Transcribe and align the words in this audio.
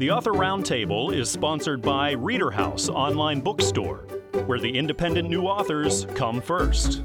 The 0.00 0.10
Author 0.10 0.32
Roundtable 0.32 1.14
is 1.14 1.30
sponsored 1.30 1.82
by 1.82 2.12
Reader 2.12 2.50
House 2.50 2.88
Online 2.88 3.38
Bookstore, 3.38 4.06
where 4.46 4.58
the 4.58 4.74
independent 4.78 5.28
new 5.28 5.42
authors 5.42 6.06
come 6.14 6.40
first. 6.40 7.02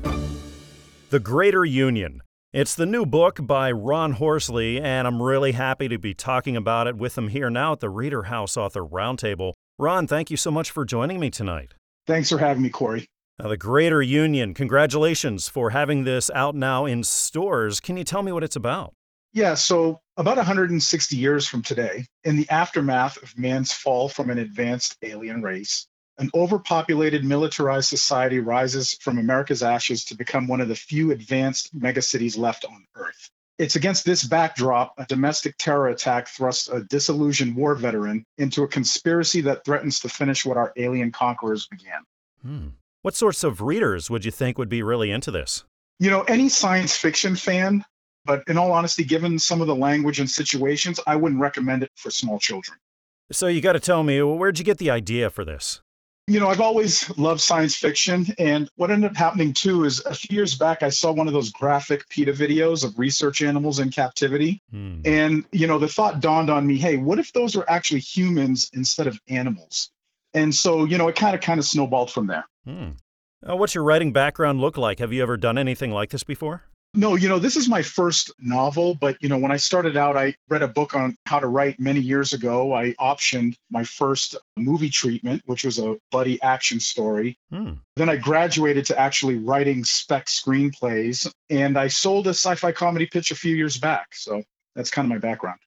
The 1.09 1.20
Greater 1.20 1.66
Union. 1.66 2.22
It's 2.53 2.73
the 2.73 2.86
new 2.86 3.05
book 3.05 3.45
by 3.45 3.70
Ron 3.73 4.13
Horsley, 4.13 4.80
and 4.80 5.05
I'm 5.05 5.22
really 5.22 5.52
happy 5.52 5.89
to 5.89 5.98
be 5.98 6.13
talking 6.13 6.55
about 6.55 6.88
it 6.88 6.95
with 6.95 7.17
him 7.17 7.27
here 7.27 7.50
now 7.50 7.73
at 7.73 7.81
the 7.81 7.89
Reader 7.89 8.23
House 8.23 8.55
Author 8.55 8.86
Roundtable. 8.86 9.55
Ron, 9.77 10.08
thank 10.08 10.31
you 10.31 10.38
so 10.38 10.50
much 10.50 10.72
for 10.72 10.86
joining 10.86 11.20
me 11.20 11.30
tonight. 11.30 11.73
Thanks 12.08 12.30
for 12.30 12.38
having 12.38 12.64
me, 12.64 12.70
Corey. 12.70 13.08
Now, 13.38 13.50
the 13.50 13.58
Greater 13.58 14.02
Union, 14.02 14.53
congratulations 14.53 15.50
for 15.50 15.72
having 15.72 16.05
this 16.05 16.31
out 16.34 16.55
now 16.55 16.86
in 16.86 17.03
stores. 17.03 17.81
Can 17.81 17.98
you 17.98 18.05
tell 18.05 18.23
me 18.23 18.31
what 18.31 18.45
it's 18.45 18.55
about? 18.55 18.94
Yeah, 19.34 19.55
so 19.55 20.00
about 20.18 20.38
160 20.38 21.18
years 21.18 21.48
from 21.48 21.62
today, 21.62 22.05
in 22.23 22.38
the 22.38 22.50
aftermath 22.50 23.22
of 23.22 23.38
man's 23.38 23.72
fall 23.72 24.08
from 24.08 24.30
an 24.30 24.38
advanced 24.38 24.98
alien 25.02 25.42
race, 25.42 25.88
an 26.18 26.30
overpopulated 26.34 27.26
militarized 27.26 27.90
society 27.90 28.40
rises 28.40 28.94
from 29.02 29.17
America's 29.17 29.62
ashes 29.62 30.06
to 30.06 30.16
become 30.16 30.48
one 30.48 30.62
of 30.62 30.70
the 30.70 30.76
few 30.76 31.12
advanced 31.12 31.78
megacities 31.78 32.38
left 32.38 32.64
on 32.64 32.86
Earth. 32.95 33.30
It's 33.58 33.76
against 33.76 34.06
this 34.06 34.23
backdrop, 34.23 34.94
a 34.98 35.06
domestic 35.06 35.56
terror 35.58 35.88
attack 35.88 36.28
thrusts 36.28 36.67
a 36.67 36.84
disillusioned 36.84 37.56
war 37.56 37.76
veteran 37.76 38.26
into 38.38 38.64
a 38.64 38.67
conspiracy 38.67 39.42
that 39.42 39.64
threatens 39.66 40.02
to 40.02 40.09
finish 40.09 40.45
what 40.45 40.58
our 40.58 40.73
alien 40.78 41.11
conquerors 41.11 41.67
began. 41.67 42.02
Hmm. 42.42 42.67
What 43.02 43.16
sorts 43.16 43.44
of 43.44 43.61
readers 43.61 44.09
would 44.09 44.26
you 44.26 44.32
think 44.32 44.58
would 44.58 44.70
be 44.70 44.84
really 44.84 45.11
into 45.11 45.32
this? 45.32 45.64
You 46.00 46.09
know, 46.09 46.23
any 46.23 46.50
science 46.50 46.98
fiction 46.98 47.36
fan 47.36 47.86
but 48.26 48.44
in 48.48 48.58
all 48.58 48.72
honesty, 48.72 49.04
given 49.04 49.40
some 49.40 49.62
of 49.62 49.68
the 49.68 49.76
language 49.76 50.20
and 50.20 50.30
situations, 50.30 51.00
I 51.06 51.16
wouldn't 51.16 51.40
recommend 51.40 51.84
it 51.84 51.92
for 51.95 52.09
small 52.12 52.40
children. 52.40 52.78
So 53.32 53.48
you 53.48 53.62
got 53.62 53.73
to 53.73 53.80
tell 53.80 54.04
me, 54.04 54.22
where'd 54.22 54.59
you 54.59 54.66
get 54.66 54.78
the 54.78 54.92
idea 54.92 55.30
for 55.30 55.44
this? 55.44 55.82
You 56.28 56.40
know, 56.40 56.50
I've 56.50 56.62
always 56.62 57.16
loved 57.17 57.40
science 57.40 57.76
fiction. 57.76 58.26
And 58.40 58.67
what 58.78 58.90
ended 58.90 59.12
up 59.12 59.17
happening 59.17 59.54
too 59.54 59.84
is 59.84 60.04
a 60.06 60.14
few 60.16 60.36
years 60.36 60.56
back, 60.56 60.82
I 60.82 60.90
saw 60.90 61.12
one 61.12 61.28
of 61.28 61.34
those 61.34 61.52
graphic 61.52 62.09
PETA 62.09 62.34
videos 62.34 62.84
of 62.84 62.98
research 62.98 63.44
animals 63.44 63.80
in 63.80 63.92
captivity. 63.92 64.62
Hmm. 64.72 65.02
And, 65.06 65.45
you 65.52 65.67
know, 65.67 65.78
the 65.78 65.88
thought 65.88 66.22
dawned 66.22 66.50
on 66.50 66.66
me 66.66 66.78
hey, 66.78 66.98
what 66.98 67.20
if 67.20 67.32
those 67.32 67.56
were 67.56 67.70
actually 67.70 68.00
humans 68.00 68.72
instead 68.73 69.06
of 69.06 69.20
animals? 69.28 69.92
And 70.34 70.54
so, 70.54 70.86
you 70.86 70.98
know, 70.98 71.08
it 71.08 71.16
kind 71.16 71.36
of 71.36 71.42
kind 71.42 71.60
of 71.60 71.66
snowballed 71.66 72.12
from 72.12 72.28
there. 72.28 72.45
Hmm. 72.66 72.92
Uh, 73.48 73.56
what's 73.56 73.76
your 73.76 73.84
writing 73.84 74.12
background 74.12 74.60
look 74.60 74.78
like? 74.78 74.98
Have 74.98 75.14
you 75.14 75.22
ever 75.22 75.38
done 75.38 75.60
anything 75.60 75.92
like 75.92 76.10
this 76.10 76.23
before? 76.23 76.64
No, 76.96 77.16
you 77.16 77.28
know, 77.28 77.40
this 77.40 77.56
is 77.56 77.68
my 77.68 77.82
first 77.82 78.32
novel, 78.40 78.96
but 78.96 79.22
you 79.22 79.30
know, 79.30 79.38
when 79.38 79.52
I 79.52 79.58
started 79.58 79.98
out, 79.98 80.16
I 80.16 80.36
read 80.50 80.62
a 80.62 80.68
book 80.68 80.96
on 80.96 81.18
how 81.26 81.40
to 81.40 81.48
write 81.48 81.80
many 81.80 82.00
years 82.00 82.34
ago. 82.34 82.74
I 82.74 82.94
optioned 82.94 83.56
my 83.70 83.84
first 83.84 84.36
movie 84.56 84.90
treatment, 84.90 85.42
which 85.46 85.66
was 85.66 85.78
a 85.80 85.98
buddy 86.12 86.42
action 86.42 86.80
story. 86.80 87.38
Hmm. 87.52 87.73
Then 87.96 88.10
I 88.10 88.16
graduated 88.16 88.86
to 88.88 89.00
actually 89.00 89.36
writing 89.36 89.84
spec 89.84 90.28
screenplays, 90.28 91.30
and 91.50 91.78
I 91.78 91.88
sold 91.88 92.28
a 92.28 92.32
sci-fi 92.32 92.72
comedy 92.72 93.05
pitch 93.05 93.32
a 93.32 93.36
few 93.36 93.55
years 93.55 93.78
back. 93.78 94.16
So 94.16 94.44
that's 94.76 94.89
kind 94.89 95.05
of 95.05 95.10
my 95.10 95.20
background. 95.20 95.60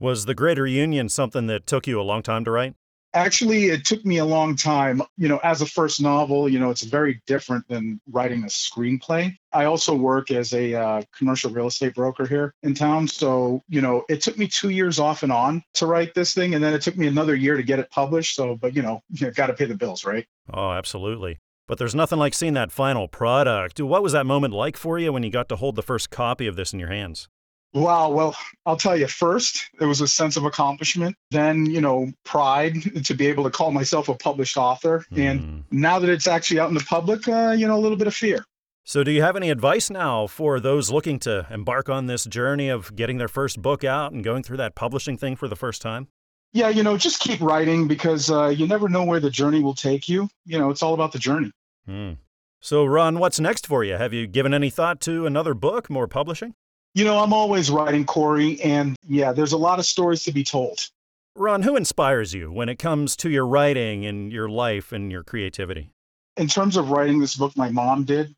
Was 0.00 0.26
The 0.26 0.34
Greater 0.34 0.66
Union 0.66 1.08
something 1.08 1.48
that 1.48 1.66
took 1.66 1.86
you 1.86 2.00
a 2.00 2.02
long 2.02 2.22
time 2.22 2.44
to 2.44 2.52
write? 2.52 2.74
Actually, 3.18 3.66
it 3.66 3.84
took 3.84 4.04
me 4.04 4.18
a 4.18 4.24
long 4.24 4.54
time. 4.54 5.02
You 5.16 5.26
know, 5.26 5.38
as 5.38 5.60
a 5.60 5.66
first 5.66 6.00
novel, 6.00 6.48
you 6.48 6.60
know, 6.60 6.70
it's 6.70 6.84
very 6.84 7.20
different 7.26 7.66
than 7.66 8.00
writing 8.08 8.44
a 8.44 8.46
screenplay. 8.46 9.36
I 9.52 9.64
also 9.64 9.92
work 9.92 10.30
as 10.30 10.52
a 10.52 10.74
uh, 10.74 11.02
commercial 11.16 11.50
real 11.50 11.66
estate 11.66 11.96
broker 11.96 12.26
here 12.26 12.54
in 12.62 12.74
town. 12.74 13.08
So, 13.08 13.62
you 13.68 13.80
know, 13.80 14.04
it 14.08 14.20
took 14.20 14.38
me 14.38 14.46
two 14.46 14.68
years 14.68 15.00
off 15.00 15.24
and 15.24 15.32
on 15.32 15.64
to 15.74 15.86
write 15.86 16.14
this 16.14 16.32
thing. 16.32 16.54
And 16.54 16.62
then 16.62 16.74
it 16.74 16.82
took 16.82 16.96
me 16.96 17.08
another 17.08 17.34
year 17.34 17.56
to 17.56 17.62
get 17.64 17.80
it 17.80 17.90
published. 17.90 18.36
So, 18.36 18.54
but, 18.54 18.76
you 18.76 18.82
know, 18.82 19.02
you've 19.10 19.34
got 19.34 19.48
to 19.48 19.54
pay 19.54 19.64
the 19.64 19.74
bills, 19.74 20.04
right? 20.04 20.24
Oh, 20.52 20.70
absolutely. 20.70 21.38
But 21.66 21.78
there's 21.78 21.96
nothing 21.96 22.20
like 22.20 22.34
seeing 22.34 22.54
that 22.54 22.70
final 22.70 23.08
product. 23.08 23.80
What 23.80 24.02
was 24.02 24.12
that 24.12 24.26
moment 24.26 24.54
like 24.54 24.76
for 24.76 24.96
you 24.96 25.12
when 25.12 25.24
you 25.24 25.30
got 25.30 25.48
to 25.48 25.56
hold 25.56 25.74
the 25.74 25.82
first 25.82 26.10
copy 26.10 26.46
of 26.46 26.54
this 26.54 26.72
in 26.72 26.78
your 26.78 26.88
hands? 26.88 27.28
Wow. 27.74 28.10
Well, 28.10 28.36
I'll 28.64 28.76
tell 28.76 28.96
you 28.96 29.06
first, 29.06 29.68
it 29.80 29.84
was 29.84 30.00
a 30.00 30.08
sense 30.08 30.36
of 30.36 30.44
accomplishment. 30.44 31.16
Then, 31.30 31.66
you 31.66 31.80
know, 31.80 32.10
pride 32.24 32.76
to 33.04 33.14
be 33.14 33.26
able 33.26 33.44
to 33.44 33.50
call 33.50 33.70
myself 33.70 34.08
a 34.08 34.14
published 34.14 34.56
author. 34.56 35.04
Mm. 35.12 35.30
And 35.30 35.40
hmm. 35.40 35.60
now 35.70 35.98
that 35.98 36.08
it's 36.08 36.26
actually 36.26 36.60
out 36.60 36.68
in 36.68 36.74
the 36.74 36.84
public, 36.84 37.28
uh, 37.28 37.50
you 37.50 37.66
know, 37.66 37.76
a 37.76 37.80
little 37.80 37.98
bit 37.98 38.06
of 38.06 38.14
fear. 38.14 38.44
So, 38.84 39.04
do 39.04 39.10
you 39.10 39.20
have 39.20 39.36
any 39.36 39.50
advice 39.50 39.90
now 39.90 40.26
for 40.26 40.60
those 40.60 40.90
looking 40.90 41.18
to 41.18 41.46
embark 41.50 41.90
on 41.90 42.06
this 42.06 42.24
journey 42.24 42.70
of 42.70 42.96
getting 42.96 43.18
their 43.18 43.28
first 43.28 43.60
book 43.60 43.84
out 43.84 44.12
and 44.12 44.24
going 44.24 44.42
through 44.42 44.56
that 44.56 44.74
publishing 44.74 45.18
thing 45.18 45.36
for 45.36 45.46
the 45.46 45.56
first 45.56 45.82
time? 45.82 46.08
Yeah, 46.54 46.70
you 46.70 46.82
know, 46.82 46.96
just 46.96 47.20
keep 47.20 47.42
writing 47.42 47.86
because 47.86 48.30
uh, 48.30 48.46
you 48.46 48.66
never 48.66 48.88
know 48.88 49.04
where 49.04 49.20
the 49.20 49.28
journey 49.28 49.62
will 49.62 49.74
take 49.74 50.08
you. 50.08 50.30
You 50.46 50.58
know, 50.58 50.70
it's 50.70 50.82
all 50.82 50.94
about 50.94 51.12
the 51.12 51.18
journey. 51.18 51.52
Mm. 51.86 52.16
So, 52.62 52.86
Ron, 52.86 53.18
what's 53.18 53.38
next 53.38 53.66
for 53.66 53.84
you? 53.84 53.98
Have 53.98 54.14
you 54.14 54.26
given 54.26 54.54
any 54.54 54.70
thought 54.70 55.02
to 55.02 55.26
another 55.26 55.52
book, 55.52 55.90
more 55.90 56.08
publishing? 56.08 56.54
You 56.94 57.04
know, 57.04 57.18
I'm 57.18 57.32
always 57.32 57.70
writing, 57.70 58.04
Corey, 58.04 58.60
and 58.62 58.96
yeah, 59.06 59.32
there's 59.32 59.52
a 59.52 59.58
lot 59.58 59.78
of 59.78 59.86
stories 59.86 60.24
to 60.24 60.32
be 60.32 60.42
told. 60.42 60.88
Ron, 61.36 61.62
who 61.62 61.76
inspires 61.76 62.34
you 62.34 62.50
when 62.50 62.68
it 62.68 62.80
comes 62.80 63.14
to 63.18 63.30
your 63.30 63.46
writing 63.46 64.04
and 64.04 64.32
your 64.32 64.48
life 64.48 64.90
and 64.90 65.12
your 65.12 65.22
creativity? 65.22 65.90
In 66.36 66.48
terms 66.48 66.76
of 66.76 66.90
writing 66.90 67.20
this 67.20 67.36
book, 67.36 67.56
my 67.56 67.70
mom 67.70 68.04
did. 68.04 68.34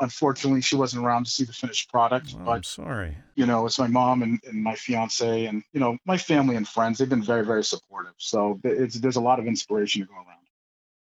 Unfortunately, 0.00 0.60
she 0.62 0.74
wasn't 0.74 1.04
around 1.04 1.26
to 1.26 1.30
see 1.30 1.44
the 1.44 1.52
finished 1.52 1.88
product. 1.90 2.34
Oh, 2.34 2.42
but, 2.44 2.50
I'm 2.50 2.62
sorry. 2.64 3.16
You 3.36 3.46
know, 3.46 3.66
it's 3.66 3.78
my 3.78 3.86
mom 3.86 4.22
and, 4.22 4.40
and 4.44 4.60
my 4.60 4.74
fiance 4.74 5.44
and, 5.44 5.62
you 5.72 5.78
know, 5.78 5.96
my 6.04 6.16
family 6.16 6.56
and 6.56 6.66
friends. 6.66 6.98
They've 6.98 7.08
been 7.08 7.22
very, 7.22 7.44
very 7.44 7.62
supportive. 7.62 8.14
So 8.16 8.58
there's 8.64 9.16
a 9.16 9.20
lot 9.20 9.38
of 9.38 9.46
inspiration 9.46 10.00
to 10.00 10.08
go 10.08 10.14
around. 10.14 10.41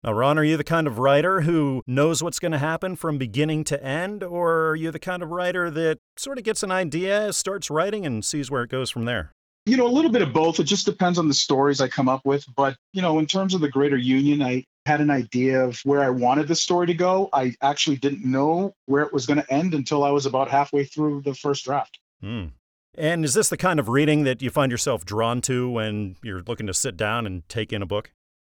Now, 0.03 0.13
Ron, 0.13 0.39
are 0.39 0.43
you 0.43 0.57
the 0.57 0.63
kind 0.63 0.87
of 0.87 0.97
writer 0.97 1.41
who 1.41 1.83
knows 1.85 2.23
what's 2.23 2.39
going 2.39 2.53
to 2.53 2.57
happen 2.57 2.95
from 2.95 3.19
beginning 3.19 3.63
to 3.65 3.83
end, 3.83 4.23
or 4.23 4.69
are 4.69 4.75
you 4.75 4.89
the 4.89 4.97
kind 4.97 5.21
of 5.21 5.29
writer 5.29 5.69
that 5.69 5.99
sort 6.17 6.39
of 6.39 6.43
gets 6.43 6.63
an 6.63 6.71
idea, 6.71 7.31
starts 7.33 7.69
writing, 7.69 8.03
and 8.03 8.25
sees 8.25 8.49
where 8.49 8.63
it 8.63 8.71
goes 8.71 8.89
from 8.89 9.05
there? 9.05 9.31
You 9.67 9.77
know, 9.77 9.85
a 9.85 9.93
little 9.93 10.09
bit 10.09 10.23
of 10.23 10.33
both. 10.33 10.59
It 10.59 10.63
just 10.63 10.87
depends 10.87 11.19
on 11.19 11.27
the 11.27 11.35
stories 11.35 11.81
I 11.81 11.87
come 11.87 12.09
up 12.09 12.21
with. 12.25 12.43
But, 12.55 12.77
you 12.93 13.01
know, 13.03 13.19
in 13.19 13.27
terms 13.27 13.53
of 13.53 13.61
the 13.61 13.69
greater 13.69 13.95
union, 13.95 14.41
I 14.41 14.63
had 14.87 15.01
an 15.01 15.11
idea 15.11 15.63
of 15.63 15.79
where 15.83 16.01
I 16.01 16.09
wanted 16.09 16.47
the 16.47 16.55
story 16.55 16.87
to 16.87 16.95
go. 16.95 17.29
I 17.31 17.53
actually 17.61 17.97
didn't 17.97 18.25
know 18.25 18.73
where 18.87 19.03
it 19.03 19.13
was 19.13 19.27
going 19.27 19.39
to 19.39 19.53
end 19.53 19.75
until 19.75 20.03
I 20.03 20.09
was 20.09 20.25
about 20.25 20.49
halfway 20.49 20.83
through 20.83 21.21
the 21.21 21.35
first 21.35 21.65
draft. 21.65 21.99
Hmm. 22.21 22.45
And 22.95 23.23
is 23.23 23.35
this 23.35 23.49
the 23.49 23.57
kind 23.57 23.79
of 23.79 23.87
reading 23.87 24.23
that 24.23 24.41
you 24.41 24.49
find 24.49 24.71
yourself 24.71 25.05
drawn 25.05 25.41
to 25.41 25.69
when 25.69 26.15
you're 26.23 26.41
looking 26.41 26.65
to 26.65 26.73
sit 26.73 26.97
down 26.97 27.27
and 27.27 27.47
take 27.47 27.71
in 27.71 27.83
a 27.83 27.85
book? 27.85 28.11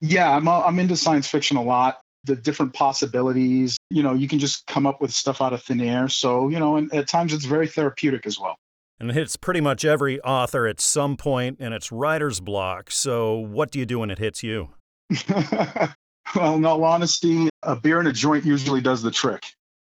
Yeah, 0.06 0.36
I'm 0.36 0.50
uh, 0.50 0.60
I'm 0.60 0.80
into 0.80 0.98
science 0.98 1.30
fiction 1.30 1.56
a 1.56 1.64
lot. 1.64 2.02
The 2.26 2.36
different 2.36 2.74
possibilities, 2.74 3.78
you 3.90 4.04
know, 4.04 4.14
you 4.14 4.28
can 4.28 4.38
just 4.38 4.68
come 4.68 4.86
up 4.86 5.02
with 5.02 5.12
stuff 5.12 5.42
out 5.42 5.54
of 5.54 5.64
thin 5.64 5.80
air. 5.80 6.10
So, 6.10 6.50
you 6.50 6.60
know, 6.60 6.76
and 6.76 6.94
at 6.94 7.08
times 7.08 7.34
it's 7.34 7.46
very 7.46 7.68
therapeutic 7.68 8.26
as 8.26 8.38
well. 8.38 8.58
And 9.00 9.10
it 9.10 9.14
hits 9.14 9.38
pretty 9.38 9.62
much 9.62 9.86
every 9.86 10.20
author 10.22 10.68
at 10.68 10.82
some 10.82 11.18
and 11.26 11.74
its 11.74 11.90
writer's 11.90 12.42
block. 12.42 12.92
So, 12.92 13.38
what 13.38 13.72
do 13.72 13.80
you 13.80 13.86
do 13.86 14.00
when 14.00 14.12
it 14.12 14.20
hits 14.20 14.44
you? 14.44 14.72
well, 15.30 16.56
in 16.56 16.66
all 16.66 16.84
honesty, 16.84 17.50
a 17.64 17.78
beer 17.78 18.00
and 18.00 18.08
a 18.10 18.14
joint 18.14 18.46
usually 18.46 18.82
does 18.82 19.02
the 19.04 19.12
trick. 19.12 19.44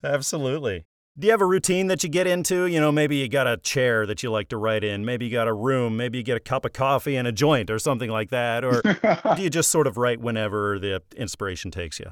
Absolutely. 0.05 0.85
Do 1.17 1.29
you 1.29 1.31
have 1.31 1.41
a 1.41 1.47
routine 1.47 1.87
that 1.87 2.03
you 2.03 2.09
get 2.09 2.27
into? 2.27 2.67
You 2.67 2.81
know, 2.81 2.91
maybe 2.91 3.15
you 3.17 3.29
got 3.29 3.47
a 3.47 3.57
chair 3.57 4.05
that 4.05 4.25
you 4.25 4.33
like 4.33 4.49
to 4.49 4.57
write 4.57 4.83
in, 4.83 5.05
maybe 5.05 5.27
you 5.27 5.31
got 5.31 5.47
a 5.47 5.53
room, 5.53 5.97
maybe 5.97 6.19
you 6.19 6.25
get 6.25 6.37
a 6.37 6.41
cup 6.41 6.65
of 6.65 6.73
coffee 6.73 7.15
and 7.15 7.29
a 7.29 7.33
joint 7.33 7.71
or 7.71 7.79
something 7.79 8.11
like 8.11 8.31
that. 8.31 8.65
Or 8.65 8.83
do 9.37 9.43
you 9.43 9.51
just 9.59 9.71
sort 9.71 9.87
of 9.87 9.97
write 9.97 10.21
whenever 10.21 10.81
the 10.81 11.03
inspiration 11.17 11.71
takes 11.71 12.01
you? 12.01 12.11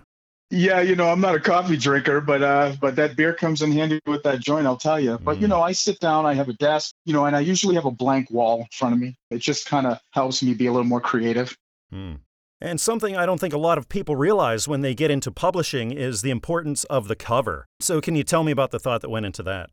Yeah, 0.51 0.83
you 0.83 0.95
know, 0.95 1.09
I'm 1.09 1.21
not 1.21 1.35
a 1.35 1.41
coffee 1.41 1.77
drinker, 1.77 2.21
but 2.21 2.43
uh, 2.43 2.75
but 2.81 2.95
that 2.97 3.17
beer 3.17 3.35
comes 3.35 3.63
in 3.63 3.73
handy 3.73 3.99
with 4.07 4.23
that 4.23 4.39
joint, 4.39 4.67
I'll 4.67 4.77
tell 4.77 5.01
you. 5.01 5.19
But 5.19 5.41
you 5.41 5.47
mm. 5.47 5.51
know, 5.51 5.63
I 5.63 5.73
sit 5.73 5.99
down, 5.99 6.25
I 6.25 6.35
have 6.35 6.49
a 6.49 6.53
desk, 6.53 6.95
you 7.05 7.13
know, 7.13 7.25
and 7.25 7.35
I 7.35 7.41
usually 7.41 7.75
have 7.75 7.87
a 7.87 7.91
blank 7.91 8.31
wall 8.31 8.61
in 8.61 8.67
front 8.71 8.95
of 8.95 9.01
me. 9.01 9.17
It 9.31 9.39
just 9.39 9.67
kind 9.67 9.87
of 9.87 9.99
helps 10.11 10.43
me 10.45 10.55
be 10.55 10.67
a 10.67 10.71
little 10.73 10.87
more 10.87 11.01
creative. 11.01 11.57
Mm. 11.93 12.19
And 12.63 12.81
something 12.81 13.17
I 13.17 13.27
don't 13.27 13.41
think 13.41 13.53
a 13.53 13.59
lot 13.59 13.77
of 13.77 13.89
people 13.89 14.15
realize 14.15 14.69
when 14.69 14.83
they 14.83 14.95
get 14.95 15.11
into 15.11 15.33
publishing 15.33 15.91
is 15.91 16.23
the 16.23 16.31
importance 16.31 16.85
of 16.85 17.09
the 17.09 17.17
cover. 17.17 17.67
So, 17.81 18.01
can 18.01 18.15
you 18.15 18.23
tell 18.23 18.45
me 18.45 18.53
about 18.53 18.71
the 18.71 18.79
thought 18.79 19.01
that 19.01 19.11
went 19.11 19.27
into 19.27 19.43
that? 19.43 19.71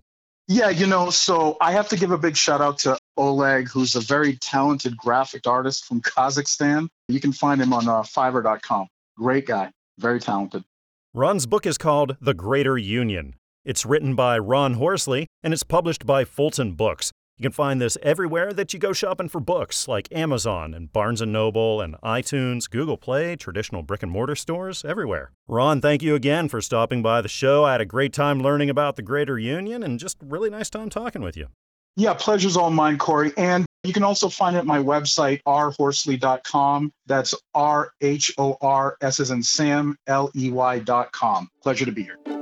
Yeah, 0.47 0.69
you 0.69 0.88
know, 0.88 1.12
so 1.12 1.56
I 1.62 1.71
have 1.74 1.88
to 1.89 1.95
give 1.95 2.09
a 2.09 2.18
big 2.18 2.36
shout 2.36 2.62
out 2.62 2.80
to 2.80 2.97
Oleg, 3.15 3.69
who's 3.69 3.95
a 3.95 4.00
very 4.00 4.38
talented 4.38 4.97
graphic 4.97 5.45
artist 5.45 5.86
from 5.86 6.01
Kazakhstan. 6.01 6.88
You 7.07 7.19
can 7.19 7.31
find 7.31 7.62
him 7.62 7.74
on 7.74 7.88
uh, 7.88 8.01
fiverr.com. 8.01 8.88
Great 9.15 9.45
guy, 9.45 9.71
very 10.00 10.19
talented. 10.19 10.63
Ron's 11.13 11.45
book 11.45 11.68
is 11.68 11.77
called 11.77 12.18
The 12.19 12.33
Greater 12.33 12.80
Union. 12.80 13.35
It's 13.63 13.85
written 13.85 14.15
by 14.15 14.39
Ron 14.39 14.74
Horsley 14.74 15.27
and 15.44 15.53
it's 15.53 15.62
published 15.62 16.07
by 16.07 16.25
Fulton 16.25 16.71
Books. 16.71 17.12
You 17.39 17.44
can 17.44 17.53
find 17.53 17.80
this 17.80 17.97
everywhere 18.03 18.51
that 18.51 18.74
you 18.74 18.80
go 18.80 18.91
shopping 18.91 19.30
for 19.30 19.39
books, 19.39 19.88
like 19.88 20.09
Amazon 20.12 20.74
and 20.74 20.91
Barnes 20.91 21.21
& 21.21 21.25
Noble 21.25 21.80
and 21.80 21.95
iTunes, 22.03 22.69
Google 22.69 22.97
Play, 22.97 23.38
traditional 23.38 23.81
brick 23.81 24.03
and 24.03 24.12
mortar 24.12 24.36
stores, 24.36 24.83
everywhere. 24.83 25.31
Ron, 25.47 25.80
thank 25.80 26.03
you 26.03 26.15
again 26.15 26.50
for 26.50 26.59
stopping 26.59 27.01
by 27.01 27.21
the 27.21 27.30
show. 27.30 27.63
I 27.63 27.71
had 27.71 27.80
a 27.80 27.86
great 27.86 28.12
time 28.12 28.41
learning 28.41 28.69
about 28.69 28.97
the 28.97 29.01
Greater 29.03 29.39
Union 29.39 29.83
and 29.83 30.01
just 30.01 30.18
really 30.21 30.50
nice 30.50 30.69
time 30.69 30.89
talking 30.89 31.21
with 31.21 31.38
you. 31.38 31.47
Yeah, 31.95 32.13
pleasure's 32.13 32.57
all 32.57 32.71
mine, 32.71 32.97
Corey. 32.97 33.31
And 33.38 33.65
you 33.85 33.94
can 33.94 34.03
also 34.03 34.27
find 34.27 34.57
it 34.57 34.59
at 34.59 34.65
my 34.65 34.80
website, 34.80 35.42
rhorsley.com. 35.47 36.92
That's 37.06 37.33
R 37.56 37.92
H 38.01 38.33
O 38.38 38.57
R 38.59 38.97
S 39.00 39.21
as 39.21 39.31
in 39.31 39.44
Sam, 39.44 39.95
L 40.07 40.30
E 40.35 40.51
Y.com. 40.51 41.50
Pleasure 41.63 41.85
to 41.85 41.92
be 41.94 42.03
here. 42.03 42.38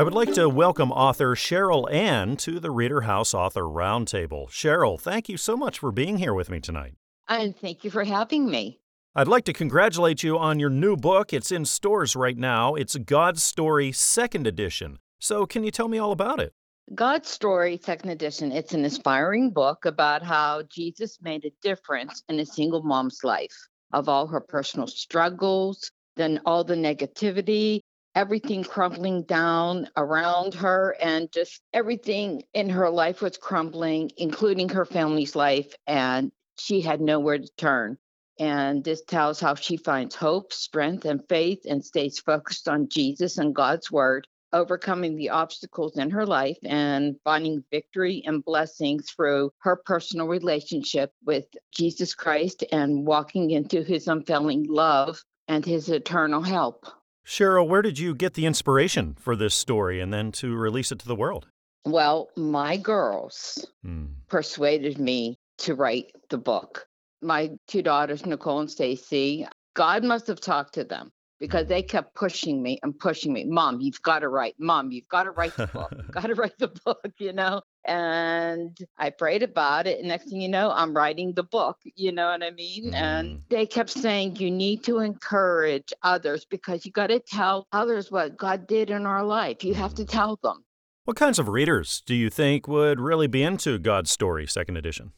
I 0.00 0.02
would 0.02 0.14
like 0.14 0.32
to 0.32 0.48
welcome 0.48 0.92
author 0.92 1.34
Cheryl 1.34 1.86
Ann 1.92 2.38
to 2.38 2.58
the 2.58 2.70
Reader 2.70 3.02
House 3.02 3.34
Author 3.34 3.64
Roundtable. 3.64 4.48
Cheryl, 4.48 4.98
thank 4.98 5.28
you 5.28 5.36
so 5.36 5.58
much 5.58 5.78
for 5.78 5.92
being 5.92 6.16
here 6.16 6.32
with 6.32 6.48
me 6.48 6.58
tonight. 6.58 6.94
And 7.28 7.54
thank 7.54 7.84
you 7.84 7.90
for 7.90 8.02
having 8.02 8.50
me. 8.50 8.80
I'd 9.14 9.28
like 9.28 9.44
to 9.44 9.52
congratulate 9.52 10.22
you 10.22 10.38
on 10.38 10.58
your 10.58 10.70
new 10.70 10.96
book. 10.96 11.34
It's 11.34 11.52
in 11.52 11.66
stores 11.66 12.16
right 12.16 12.38
now. 12.38 12.76
It's 12.76 12.96
God's 12.96 13.42
Story, 13.42 13.92
second 13.92 14.46
edition. 14.46 15.00
So, 15.18 15.44
can 15.44 15.64
you 15.64 15.70
tell 15.70 15.88
me 15.88 15.98
all 15.98 16.12
about 16.12 16.40
it? 16.40 16.54
God's 16.94 17.28
Story, 17.28 17.78
second 17.84 18.08
edition. 18.08 18.52
It's 18.52 18.72
an 18.72 18.86
inspiring 18.86 19.50
book 19.50 19.84
about 19.84 20.22
how 20.22 20.62
Jesus 20.62 21.18
made 21.20 21.44
a 21.44 21.52
difference 21.60 22.22
in 22.30 22.40
a 22.40 22.46
single 22.46 22.82
mom's 22.82 23.22
life, 23.22 23.68
of 23.92 24.08
all 24.08 24.26
her 24.28 24.40
personal 24.40 24.86
struggles, 24.86 25.92
then 26.16 26.40
all 26.46 26.64
the 26.64 26.74
negativity, 26.74 27.82
everything 28.20 28.62
crumbling 28.62 29.22
down 29.22 29.88
around 29.96 30.52
her 30.52 30.94
and 31.00 31.32
just 31.32 31.62
everything 31.72 32.42
in 32.52 32.68
her 32.68 32.90
life 32.90 33.22
was 33.22 33.38
crumbling, 33.38 34.10
including 34.18 34.68
her 34.68 34.84
family's 34.84 35.34
life. 35.34 35.74
And 35.86 36.30
she 36.58 36.82
had 36.82 37.00
nowhere 37.00 37.38
to 37.38 37.48
turn. 37.56 37.96
And 38.38 38.84
this 38.84 39.02
tells 39.04 39.40
how 39.40 39.54
she 39.54 39.78
finds 39.78 40.14
hope, 40.14 40.52
strength, 40.52 41.06
and 41.06 41.26
faith 41.30 41.60
and 41.66 41.82
stays 41.82 42.18
focused 42.18 42.68
on 42.68 42.90
Jesus 42.90 43.38
and 43.38 43.54
God's 43.54 43.90
word, 43.90 44.26
overcoming 44.52 45.16
the 45.16 45.30
obstacles 45.30 45.96
in 45.96 46.10
her 46.10 46.26
life 46.26 46.58
and 46.62 47.16
finding 47.24 47.64
victory 47.70 48.22
and 48.26 48.44
blessings 48.44 49.10
through 49.10 49.50
her 49.60 49.76
personal 49.76 50.28
relationship 50.28 51.10
with 51.24 51.46
Jesus 51.74 52.14
Christ 52.14 52.64
and 52.70 53.06
walking 53.06 53.50
into 53.50 53.82
his 53.82 54.08
unfailing 54.08 54.66
love 54.68 55.22
and 55.48 55.64
his 55.64 55.88
eternal 55.88 56.42
help. 56.42 56.84
Cheryl, 57.26 57.68
where 57.68 57.82
did 57.82 57.98
you 57.98 58.14
get 58.14 58.34
the 58.34 58.46
inspiration 58.46 59.16
for 59.18 59.36
this 59.36 59.54
story 59.54 60.00
and 60.00 60.12
then 60.12 60.32
to 60.32 60.54
release 60.56 60.90
it 60.90 60.98
to 61.00 61.08
the 61.08 61.14
world? 61.14 61.46
Well, 61.84 62.28
my 62.36 62.76
girls 62.76 63.66
hmm. 63.82 64.06
persuaded 64.28 64.98
me 64.98 65.38
to 65.58 65.74
write 65.74 66.12
the 66.28 66.38
book. 66.38 66.86
My 67.22 67.50
two 67.68 67.82
daughters, 67.82 68.26
Nicole 68.26 68.60
and 68.60 68.70
Stacy, 68.70 69.46
God 69.74 70.04
must 70.04 70.26
have 70.26 70.40
talked 70.40 70.74
to 70.74 70.84
them 70.84 71.12
because 71.40 71.66
they 71.66 71.82
kept 71.82 72.14
pushing 72.14 72.62
me 72.62 72.78
and 72.82 72.96
pushing 72.96 73.32
me. 73.32 73.44
Mom, 73.44 73.80
you've 73.80 74.02
got 74.02 74.20
to 74.20 74.28
write. 74.28 74.54
Mom, 74.58 74.92
you've 74.92 75.08
got 75.08 75.24
to 75.24 75.30
write 75.30 75.56
the 75.56 75.66
book. 75.66 75.92
got 76.12 76.26
to 76.26 76.34
write 76.34 76.58
the 76.58 76.68
book, 76.84 77.10
you 77.18 77.32
know? 77.32 77.62
And 77.86 78.76
I 78.98 79.08
prayed 79.08 79.42
about 79.42 79.86
it. 79.86 79.98
And 79.98 80.08
next 80.08 80.28
thing 80.28 80.42
you 80.42 80.48
know, 80.48 80.70
I'm 80.70 80.94
writing 80.94 81.32
the 81.32 81.42
book, 81.42 81.78
you 81.96 82.12
know 82.12 82.26
what 82.26 82.42
I 82.42 82.50
mean? 82.50 82.92
Mm. 82.92 82.94
And 82.94 83.42
they 83.48 83.64
kept 83.64 83.90
saying, 83.90 84.36
you 84.36 84.50
need 84.50 84.84
to 84.84 84.98
encourage 84.98 85.92
others 86.02 86.44
because 86.44 86.84
you 86.84 86.92
got 86.92 87.06
to 87.06 87.20
tell 87.20 87.66
others 87.72 88.10
what 88.10 88.36
God 88.36 88.66
did 88.66 88.90
in 88.90 89.06
our 89.06 89.24
life. 89.24 89.64
You 89.64 89.74
have 89.74 89.94
to 89.94 90.04
mm. 90.04 90.08
tell 90.08 90.38
them. 90.42 90.62
What 91.06 91.16
kinds 91.16 91.38
of 91.38 91.48
readers 91.48 92.02
do 92.04 92.14
you 92.14 92.28
think 92.28 92.68
would 92.68 93.00
really 93.00 93.26
be 93.26 93.42
into 93.42 93.78
God's 93.78 94.10
Story, 94.10 94.46
second 94.46 94.76
edition? 94.76 95.12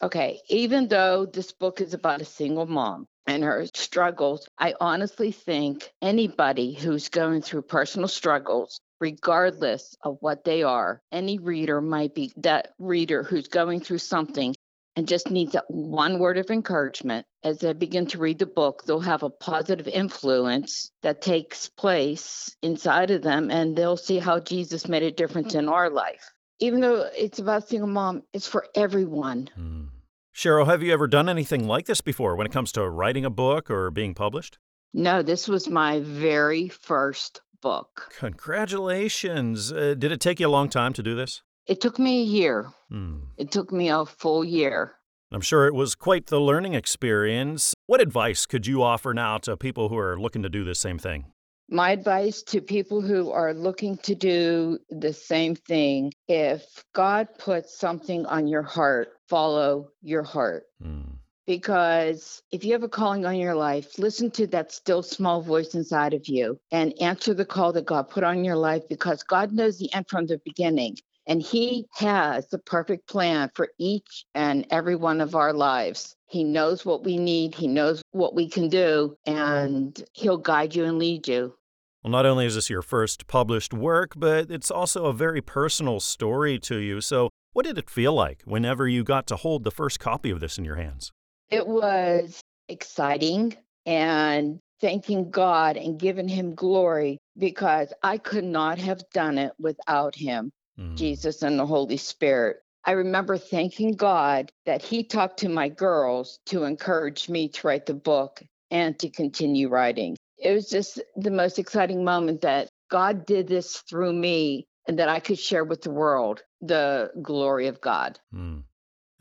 Okay, 0.00 0.40
even 0.48 0.88
though 0.88 1.26
this 1.26 1.52
book 1.52 1.80
is 1.80 1.94
about 1.94 2.20
a 2.20 2.24
single 2.24 2.66
mom, 2.66 3.06
and 3.26 3.42
her 3.42 3.66
struggles, 3.74 4.46
I 4.58 4.74
honestly 4.80 5.32
think 5.32 5.90
anybody 6.02 6.74
who's 6.74 7.08
going 7.08 7.42
through 7.42 7.62
personal 7.62 8.08
struggles, 8.08 8.80
regardless 9.00 9.94
of 10.02 10.18
what 10.20 10.44
they 10.44 10.62
are, 10.62 11.00
any 11.10 11.38
reader 11.38 11.80
might 11.80 12.14
be 12.14 12.32
that 12.38 12.72
reader 12.78 13.22
who's 13.22 13.48
going 13.48 13.80
through 13.80 13.98
something 13.98 14.54
and 14.96 15.08
just 15.08 15.30
needs 15.30 15.52
that 15.52 15.64
one 15.68 16.18
word 16.18 16.38
of 16.38 16.50
encouragement. 16.50 17.26
As 17.42 17.58
they 17.58 17.72
begin 17.72 18.06
to 18.08 18.18
read 18.18 18.38
the 18.38 18.46
book, 18.46 18.84
they'll 18.84 19.00
have 19.00 19.22
a 19.22 19.30
positive 19.30 19.88
influence 19.88 20.90
that 21.02 21.20
takes 21.20 21.68
place 21.68 22.54
inside 22.62 23.10
of 23.10 23.22
them, 23.22 23.50
and 23.50 23.76
they'll 23.76 23.96
see 23.96 24.18
how 24.18 24.38
Jesus 24.38 24.88
made 24.88 25.02
a 25.02 25.10
difference 25.10 25.54
in 25.54 25.68
our 25.68 25.90
life. 25.90 26.32
Even 26.60 26.80
though 26.80 27.08
it's 27.16 27.40
about 27.40 27.68
single 27.68 27.88
mom, 27.88 28.22
it's 28.32 28.46
for 28.46 28.66
everyone. 28.74 29.50
Mm. 29.58 29.88
Cheryl, 30.34 30.66
have 30.66 30.82
you 30.82 30.92
ever 30.92 31.06
done 31.06 31.28
anything 31.28 31.68
like 31.68 31.86
this 31.86 32.00
before 32.00 32.34
when 32.34 32.44
it 32.44 32.52
comes 32.52 32.72
to 32.72 32.88
writing 32.88 33.24
a 33.24 33.30
book 33.30 33.70
or 33.70 33.92
being 33.92 34.14
published? 34.14 34.58
No, 34.92 35.22
this 35.22 35.46
was 35.46 35.68
my 35.68 36.00
very 36.00 36.68
first 36.68 37.40
book. 37.62 38.12
Congratulations. 38.18 39.72
Uh, 39.72 39.94
did 39.96 40.10
it 40.10 40.20
take 40.20 40.40
you 40.40 40.48
a 40.48 40.50
long 40.50 40.68
time 40.68 40.92
to 40.94 41.04
do 41.04 41.14
this? 41.14 41.42
It 41.66 41.80
took 41.80 42.00
me 42.00 42.20
a 42.20 42.24
year. 42.24 42.66
Hmm. 42.90 43.18
It 43.38 43.52
took 43.52 43.72
me 43.72 43.88
a 43.88 44.04
full 44.04 44.44
year. 44.44 44.96
I'm 45.30 45.40
sure 45.40 45.66
it 45.66 45.74
was 45.74 45.94
quite 45.94 46.26
the 46.26 46.40
learning 46.40 46.74
experience. 46.74 47.72
What 47.86 48.00
advice 48.00 48.44
could 48.44 48.66
you 48.66 48.82
offer 48.82 49.14
now 49.14 49.38
to 49.38 49.56
people 49.56 49.88
who 49.88 49.98
are 49.98 50.18
looking 50.18 50.42
to 50.42 50.48
do 50.48 50.64
the 50.64 50.74
same 50.74 50.98
thing? 50.98 51.26
My 51.70 51.90
advice 51.92 52.42
to 52.44 52.60
people 52.60 53.00
who 53.00 53.30
are 53.30 53.54
looking 53.54 53.96
to 53.98 54.14
do 54.14 54.78
the 54.90 55.12
same 55.12 55.54
thing 55.54 56.12
if 56.28 56.84
God 56.92 57.28
puts 57.38 57.78
something 57.78 58.26
on 58.26 58.46
your 58.46 58.62
heart, 58.62 59.08
follow 59.28 59.88
your 60.02 60.22
heart. 60.22 60.64
Mm. 60.82 61.16
Because 61.46 62.42
if 62.50 62.64
you 62.64 62.72
have 62.72 62.82
a 62.82 62.88
calling 62.88 63.26
on 63.26 63.36
your 63.36 63.54
life, 63.54 63.98
listen 63.98 64.30
to 64.32 64.46
that 64.48 64.72
still 64.72 65.02
small 65.02 65.42
voice 65.42 65.74
inside 65.74 66.14
of 66.14 66.26
you 66.26 66.58
and 66.70 66.94
answer 67.00 67.34
the 67.34 67.44
call 67.44 67.72
that 67.74 67.86
God 67.86 68.08
put 68.08 68.24
on 68.24 68.44
your 68.44 68.56
life 68.56 68.82
because 68.88 69.22
God 69.22 69.52
knows 69.52 69.78
the 69.78 69.92
end 69.92 70.06
from 70.08 70.26
the 70.26 70.40
beginning. 70.44 70.96
And 71.26 71.42
He 71.42 71.86
has 71.96 72.48
the 72.48 72.58
perfect 72.58 73.08
plan 73.08 73.50
for 73.54 73.68
each 73.78 74.24
and 74.34 74.66
every 74.70 74.96
one 74.96 75.20
of 75.20 75.34
our 75.34 75.52
lives. 75.52 76.16
He 76.34 76.42
knows 76.42 76.84
what 76.84 77.04
we 77.04 77.16
need, 77.16 77.54
He 77.54 77.68
knows 77.68 78.02
what 78.10 78.34
we 78.34 78.48
can 78.48 78.68
do, 78.68 79.16
and 79.24 80.02
He'll 80.14 80.36
guide 80.36 80.74
you 80.74 80.84
and 80.84 80.98
lead 80.98 81.28
you. 81.28 81.54
Well, 82.02 82.10
not 82.10 82.26
only 82.26 82.44
is 82.44 82.56
this 82.56 82.68
your 82.68 82.82
first 82.82 83.28
published 83.28 83.72
work, 83.72 84.14
but 84.16 84.50
it's 84.50 84.68
also 84.68 85.04
a 85.04 85.12
very 85.12 85.40
personal 85.40 86.00
story 86.00 86.58
to 86.58 86.78
you. 86.78 87.00
So, 87.00 87.30
what 87.52 87.64
did 87.64 87.78
it 87.78 87.88
feel 87.88 88.14
like 88.14 88.42
whenever 88.46 88.88
you 88.88 89.04
got 89.04 89.28
to 89.28 89.36
hold 89.36 89.62
the 89.62 89.70
first 89.70 90.00
copy 90.00 90.30
of 90.30 90.40
this 90.40 90.58
in 90.58 90.64
your 90.64 90.74
hands? 90.74 91.12
It 91.50 91.68
was 91.68 92.40
exciting 92.68 93.54
and 93.86 94.58
thanking 94.80 95.30
God 95.30 95.76
and 95.76 96.00
giving 96.00 96.26
Him 96.26 96.56
glory 96.56 97.18
because 97.38 97.92
I 98.02 98.18
could 98.18 98.42
not 98.42 98.78
have 98.78 99.08
done 99.12 99.38
it 99.38 99.52
without 99.60 100.16
Him, 100.16 100.50
mm. 100.76 100.96
Jesus, 100.96 101.42
and 101.42 101.60
the 101.60 101.66
Holy 101.66 101.96
Spirit. 101.96 102.56
I 102.86 102.92
remember 102.92 103.38
thanking 103.38 103.92
God 103.92 104.52
that 104.66 104.82
He 104.82 105.04
talked 105.04 105.38
to 105.40 105.48
my 105.48 105.68
girls 105.68 106.38
to 106.46 106.64
encourage 106.64 107.28
me 107.28 107.48
to 107.48 107.66
write 107.66 107.86
the 107.86 107.94
book 107.94 108.42
and 108.70 108.98
to 108.98 109.08
continue 109.08 109.68
writing. 109.68 110.16
It 110.38 110.52
was 110.52 110.68
just 110.68 111.00
the 111.16 111.30
most 111.30 111.58
exciting 111.58 112.04
moment 112.04 112.42
that 112.42 112.68
God 112.90 113.24
did 113.24 113.48
this 113.48 113.82
through 113.88 114.12
me 114.12 114.66
and 114.86 114.98
that 114.98 115.08
I 115.08 115.20
could 115.20 115.38
share 115.38 115.64
with 115.64 115.82
the 115.82 115.90
world 115.90 116.42
the 116.60 117.10
glory 117.22 117.68
of 117.68 117.80
God. 117.80 118.18
Mm. 118.34 118.64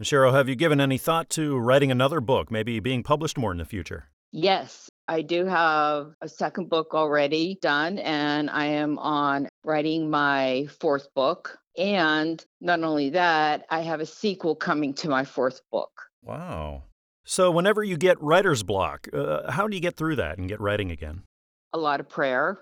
Cheryl, 0.01 0.34
have 0.34 0.50
you 0.50 0.55
given 0.55 0.82
any 0.82 0.98
thought 0.98 1.29
to 1.32 1.58
writing 1.58 1.91
another 1.91 2.20
book, 2.20 2.51
maybe 2.51 2.79
being 2.82 3.03
published 3.03 3.38
more 3.38 3.51
in 3.51 3.58
the 3.58 3.65
future? 3.65 4.10
Yes, 4.32 4.89
I 5.08 5.22
do 5.22 5.46
have 5.46 6.13
a 6.22 6.27
second 6.27 6.70
book 6.70 6.93
already 6.93 7.58
done, 7.62 8.00
and 8.00 8.50
I 8.50 8.65
am 8.65 8.98
on 8.98 9.48
writing 9.63 10.10
my 10.10 10.67
fourth 10.79 11.08
book. 11.13 11.60
And 11.77 12.44
not 12.62 12.84
only 12.84 13.10
that, 13.12 13.65
I 13.70 13.82
have 13.82 14.00
a 14.00 14.06
sequel 14.06 14.56
coming 14.56 14.94
to 14.96 15.10
my 15.10 15.25
fourth 15.25 15.62
book. 15.72 15.92
Wow. 16.22 16.84
So, 17.25 17.51
whenever 17.51 17.84
you 17.84 17.98
get 17.98 18.22
writer's 18.22 18.63
block, 18.63 19.08
uh, 19.13 19.50
how 19.51 19.68
do 19.68 19.75
you 19.75 19.82
get 19.82 19.96
through 19.96 20.18
that 20.18 20.38
and 20.38 20.48
get 20.48 20.60
writing 20.60 20.92
again? 20.92 21.24
A 21.72 21.77
lot 21.77 22.00
of 22.00 22.10
prayer 22.10 22.60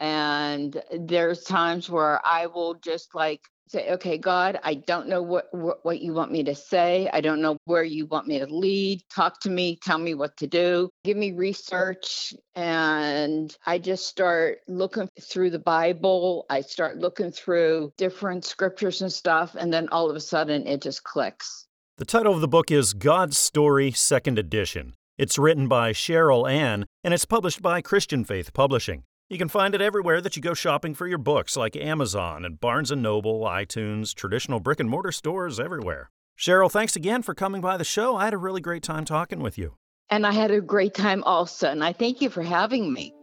And 0.00 0.82
there's 0.92 1.44
times 1.44 1.88
where 1.88 2.20
I 2.26 2.46
will 2.46 2.74
just 2.74 3.14
like 3.14 3.40
say, 3.68 3.90
okay, 3.90 4.18
God, 4.18 4.60
I 4.62 4.74
don't 4.74 5.08
know 5.08 5.22
what, 5.22 5.46
what, 5.52 5.84
what 5.84 6.00
you 6.00 6.12
want 6.12 6.30
me 6.30 6.44
to 6.44 6.54
say. 6.54 7.08
I 7.12 7.20
don't 7.20 7.40
know 7.40 7.56
where 7.64 7.82
you 7.82 8.06
want 8.06 8.26
me 8.26 8.38
to 8.38 8.46
lead. 8.46 9.02
Talk 9.12 9.40
to 9.40 9.50
me, 9.50 9.78
tell 9.82 9.98
me 9.98 10.14
what 10.14 10.36
to 10.38 10.46
do, 10.46 10.90
give 11.04 11.16
me 11.16 11.32
research. 11.32 12.34
And 12.54 13.56
I 13.66 13.78
just 13.78 14.06
start 14.06 14.58
looking 14.68 15.08
through 15.20 15.50
the 15.50 15.58
Bible. 15.58 16.46
I 16.50 16.60
start 16.60 16.98
looking 16.98 17.32
through 17.32 17.92
different 17.96 18.44
scriptures 18.44 19.02
and 19.02 19.12
stuff. 19.12 19.54
And 19.54 19.72
then 19.72 19.88
all 19.88 20.10
of 20.10 20.16
a 20.16 20.20
sudden 20.20 20.66
it 20.66 20.82
just 20.82 21.02
clicks. 21.04 21.66
The 21.96 22.04
title 22.04 22.34
of 22.34 22.40
the 22.40 22.48
book 22.48 22.70
is 22.70 22.92
God's 22.92 23.38
Story, 23.38 23.92
Second 23.92 24.38
Edition. 24.38 24.94
It's 25.16 25.38
written 25.38 25.68
by 25.68 25.92
Cheryl 25.92 26.50
Ann, 26.50 26.86
and 27.04 27.14
it's 27.14 27.24
published 27.24 27.62
by 27.62 27.80
Christian 27.80 28.24
Faith 28.24 28.52
Publishing. 28.52 29.04
You 29.30 29.38
can 29.38 29.48
find 29.48 29.74
it 29.74 29.80
everywhere 29.80 30.20
that 30.20 30.36
you 30.36 30.42
go 30.42 30.52
shopping 30.52 30.94
for 30.94 31.06
your 31.06 31.16
books, 31.16 31.56
like 31.56 31.76
Amazon 31.76 32.44
and 32.44 32.60
Barnes 32.60 32.92
& 32.92 32.96
Noble, 32.96 33.40
iTunes, 33.44 34.14
traditional 34.14 34.60
brick 34.60 34.80
and 34.80 34.90
mortar 34.90 35.12
stores 35.12 35.58
everywhere. 35.58 36.10
Cheryl, 36.38 36.70
thanks 36.70 36.94
again 36.94 37.22
for 37.22 37.32
coming 37.32 37.62
by 37.62 37.78
the 37.78 37.84
show. 37.84 38.16
I 38.16 38.24
had 38.24 38.34
a 38.34 38.38
really 38.38 38.60
great 38.60 38.82
time 38.82 39.06
talking 39.06 39.40
with 39.40 39.56
you. 39.56 39.76
And 40.10 40.26
I 40.26 40.32
had 40.32 40.50
a 40.50 40.60
great 40.60 40.92
time 40.92 41.24
also, 41.24 41.70
and 41.70 41.82
I 41.82 41.94
thank 41.94 42.20
you 42.20 42.28
for 42.28 42.42
having 42.42 42.92
me. 42.92 43.14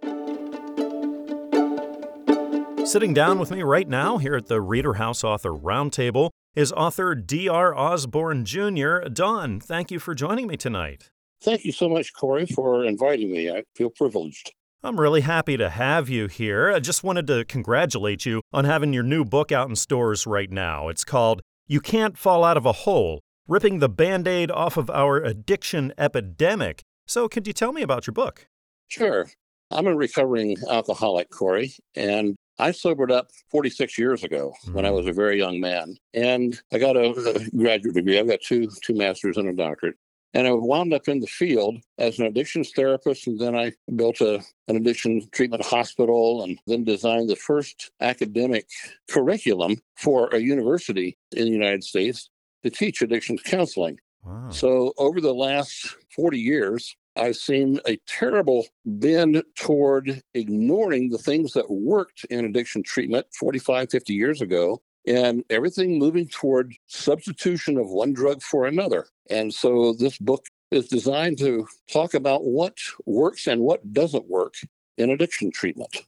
Sitting 2.84 3.13
down 3.13 3.38
with 3.38 3.51
me 3.51 3.62
right 3.62 3.88
now 3.88 4.17
here 4.17 4.36
at 4.36 4.48
the 4.48 4.60
Reader 4.60 4.96
House 4.96 5.24
Author 5.24 5.51
Roundtable 5.51 6.31
is 6.55 6.72
author 6.72 7.13
D.R. 7.13 7.77
Osborne 7.77 8.43
Jr. 8.43 9.01
Don, 9.01 9.60
thank 9.60 9.91
you 9.91 10.00
for 10.00 10.15
joining 10.15 10.48
me 10.48 10.58
tonight. 10.58 11.12
Thank 11.43 11.63
you 11.63 11.72
so 11.72 11.88
much, 11.88 12.12
Corey, 12.13 12.48
for 12.48 12.84
inviting 12.86 13.31
me. 13.31 13.51
I 13.51 13.63
feel 13.75 13.91
privileged. 13.91 14.51
I'm 14.84 15.00
really 15.00 15.22
happy 15.22 15.58
to 15.58 15.70
have 15.70 16.10
you 16.10 16.26
here. 16.26 16.72
I 16.72 16.80
just 16.80 17.04
wanted 17.04 17.28
to 17.28 17.46
congratulate 17.46 18.26
you 18.26 18.42
on 18.52 18.66
having 18.66 18.94
your 18.94 19.04
new 19.04 19.24
book 19.24 19.52
out 19.52 19.70
in 19.70 19.76
stores 19.76 20.26
right 20.26 20.50
now. 20.50 20.88
It's 20.90 21.04
called 21.04 21.44
You 21.68 21.80
Can't 21.80 22.18
Fall 22.18 22.44
Out 22.44 22.58
of 22.58 22.66
a 22.66 22.72
Hole 22.72 23.22
Ripping 23.48 23.78
the 23.78 23.90
Band 23.90 24.28
Aid 24.28 24.50
Off 24.50 24.78
of 24.78 24.90
Our 24.90 25.18
Addiction 25.18 25.94
Epidemic. 26.00 26.82
So, 27.06 27.30
could 27.30 27.46
you 27.46 27.54
tell 27.54 27.74
me 27.74 27.84
about 27.84 28.08
your 28.08 28.14
book? 28.14 28.48
Sure. 28.88 29.30
I'm 29.70 29.86
a 29.86 29.96
recovering 29.96 30.58
alcoholic, 30.68 31.30
Corey, 31.30 31.74
and 31.96 32.36
I 32.58 32.72
sobered 32.72 33.12
up 33.12 33.28
46 33.52 34.00
years 34.00 34.24
ago 34.24 34.52
mm-hmm. 34.64 34.74
when 34.74 34.88
I 34.88 34.92
was 34.92 35.06
a 35.06 35.14
very 35.14 35.38
young 35.38 35.60
man. 35.60 35.96
And 36.16 36.60
I 36.74 36.80
got 36.80 36.98
a, 36.98 37.12
a 37.12 37.50
graduate 37.56 37.94
degree. 37.94 38.18
I've 38.18 38.28
got 38.28 38.42
two, 38.42 38.68
two 38.84 38.96
masters 38.96 39.38
and 39.38 39.48
a 39.48 39.54
doctorate. 39.54 39.96
And 40.34 40.48
I 40.48 40.52
wound 40.52 40.94
up 40.94 41.08
in 41.08 41.20
the 41.20 41.28
field 41.28 41.78
as 41.98 42.20
an 42.20 42.26
addictions 42.26 42.72
therapist. 42.72 43.28
And 43.28 43.40
then 43.40 43.56
I 43.56 43.74
built 43.96 44.22
a, 44.22 44.36
an 44.68 44.78
addiction 44.78 45.28
treatment 45.32 45.64
hospital 45.64 46.44
and 46.44 46.58
then 46.68 46.84
designed 46.84 47.30
the 47.30 47.36
first 47.36 47.92
academic 48.00 48.68
curriculum 49.10 49.78
for 49.98 50.30
a 50.30 50.40
university 50.40 51.18
in 51.32 51.46
the 51.46 51.52
United 51.52 51.84
States 51.84 52.30
to 52.64 52.70
teach 52.70 53.02
addictions 53.02 53.42
counseling. 53.44 54.00
Wow. 54.24 54.50
So 54.52 54.94
over 54.98 55.20
the 55.20 55.34
last 55.34 55.96
40 56.16 56.40
years, 56.40 56.96
I've 57.18 57.36
seen 57.36 57.80
a 57.86 57.98
terrible 58.08 58.66
bend 58.86 59.44
toward 59.56 60.22
ignoring 60.34 61.10
the 61.10 61.18
things 61.18 61.54
that 61.54 61.70
worked 61.70 62.26
in 62.30 62.46
addiction 62.46 62.84
treatment 62.84 63.28
45, 63.34 63.90
50 63.92 64.14
years 64.14 64.42
ago 64.42 64.82
and 65.08 65.43
everything 65.50 65.98
moving 65.98 66.27
toward 66.27 66.74
substitution 66.88 67.77
of 67.77 67.89
one 67.89 68.13
drug 68.13 68.41
for 68.41 68.65
another. 68.65 69.08
And 69.29 69.53
so 69.53 69.93
this 69.93 70.17
book 70.17 70.46
is 70.72 70.88
designed 70.88 71.38
to 71.39 71.67
talk 71.91 72.13
about 72.13 72.43
what 72.43 72.77
works 73.05 73.48
and 73.48 73.62
what 73.62 73.93
doesn't 73.93 74.29
work 74.29 74.55
in 74.98 75.10
addiction 75.10 75.51
treatment. 75.51 76.03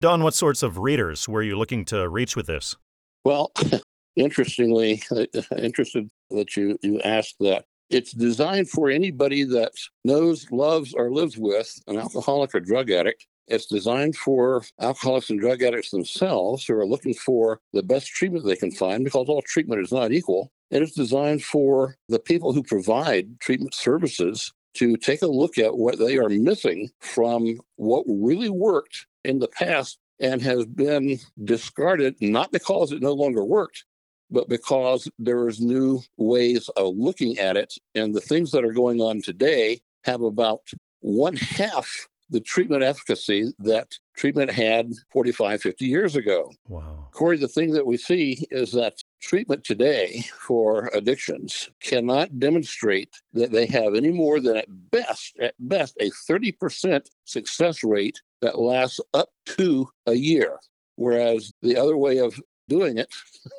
Don, 0.00 0.22
what 0.22 0.34
sorts 0.34 0.62
of 0.62 0.78
readers 0.78 1.28
were 1.28 1.42
you 1.42 1.56
looking 1.56 1.84
to 1.86 2.08
reach 2.08 2.36
with 2.36 2.46
this? 2.46 2.76
Well, 3.24 3.52
interestingly, 4.16 5.02
interested 5.58 6.08
that 6.30 6.56
you, 6.56 6.78
you 6.82 7.00
asked 7.00 7.36
that. 7.40 7.64
It's 7.88 8.12
designed 8.12 8.68
for 8.68 8.90
anybody 8.90 9.44
that 9.44 9.72
knows, 10.04 10.50
loves, 10.50 10.92
or 10.92 11.10
lives 11.10 11.38
with 11.38 11.72
an 11.86 11.98
alcoholic 11.98 12.54
or 12.54 12.60
drug 12.60 12.90
addict 12.90 13.26
it's 13.48 13.66
designed 13.66 14.16
for 14.16 14.62
alcoholics 14.80 15.30
and 15.30 15.40
drug 15.40 15.62
addicts 15.62 15.90
themselves 15.90 16.64
who 16.64 16.74
are 16.74 16.86
looking 16.86 17.14
for 17.14 17.60
the 17.72 17.82
best 17.82 18.08
treatment 18.08 18.44
they 18.44 18.56
can 18.56 18.70
find 18.70 19.04
because 19.04 19.28
all 19.28 19.42
treatment 19.42 19.82
is 19.82 19.92
not 19.92 20.12
equal. 20.12 20.50
And 20.70 20.82
it's 20.82 20.94
designed 20.94 21.44
for 21.44 21.94
the 22.08 22.18
people 22.18 22.52
who 22.52 22.62
provide 22.62 23.38
treatment 23.38 23.74
services 23.74 24.52
to 24.74 24.96
take 24.96 25.22
a 25.22 25.28
look 25.28 25.58
at 25.58 25.76
what 25.76 25.98
they 25.98 26.18
are 26.18 26.28
missing 26.28 26.90
from 27.00 27.58
what 27.76 28.04
really 28.08 28.50
worked 28.50 29.06
in 29.24 29.38
the 29.38 29.48
past 29.48 29.98
and 30.18 30.42
has 30.42 30.66
been 30.66 31.18
discarded, 31.44 32.16
not 32.20 32.50
because 32.50 32.92
it 32.92 33.00
no 33.00 33.12
longer 33.12 33.44
worked, 33.44 33.84
but 34.30 34.48
because 34.48 35.08
there's 35.18 35.60
new 35.60 36.00
ways 36.16 36.68
of 36.70 36.96
looking 36.96 37.38
at 37.38 37.56
it. 37.56 37.74
And 37.94 38.14
the 38.14 38.20
things 38.20 38.50
that 38.50 38.64
are 38.64 38.72
going 38.72 39.00
on 39.00 39.22
today 39.22 39.80
have 40.04 40.22
about 40.22 40.62
one 41.00 41.36
half 41.36 42.08
the 42.30 42.40
treatment 42.40 42.82
efficacy 42.82 43.52
that 43.60 43.92
treatment 44.16 44.50
had 44.50 44.92
45, 45.12 45.62
50 45.62 45.84
years 45.84 46.16
ago. 46.16 46.52
Wow. 46.68 47.08
Corey, 47.12 47.36
the 47.36 47.48
thing 47.48 47.72
that 47.72 47.86
we 47.86 47.96
see 47.96 48.46
is 48.50 48.72
that 48.72 49.02
treatment 49.20 49.64
today 49.64 50.24
for 50.38 50.90
addictions 50.92 51.70
cannot 51.80 52.38
demonstrate 52.38 53.10
that 53.32 53.52
they 53.52 53.66
have 53.66 53.94
any 53.94 54.10
more 54.10 54.40
than 54.40 54.56
at 54.56 54.90
best, 54.90 55.36
at 55.40 55.54
best, 55.58 55.96
a 56.00 56.10
30% 56.28 57.06
success 57.24 57.84
rate 57.84 58.20
that 58.40 58.58
lasts 58.58 59.00
up 59.14 59.28
to 59.44 59.88
a 60.06 60.14
year. 60.14 60.58
Whereas 60.96 61.52
the 61.62 61.76
other 61.76 61.96
way 61.96 62.18
of 62.18 62.40
doing 62.68 62.98
it 62.98 63.14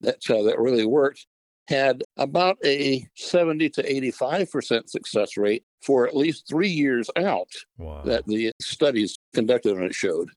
that 0.00 0.30
uh, 0.30 0.42
that 0.42 0.58
really 0.58 0.86
worked 0.86 1.26
had 1.68 2.02
about 2.16 2.58
a 2.64 3.06
70 3.16 3.70
to 3.70 3.82
85% 3.82 4.88
success 4.88 5.36
rate 5.36 5.64
for 5.82 6.06
at 6.06 6.16
least 6.16 6.48
three 6.48 6.68
years 6.68 7.10
out 7.16 7.50
wow. 7.78 8.02
that 8.04 8.26
the 8.26 8.52
studies 8.60 9.16
conducted 9.34 9.76
on 9.76 9.82
it 9.82 9.94
showed. 9.94 10.30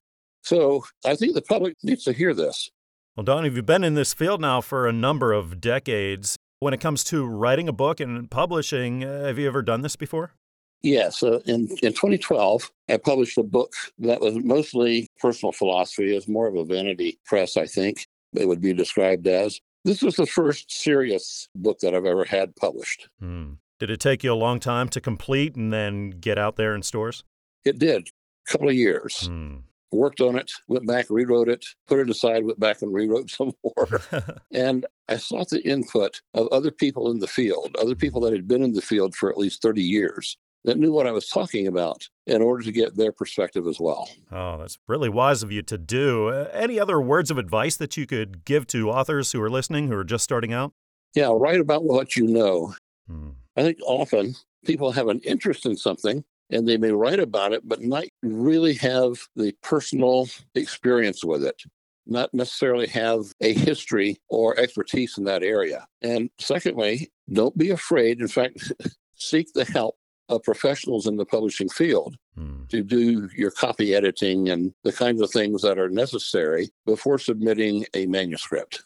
So 0.43 0.83
I 1.05 1.15
think 1.15 1.35
the 1.35 1.41
public 1.41 1.75
needs 1.83 2.03
to 2.05 2.13
hear 2.13 2.33
this. 2.33 2.69
Well, 3.15 3.23
Don, 3.23 3.45
if 3.45 3.55
you've 3.55 3.65
been 3.65 3.83
in 3.83 3.95
this 3.95 4.13
field 4.13 4.41
now 4.41 4.61
for 4.61 4.87
a 4.87 4.93
number 4.93 5.33
of 5.33 5.59
decades. 5.59 6.37
When 6.61 6.73
it 6.73 6.81
comes 6.81 7.05
to 7.05 7.25
writing 7.25 7.69
a 7.69 7.73
book 7.73 8.01
and 8.01 8.29
publishing, 8.29 9.05
uh, 9.05 9.25
have 9.25 9.39
you 9.39 9.47
ever 9.47 9.61
done 9.61 9.81
this 9.81 9.95
before? 9.95 10.33
Yes. 10.81 11.23
Uh, 11.23 11.39
in, 11.45 11.69
in 11.81 11.93
2012, 11.93 12.69
I 12.89 12.97
published 12.97 13.37
a 13.37 13.43
book 13.43 13.73
that 13.99 14.19
was 14.19 14.35
mostly 14.35 15.07
personal 15.19 15.53
philosophy. 15.53 16.11
It 16.11 16.15
was 16.15 16.27
more 16.27 16.47
of 16.47 16.55
a 16.55 16.65
vanity 16.65 17.17
press, 17.25 17.55
I 17.55 17.65
think 17.65 18.05
it 18.33 18.47
would 18.47 18.61
be 18.61 18.73
described 18.73 19.27
as. 19.27 19.59
This 19.85 20.01
was 20.01 20.15
the 20.15 20.25
first 20.25 20.71
serious 20.71 21.47
book 21.55 21.79
that 21.79 21.95
I've 21.95 22.05
ever 22.05 22.25
had 22.25 22.55
published. 22.55 23.09
Hmm. 23.19 23.53
Did 23.79 23.89
it 23.89 24.01
take 24.01 24.23
you 24.23 24.33
a 24.33 24.35
long 24.35 24.59
time 24.59 24.89
to 24.89 24.99
complete 24.99 25.55
and 25.55 25.71
then 25.71 26.09
get 26.09 26.37
out 26.37 26.57
there 26.57 26.75
in 26.75 26.83
stores? 26.83 27.23
It 27.63 27.79
did. 27.79 28.09
A 28.47 28.51
couple 28.51 28.67
of 28.67 28.75
years. 28.75 29.27
Hmm. 29.27 29.57
Worked 29.91 30.21
on 30.21 30.37
it, 30.37 30.51
went 30.67 30.85
back, 30.85 31.07
rewrote 31.09 31.49
it, 31.49 31.65
put 31.87 31.99
it 31.99 32.09
aside, 32.09 32.45
went 32.45 32.59
back 32.59 32.81
and 32.81 32.93
rewrote 32.93 33.29
some 33.31 33.53
more. 33.63 34.01
and 34.51 34.85
I 35.07 35.17
sought 35.17 35.49
the 35.49 35.67
input 35.67 36.21
of 36.33 36.47
other 36.49 36.71
people 36.71 37.09
in 37.09 37.19
the 37.19 37.27
field, 37.27 37.75
other 37.79 37.95
people 37.95 38.21
that 38.21 38.33
had 38.33 38.47
been 38.47 38.61
in 38.61 38.73
the 38.73 38.81
field 38.81 39.15
for 39.15 39.29
at 39.29 39.37
least 39.37 39.61
30 39.61 39.81
years 39.81 40.37
that 40.65 40.77
knew 40.77 40.91
what 40.91 41.07
I 41.07 41.11
was 41.11 41.27
talking 41.27 41.67
about 41.67 42.07
in 42.27 42.41
order 42.41 42.63
to 42.63 42.71
get 42.71 42.95
their 42.95 43.11
perspective 43.11 43.67
as 43.67 43.79
well. 43.79 44.09
Oh, 44.31 44.57
that's 44.57 44.77
really 44.87 45.09
wise 45.09 45.41
of 45.43 45.51
you 45.51 45.61
to 45.63 45.77
do. 45.77 46.29
Uh, 46.29 46.49
any 46.53 46.79
other 46.79 46.99
words 46.99 47.31
of 47.31 47.37
advice 47.37 47.77
that 47.77 47.97
you 47.97 48.05
could 48.05 48.45
give 48.45 48.67
to 48.67 48.89
authors 48.89 49.31
who 49.31 49.41
are 49.41 49.49
listening 49.49 49.87
who 49.87 49.95
are 49.95 50.03
just 50.03 50.23
starting 50.23 50.53
out? 50.53 50.73
Yeah, 51.15 51.31
write 51.33 51.59
about 51.59 51.85
what 51.85 52.15
you 52.15 52.27
know. 52.27 52.73
Hmm. 53.07 53.29
I 53.55 53.63
think 53.63 53.77
often 53.85 54.35
people 54.65 54.91
have 54.91 55.07
an 55.07 55.21
interest 55.21 55.65
in 55.65 55.75
something 55.75 56.23
and 56.49 56.67
they 56.67 56.77
may 56.77 56.91
write 56.91 57.19
about 57.19 57.53
it, 57.53 57.67
but 57.67 57.81
not 57.81 58.05
really 58.21 58.73
have 58.75 59.19
the 59.35 59.53
personal 59.61 60.27
experience 60.55 61.23
with 61.23 61.43
it, 61.43 61.61
not 62.05 62.33
necessarily 62.33 62.87
have 62.87 63.33
a 63.41 63.53
history 63.53 64.17
or 64.29 64.57
expertise 64.59 65.17
in 65.17 65.23
that 65.25 65.43
area. 65.43 65.85
And 66.01 66.29
secondly, 66.39 67.11
don't 67.31 67.57
be 67.57 67.69
afraid. 67.69 68.19
In 68.19 68.27
fact, 68.27 68.71
seek 69.15 69.53
the 69.53 69.65
help 69.65 69.98
of 70.29 70.43
professionals 70.43 71.07
in 71.07 71.17
the 71.17 71.25
publishing 71.25 71.69
field 71.69 72.15
hmm. 72.37 72.63
to 72.69 72.83
do 72.83 73.29
your 73.35 73.51
copy 73.51 73.93
editing 73.95 74.49
and 74.49 74.73
the 74.83 74.93
kinds 74.93 75.21
of 75.21 75.31
things 75.31 75.61
that 75.61 75.77
are 75.77 75.89
necessary 75.89 76.69
before 76.85 77.17
submitting 77.17 77.85
a 77.93 78.05
manuscript. 78.05 78.83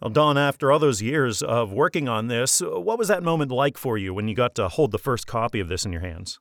Well, 0.00 0.10
Don, 0.10 0.38
after 0.38 0.72
all 0.72 0.78
those 0.78 1.02
years 1.02 1.42
of 1.42 1.72
working 1.72 2.08
on 2.08 2.28
this, 2.28 2.60
what 2.60 2.98
was 2.98 3.08
that 3.08 3.22
moment 3.22 3.52
like 3.52 3.76
for 3.76 3.98
you 3.98 4.14
when 4.14 4.28
you 4.28 4.34
got 4.34 4.54
to 4.54 4.68
hold 4.68 4.92
the 4.92 4.98
first 4.98 5.26
copy 5.26 5.60
of 5.60 5.68
this 5.68 5.84
in 5.84 5.92
your 5.92 6.00
hands? 6.00 6.40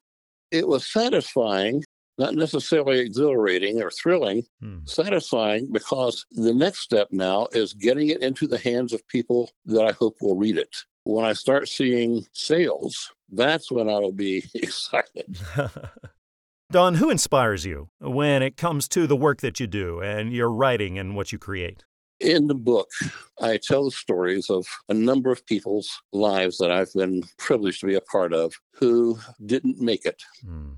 It 0.50 0.68
was 0.68 0.89
satisfying, 0.89 1.84
not 2.18 2.36
necessarily 2.36 3.00
exhilarating 3.00 3.82
or 3.82 3.91
thrilling, 3.91 4.44
hmm. 4.62 4.79
satisfying 4.86 5.72
because 5.72 6.25
the 6.32 6.53
next 6.53 6.79
step 6.79 7.10
now 7.12 7.48
is 7.51 7.74
getting 7.74 8.10
it 8.10 8.22
into 8.22 8.48
the 8.48 8.58
hands 8.58 8.94
of 8.94 9.06
people 9.10 9.51
that 9.65 9.84
I 9.84 9.91
hope 9.91 10.15
will 10.22 10.38
read 10.38 10.58
it. 10.58 10.75
When 11.03 11.25
I 11.25 11.34
start 11.34 11.68
seeing 11.68 12.25
sales 12.34 13.12
that's 13.31 13.71
when 13.71 13.89
I'll 13.89 14.12
be 14.12 14.43
excited. 14.53 15.38
Don, 16.71 16.95
who 16.95 17.09
inspires 17.09 17.65
you 17.65 17.89
when 18.00 18.43
it 18.43 18.55
comes 18.55 18.88
to 18.89 19.07
the 19.07 19.15
work 19.15 19.41
that 19.41 19.59
you 19.59 19.65
do 19.67 20.01
and 20.01 20.31
your 20.31 20.51
writing 20.51 21.00
and 21.00 21.15
what 21.15 21.31
you 21.31 21.39
create? 21.39 21.83
In 22.19 22.48
the 22.48 22.53
book, 22.55 22.89
I 23.41 23.57
tell 23.57 23.86
the 23.86 23.91
stories 23.91 24.50
of 24.50 24.67
a 24.89 24.93
number 24.93 25.31
of 25.31 25.45
people's 25.48 25.89
lives 26.12 26.57
that 26.57 26.69
I've 26.69 26.93
been 26.93 27.24
privileged 27.38 27.79
to 27.79 27.88
be 27.88 27.95
a 27.95 28.01
part 28.01 28.33
of 28.33 28.53
who 28.74 29.17
didn't 29.45 29.79
make 29.79 30.05
it, 30.05 30.21
Hmm. 30.43 30.74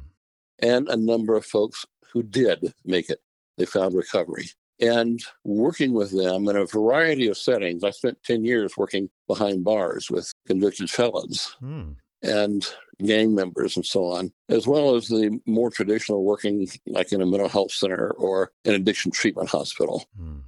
and 0.60 0.88
a 0.88 0.96
number 0.96 1.36
of 1.36 1.46
folks 1.46 1.86
who 2.13 2.22
did 2.24 2.74
make 2.86 3.10
it. 3.10 3.20
They 3.58 3.65
found 3.65 3.96
recovery. 3.96 4.50
And 4.79 5.20
working 5.43 5.93
with 5.93 6.12
them 6.12 6.48
in 6.48 6.55
a 6.55 6.65
variety 6.65 7.27
of 7.27 7.38
settings, 7.38 7.84
I 7.84 7.89
spent 7.91 8.24
10 8.24 8.46
years 8.46 8.77
working 8.77 9.10
behind 9.27 9.63
bars 9.63 10.10
with 10.10 10.31
convicted 10.48 10.89
felons 10.89 11.55
Hmm. 11.60 11.91
And 12.24 12.68
gang 13.04 13.34
members 13.34 13.75
and 13.75 13.86
so 13.86 14.06
on, 14.06 14.32
as 14.50 14.68
well 14.68 14.96
as 14.96 15.08
the 15.08 15.40
more 15.46 15.72
traditional 15.72 16.24
working 16.24 16.68
like 16.88 17.12
in 17.12 17.22
a 17.22 17.25
mental 17.25 17.50
health 17.50 17.72
center 17.72 18.12
or 18.12 18.51
an 18.66 18.74
addiction 18.74 19.12
treatment 19.12 19.50
hospital. 19.50 20.06
Hmm. 20.18 20.40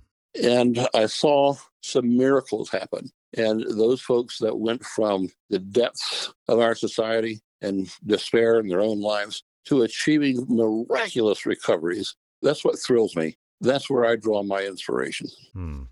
And 0.41 0.87
I 0.93 1.05
saw 1.05 1.55
some 1.81 2.17
miracles 2.17 2.69
happen. 2.69 3.11
And 3.35 3.61
those 3.61 4.01
folks 4.01 4.39
that 4.39 4.59
went 4.59 4.83
from 4.83 5.29
the 5.49 5.59
depths 5.59 6.33
of 6.47 6.59
our 6.59 6.75
society 6.75 7.41
and 7.61 7.89
despair 8.05 8.59
in 8.59 8.67
their 8.67 8.81
own 8.81 9.01
lives 9.01 9.43
to 9.65 9.83
achieving 9.83 10.45
miraculous 10.49 11.45
recoveries, 11.45 12.15
that's 12.41 12.63
what 12.63 12.79
thrills 12.79 13.15
me. 13.15 13.37
That's 13.61 13.89
where 13.89 14.05
I 14.05 14.15
draw 14.15 14.43
my 14.43 14.63
inspiration. 14.63 15.27
Hmm. 15.53 15.83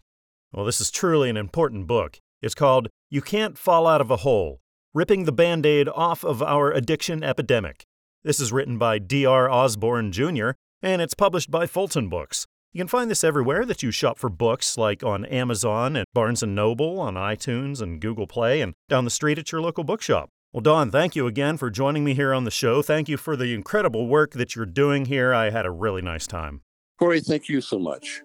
Well, 0.52 0.66
this 0.66 0.82
is 0.82 0.92
truly 0.92 1.30
an 1.30 1.38
important 1.38 1.88
book. 1.88 2.20
It's 2.42 2.56
called 2.56 2.90
You 3.10 3.22
Can't 3.22 3.58
Fall 3.58 3.88
Out 3.88 4.02
of 4.02 4.12
a 4.12 4.18
Hole 4.18 4.61
Ripping 4.94 5.24
the 5.24 5.32
Band 5.32 5.66
Aid 5.66 5.88
Off 5.88 6.26
of 6.26 6.44
Our 6.44 6.70
Addiction 6.70 7.24
Epidemic. 7.24 7.86
This 8.26 8.42
is 8.42 8.52
written 8.52 8.78
by 8.78 9.00
D.R. 9.00 9.50
Osborne 9.50 10.12
Jr., 10.12 10.50
and 10.82 11.02
it's 11.02 11.14
published 11.14 11.50
by 11.50 11.66
Fulton 11.66 12.10
Books. 12.10 12.46
You 12.74 12.80
can 12.80 12.90
find 12.90 13.10
this 13.10 13.24
everywhere 13.24 13.66
that 13.68 13.82
you 13.82 13.92
shop 13.92 14.20
for 14.20 14.30
books, 14.30 14.78
like 14.78 15.02
on 15.02 15.24
Amazon 15.24 15.96
and 15.96 16.06
Barnes 16.14 16.44
& 16.44 16.46
Noble, 16.46 17.00
on 17.00 17.14
iTunes 17.14 17.82
and 17.82 18.02
Google 18.02 18.28
Play, 18.28 18.60
and 18.60 18.74
down 18.90 19.06
the 19.06 19.10
street 19.10 19.40
at 19.40 19.54
your 19.54 19.62
local 19.62 19.86
bookshop. 19.86 20.28
Well, 20.52 20.60
Don, 20.60 20.92
thank 20.92 21.16
you 21.16 21.26
again 21.26 21.56
for 21.56 21.70
joining 21.70 22.04
me 22.04 22.14
here 22.14 22.34
on 22.34 22.44
the 22.44 22.52
show. 22.52 22.82
Thank 22.82 23.08
you 23.08 23.16
for 23.16 23.38
the 23.38 23.54
incredible 23.54 24.08
work 24.08 24.32
that 24.34 24.58
you're 24.58 24.66
doing 24.66 25.06
here. 25.06 25.34
I 25.34 25.52
had 25.52 25.66
a 25.66 25.72
really 25.72 26.02
nice 26.02 26.28
time. 26.28 26.64
Corey, 27.00 27.22
thank 27.22 27.48
you 27.48 27.62
so 27.62 27.80
much. 27.80 28.24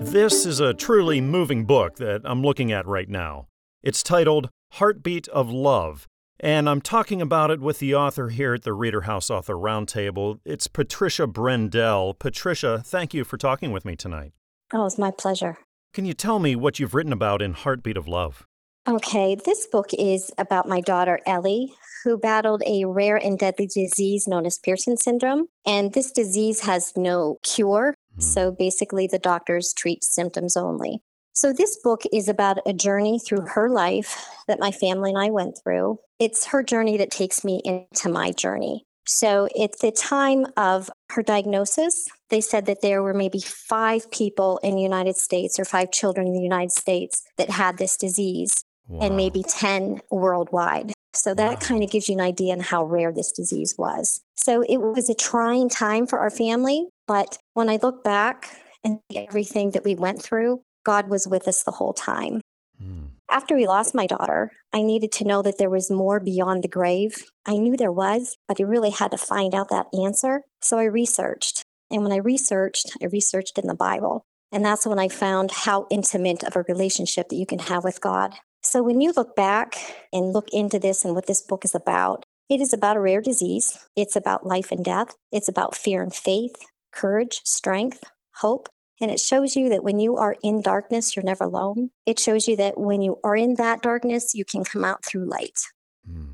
This 0.00 0.44
is 0.44 0.58
a 0.58 0.74
truly 0.74 1.20
moving 1.20 1.66
book 1.66 1.98
that 1.98 2.22
I'm 2.24 2.42
looking 2.42 2.72
at 2.72 2.84
right 2.84 3.08
now. 3.08 3.46
It's 3.82 4.02
titled 4.02 4.50
Heartbeat 4.72 5.26
of 5.28 5.50
Love, 5.50 6.06
and 6.38 6.68
I'm 6.68 6.82
talking 6.82 7.22
about 7.22 7.50
it 7.50 7.60
with 7.60 7.78
the 7.78 7.94
author 7.94 8.28
here 8.28 8.52
at 8.52 8.62
the 8.62 8.74
Reader 8.74 9.02
House 9.02 9.30
Author 9.30 9.54
Roundtable. 9.54 10.38
It's 10.44 10.66
Patricia 10.66 11.26
Brendel. 11.26 12.12
Patricia, 12.12 12.82
thank 12.84 13.14
you 13.14 13.24
for 13.24 13.38
talking 13.38 13.72
with 13.72 13.86
me 13.86 13.96
tonight. 13.96 14.32
Oh, 14.74 14.84
it's 14.84 14.98
my 14.98 15.10
pleasure. 15.10 15.56
Can 15.94 16.04
you 16.04 16.12
tell 16.12 16.38
me 16.38 16.54
what 16.54 16.78
you've 16.78 16.92
written 16.92 17.10
about 17.10 17.40
in 17.40 17.54
Heartbeat 17.54 17.96
of 17.96 18.06
Love? 18.06 18.46
Okay, 18.86 19.34
this 19.34 19.66
book 19.66 19.88
is 19.98 20.30
about 20.36 20.68
my 20.68 20.82
daughter 20.82 21.18
Ellie, 21.24 21.72
who 22.04 22.18
battled 22.18 22.62
a 22.66 22.84
rare 22.84 23.16
and 23.16 23.38
deadly 23.38 23.66
disease 23.66 24.28
known 24.28 24.44
as 24.44 24.58
Pearson 24.58 24.98
syndrome. 24.98 25.46
And 25.66 25.94
this 25.94 26.12
disease 26.12 26.60
has 26.66 26.92
no 26.96 27.38
cure. 27.42 27.94
Hmm. 28.16 28.20
So 28.20 28.52
basically, 28.52 29.06
the 29.06 29.18
doctors 29.18 29.72
treat 29.72 30.04
symptoms 30.04 30.54
only. 30.54 31.00
So, 31.32 31.52
this 31.52 31.76
book 31.82 32.02
is 32.12 32.28
about 32.28 32.58
a 32.66 32.72
journey 32.72 33.18
through 33.18 33.46
her 33.54 33.68
life 33.68 34.26
that 34.48 34.58
my 34.58 34.72
family 34.72 35.10
and 35.10 35.18
I 35.18 35.30
went 35.30 35.58
through. 35.62 35.98
It's 36.18 36.46
her 36.46 36.62
journey 36.62 36.96
that 36.96 37.10
takes 37.10 37.44
me 37.44 37.62
into 37.64 38.08
my 38.08 38.32
journey. 38.32 38.84
So, 39.06 39.48
at 39.60 39.78
the 39.80 39.92
time 39.92 40.46
of 40.56 40.90
her 41.10 41.22
diagnosis, 41.22 42.08
they 42.28 42.40
said 42.40 42.66
that 42.66 42.82
there 42.82 43.02
were 43.02 43.14
maybe 43.14 43.40
five 43.40 44.10
people 44.10 44.58
in 44.62 44.74
the 44.74 44.82
United 44.82 45.16
States 45.16 45.58
or 45.58 45.64
five 45.64 45.90
children 45.92 46.26
in 46.26 46.34
the 46.34 46.42
United 46.42 46.72
States 46.72 47.22
that 47.38 47.50
had 47.50 47.78
this 47.78 47.96
disease, 47.96 48.62
and 49.00 49.16
maybe 49.16 49.44
10 49.44 50.00
worldwide. 50.10 50.92
So, 51.14 51.32
that 51.34 51.54
Wow. 51.54 51.66
kind 51.68 51.82
of 51.84 51.90
gives 51.90 52.08
you 52.08 52.14
an 52.16 52.20
idea 52.20 52.52
on 52.52 52.60
how 52.60 52.84
rare 52.84 53.12
this 53.12 53.32
disease 53.32 53.74
was. 53.78 54.20
So, 54.36 54.62
it 54.62 54.78
was 54.78 55.08
a 55.08 55.14
trying 55.14 55.68
time 55.68 56.06
for 56.06 56.18
our 56.18 56.30
family. 56.30 56.88
But 57.06 57.38
when 57.54 57.68
I 57.68 57.78
look 57.82 58.04
back 58.04 58.56
and 58.84 59.00
everything 59.14 59.70
that 59.72 59.84
we 59.84 59.94
went 59.94 60.22
through, 60.22 60.62
God 60.84 61.08
was 61.08 61.26
with 61.26 61.46
us 61.48 61.62
the 61.62 61.72
whole 61.72 61.92
time. 61.92 62.40
Hmm. 62.78 63.06
After 63.30 63.54
we 63.54 63.66
lost 63.66 63.94
my 63.94 64.06
daughter, 64.06 64.50
I 64.72 64.82
needed 64.82 65.12
to 65.12 65.24
know 65.24 65.42
that 65.42 65.58
there 65.58 65.70
was 65.70 65.90
more 65.90 66.18
beyond 66.18 66.64
the 66.64 66.68
grave. 66.68 67.24
I 67.46 67.56
knew 67.56 67.76
there 67.76 67.92
was, 67.92 68.36
but 68.48 68.60
I 68.60 68.64
really 68.64 68.90
had 68.90 69.12
to 69.12 69.18
find 69.18 69.54
out 69.54 69.68
that 69.70 69.86
answer. 69.98 70.42
So 70.60 70.78
I 70.78 70.84
researched. 70.84 71.62
And 71.90 72.02
when 72.02 72.12
I 72.12 72.16
researched, 72.16 72.96
I 73.02 73.06
researched 73.06 73.58
in 73.58 73.66
the 73.66 73.74
Bible. 73.74 74.24
And 74.52 74.64
that's 74.64 74.86
when 74.86 74.98
I 74.98 75.08
found 75.08 75.50
how 75.52 75.86
intimate 75.90 76.42
of 76.42 76.56
a 76.56 76.64
relationship 76.68 77.28
that 77.28 77.36
you 77.36 77.46
can 77.46 77.60
have 77.60 77.84
with 77.84 78.00
God. 78.00 78.34
So 78.62 78.82
when 78.82 79.00
you 79.00 79.12
look 79.16 79.36
back 79.36 79.76
and 80.12 80.32
look 80.32 80.48
into 80.52 80.78
this 80.78 81.04
and 81.04 81.14
what 81.14 81.26
this 81.26 81.40
book 81.40 81.64
is 81.64 81.74
about, 81.74 82.24
it 82.48 82.60
is 82.60 82.72
about 82.72 82.96
a 82.96 83.00
rare 83.00 83.20
disease. 83.20 83.78
It's 83.96 84.16
about 84.16 84.46
life 84.46 84.72
and 84.72 84.84
death. 84.84 85.14
It's 85.30 85.48
about 85.48 85.76
fear 85.76 86.02
and 86.02 86.14
faith, 86.14 86.56
courage, 86.92 87.40
strength, 87.44 88.02
hope. 88.36 88.68
And 89.00 89.10
it 89.10 89.20
shows 89.20 89.56
you 89.56 89.68
that 89.70 89.82
when 89.82 89.98
you 89.98 90.16
are 90.16 90.36
in 90.42 90.60
darkness, 90.60 91.16
you're 91.16 91.24
never 91.24 91.44
alone. 91.44 91.90
It 92.06 92.18
shows 92.18 92.46
you 92.46 92.56
that 92.56 92.78
when 92.78 93.00
you 93.00 93.18
are 93.24 93.36
in 93.36 93.54
that 93.54 93.82
darkness, 93.82 94.34
you 94.34 94.44
can 94.44 94.64
come 94.64 94.84
out 94.84 95.04
through 95.04 95.28
light. 95.28 95.58
Hmm. 96.06 96.32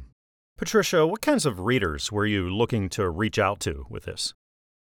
Patricia, 0.58 1.06
what 1.06 1.20
kinds 1.20 1.46
of 1.46 1.60
readers 1.60 2.10
were 2.10 2.26
you 2.26 2.48
looking 2.48 2.88
to 2.90 3.08
reach 3.10 3.38
out 3.38 3.60
to 3.60 3.86
with 3.90 4.04
this? 4.04 4.34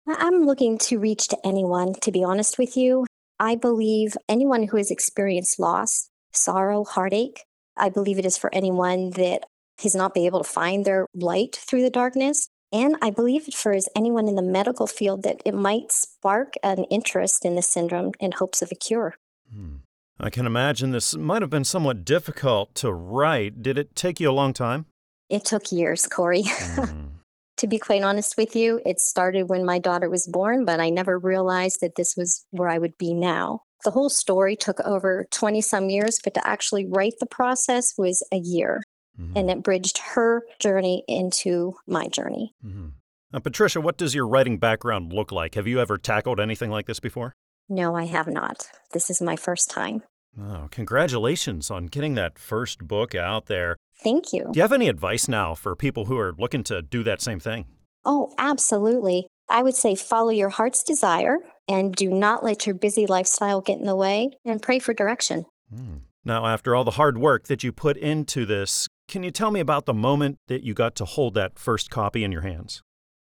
I'm 0.08 0.46
looking 0.46 0.78
to 0.80 1.00
reach 1.00 1.28
to 1.30 1.38
anyone, 1.44 1.94
to 2.02 2.12
be 2.12 2.24
honest 2.24 2.58
with 2.58 2.78
you. 2.78 3.06
I 3.40 3.56
believe 3.56 4.16
anyone 4.30 4.68
who 4.68 4.78
has 4.78 4.92
experienced 4.92 5.60
loss, 5.60 6.10
sorrow, 6.32 6.84
heartache, 6.84 7.44
I 7.76 7.90
believe 7.90 8.20
it 8.20 8.26
is 8.26 8.38
for 8.38 8.54
anyone 8.54 9.12
that 9.12 9.46
has 9.82 9.96
not 9.96 10.14
been 10.14 10.26
able 10.26 10.44
to 10.44 10.50
find 10.50 10.86
their 10.86 11.08
light 11.16 11.56
through 11.56 11.82
the 11.82 11.90
darkness. 11.90 12.50
And 12.74 12.98
I 13.04 13.12
believe 13.12 13.48
it 13.48 13.54
for 13.54 13.72
is 13.72 13.88
anyone 13.96 14.28
in 14.28 14.34
the 14.34 14.42
medical 14.42 14.88
field 14.88 15.22
that 15.24 15.42
it 15.46 15.54
might 15.54 15.92
spark 15.92 16.56
an 16.64 16.86
interest 16.86 17.46
in 17.46 17.56
the 17.56 17.62
syndrome 17.62 18.14
in 18.20 18.32
hopes 18.32 18.64
of 18.64 18.72
a 18.72 18.76
cure. 18.76 19.14
Hmm. 19.54 19.76
I 20.20 20.32
can 20.32 20.48
imagine 20.48 20.92
this 20.92 21.16
might 21.16 21.44
have 21.44 21.52
been 21.52 21.66
somewhat 21.66 22.04
difficult 22.04 22.74
to 22.76 22.92
write. 22.92 23.62
Did 23.62 23.78
it 23.78 23.96
take 23.96 24.20
you 24.20 24.30
a 24.30 24.34
long 24.34 24.54
time? 24.54 24.88
It 25.30 25.46
took 25.46 25.72
years, 25.72 26.08
Corey. 26.08 26.44
Hmm. 26.74 27.10
to 27.58 27.68
be 27.68 27.78
quite 27.78 28.02
honest 28.02 28.36
with 28.36 28.56
you, 28.56 28.82
it 28.84 29.00
started 29.00 29.48
when 29.48 29.64
my 29.64 29.78
daughter 29.78 30.10
was 30.10 30.28
born, 30.28 30.66
but 30.66 30.80
I 30.80 30.90
never 30.90 31.20
realized 31.20 31.82
that 31.82 31.96
this 31.96 32.16
was 32.18 32.44
where 32.50 32.68
I 32.68 32.80
would 32.80 32.98
be 32.98 33.14
now. 33.14 33.62
The 33.84 33.92
whole 33.92 34.10
story 34.10 34.56
took 34.56 34.80
over 34.80 35.28
20 35.30 35.62
some 35.62 35.90
years, 35.90 36.20
but 36.24 36.34
to 36.34 36.48
actually 36.48 36.88
write 36.88 37.14
the 37.20 37.28
process 37.28 37.94
was 37.98 38.26
a 38.32 38.38
year. 38.38 38.82
Mhm. 39.20 39.34
And 39.36 39.50
it 39.50 39.64
bridged 39.64 40.00
her 40.00 40.44
journey 40.60 41.04
into 41.08 41.76
my 41.88 42.08
journey. 42.08 42.54
Mm-hmm. 42.66 42.88
Now, 43.32 43.40
Patricia, 43.40 43.82
what 43.82 43.98
does 43.98 44.14
your 44.14 44.28
writing 44.28 44.58
background 44.58 45.12
look 45.14 45.32
like? 45.32 45.56
Have 45.56 45.68
you 45.68 45.80
ever 45.80 45.98
tackled 45.98 46.40
anything 46.40 46.70
like 46.70 46.86
this 46.86 47.00
before? 47.00 47.34
No, 47.70 47.96
I 47.96 48.06
have 48.06 48.28
not. 48.28 48.68
This 48.92 49.10
is 49.10 49.22
my 49.22 49.36
first 49.36 49.70
time. 49.70 50.04
Oh, 50.40 50.68
congratulations 50.72 51.70
on 51.70 51.86
getting 51.88 52.16
that 52.16 52.40
first 52.40 52.88
book 52.88 53.14
out 53.16 53.46
there. 53.46 53.78
Thank 54.04 54.34
you. 54.34 54.50
Do 54.52 54.58
you 54.58 54.62
have 54.62 54.74
any 54.74 54.90
advice 54.90 55.28
now 55.28 55.56
for 55.56 55.76
people 55.76 56.06
who 56.06 56.18
are 56.18 56.34
looking 56.38 56.64
to 56.66 56.82
do 56.82 57.04
that 57.04 57.22
same 57.22 57.40
thing? 57.40 57.66
Oh, 58.04 58.34
absolutely. 58.38 59.28
I 59.50 59.62
would 59.64 59.76
say 59.76 59.96
follow 59.96 60.30
your 60.32 60.50
heart's 60.50 60.84
desire 60.84 61.38
and 61.68 61.96
do 61.96 62.10
not 62.10 62.44
let 62.44 62.66
your 62.66 62.76
busy 62.76 63.06
lifestyle 63.06 63.62
get 63.62 63.80
in 63.80 63.86
the 63.86 63.96
way 63.96 64.32
and 64.44 64.62
pray 64.62 64.80
for 64.80 64.94
direction. 64.94 65.46
Hmm. 65.74 65.98
Now, 66.26 66.46
after 66.46 66.76
all 66.76 66.84
the 66.84 66.92
hard 66.92 67.18
work 67.18 67.48
that 67.48 67.64
you 67.64 67.72
put 67.72 67.98
into 67.98 68.46
this, 68.46 68.88
can 69.08 69.24
you 69.24 69.32
tell 69.32 69.52
me 69.52 69.60
about 69.60 69.86
the 69.86 69.94
moment 69.94 70.40
that 70.48 70.64
you 70.64 70.74
got 70.74 70.96
to 70.96 71.06
hold 71.06 71.34
that 71.36 71.60
first 71.60 71.90
copy 71.90 72.24
in 72.24 72.32
your 72.32 72.42
hands? 72.42 72.82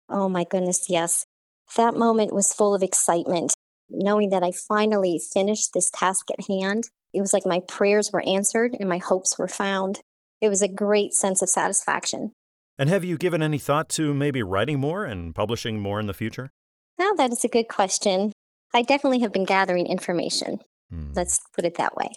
Oh 0.09 0.29
my 0.29 0.45
goodness, 0.45 0.87
yes. 0.89 1.25
That 1.77 1.97
moment 1.97 2.33
was 2.33 2.53
full 2.53 2.75
of 2.75 2.83
excitement, 2.83 3.55
knowing 3.89 4.31
that 4.31 4.43
I 4.43 4.53
finally 4.53 5.21
finished 5.33 5.73
this 5.73 5.91
task 5.91 6.27
at 6.31 6.47
hand. 6.47 6.85
It 7.13 7.21
was 7.21 7.33
like 7.33 7.47
my 7.47 7.61
prayers 7.61 8.11
were 8.13 8.23
answered 8.27 8.77
and 8.79 8.89
my 8.89 8.99
hopes 8.99 9.39
were 9.39 9.49
found. 9.49 10.01
It 10.41 10.49
was 10.49 10.63
a 10.63 10.69
great 10.69 11.13
sense 11.13 11.43
of 11.43 11.49
satisfaction. 11.49 12.33
And 12.79 12.89
have 12.89 13.05
you 13.05 13.19
given 13.19 13.43
any 13.43 13.59
thought 13.59 13.89
to 13.91 14.15
maybe 14.15 14.43
writing 14.43 14.81
more 14.81 15.05
and 15.05 15.35
publishing 15.35 15.81
more 15.81 16.01
in 16.01 16.07
the 16.07 16.15
future? 16.15 16.51
Now, 16.99 17.13
that 17.13 17.31
is 17.31 17.45
a 17.45 17.49
good 17.49 17.69
question. 17.69 18.33
I 18.73 18.83
definitely 18.83 19.21
have 19.21 19.33
been 19.33 19.45
gathering 19.45 19.87
information. 19.87 20.61
Hmm. 20.91 21.13
Let's 21.15 21.41
put 21.55 21.65
it 21.65 21.77
that 21.77 21.97
way. 21.97 22.11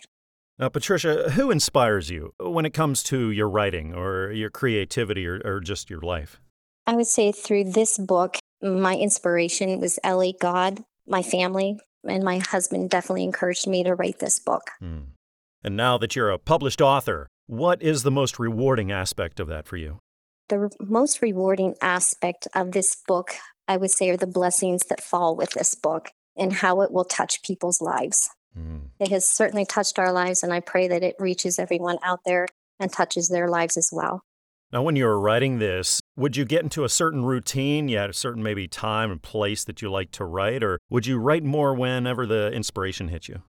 Now, 0.59 0.69
Patricia, 0.69 1.31
who 1.31 1.49
inspires 1.49 2.09
you 2.09 2.33
when 2.39 2.65
it 2.65 2.73
comes 2.73 3.01
to 3.03 3.31
your 3.31 3.49
writing 3.49 3.93
or 3.93 4.31
your 4.31 4.49
creativity 4.49 5.25
or, 5.25 5.41
or 5.43 5.59
just 5.59 5.89
your 5.89 6.01
life? 6.01 6.39
I 6.85 6.95
would 6.95 7.07
say 7.07 7.31
through 7.31 7.71
this 7.71 7.97
book, 7.97 8.37
my 8.61 8.95
inspiration 8.95 9.79
was 9.79 9.99
Ellie, 10.03 10.35
God, 10.39 10.83
my 11.07 11.23
family, 11.23 11.79
and 12.07 12.23
my 12.23 12.37
husband 12.37 12.89
definitely 12.89 13.23
encouraged 13.23 13.67
me 13.67 13.83
to 13.83 13.95
write 13.95 14.19
this 14.19 14.39
book. 14.39 14.69
Hmm. 14.79 14.99
And 15.63 15.75
now 15.75 15.97
that 15.97 16.15
you're 16.15 16.29
a 16.29 16.37
published 16.37 16.81
author, 16.81 17.27
what 17.47 17.81
is 17.81 18.03
the 18.03 18.11
most 18.11 18.37
rewarding 18.37 18.91
aspect 18.91 19.39
of 19.39 19.47
that 19.47 19.65
for 19.65 19.77
you? 19.77 19.99
The 20.49 20.69
most 20.79 21.21
rewarding 21.21 21.75
aspect 21.81 22.47
of 22.53 22.73
this 22.73 22.95
book, 23.07 23.35
I 23.67 23.77
would 23.77 23.91
say, 23.91 24.09
are 24.09 24.17
the 24.17 24.27
blessings 24.27 24.85
that 24.85 25.01
fall 25.01 25.35
with 25.35 25.51
this 25.51 25.73
book 25.73 26.09
and 26.35 26.53
how 26.53 26.81
it 26.81 26.91
will 26.91 27.05
touch 27.05 27.41
people's 27.43 27.81
lives. 27.81 28.29
Mm. 28.57 28.89
It 28.99 29.09
has 29.09 29.27
certainly 29.27 29.65
touched 29.65 29.99
our 29.99 30.11
lives, 30.11 30.43
and 30.43 30.53
I 30.53 30.59
pray 30.59 30.87
that 30.87 31.03
it 31.03 31.15
reaches 31.19 31.59
everyone 31.59 31.97
out 32.03 32.21
there 32.25 32.47
and 32.79 32.91
touches 32.91 33.29
their 33.29 33.49
lives 33.49 33.77
as 33.77 33.89
well. 33.91 34.21
Now, 34.71 34.81
when 34.81 34.95
you 34.95 35.05
were 35.05 35.19
writing 35.19 35.59
this, 35.59 36.01
would 36.15 36.35
you 36.35 36.45
get 36.45 36.63
into 36.63 36.83
a 36.83 36.89
certain 36.89 37.23
routine? 37.23 37.89
You 37.89 37.97
had 37.97 38.09
a 38.09 38.13
certain 38.13 38.41
maybe 38.41 38.67
time 38.67 39.11
and 39.11 39.21
place 39.21 39.63
that 39.65 39.81
you 39.83 39.91
like 39.91 40.11
to 40.13 40.25
write, 40.25 40.63
or 40.63 40.79
would 40.89 41.05
you 41.05 41.19
write 41.19 41.43
more 41.43 41.75
whenever 41.75 42.25
the 42.25 42.51
inspiration 42.51 43.09
hit 43.09 43.27
you? 43.27 43.43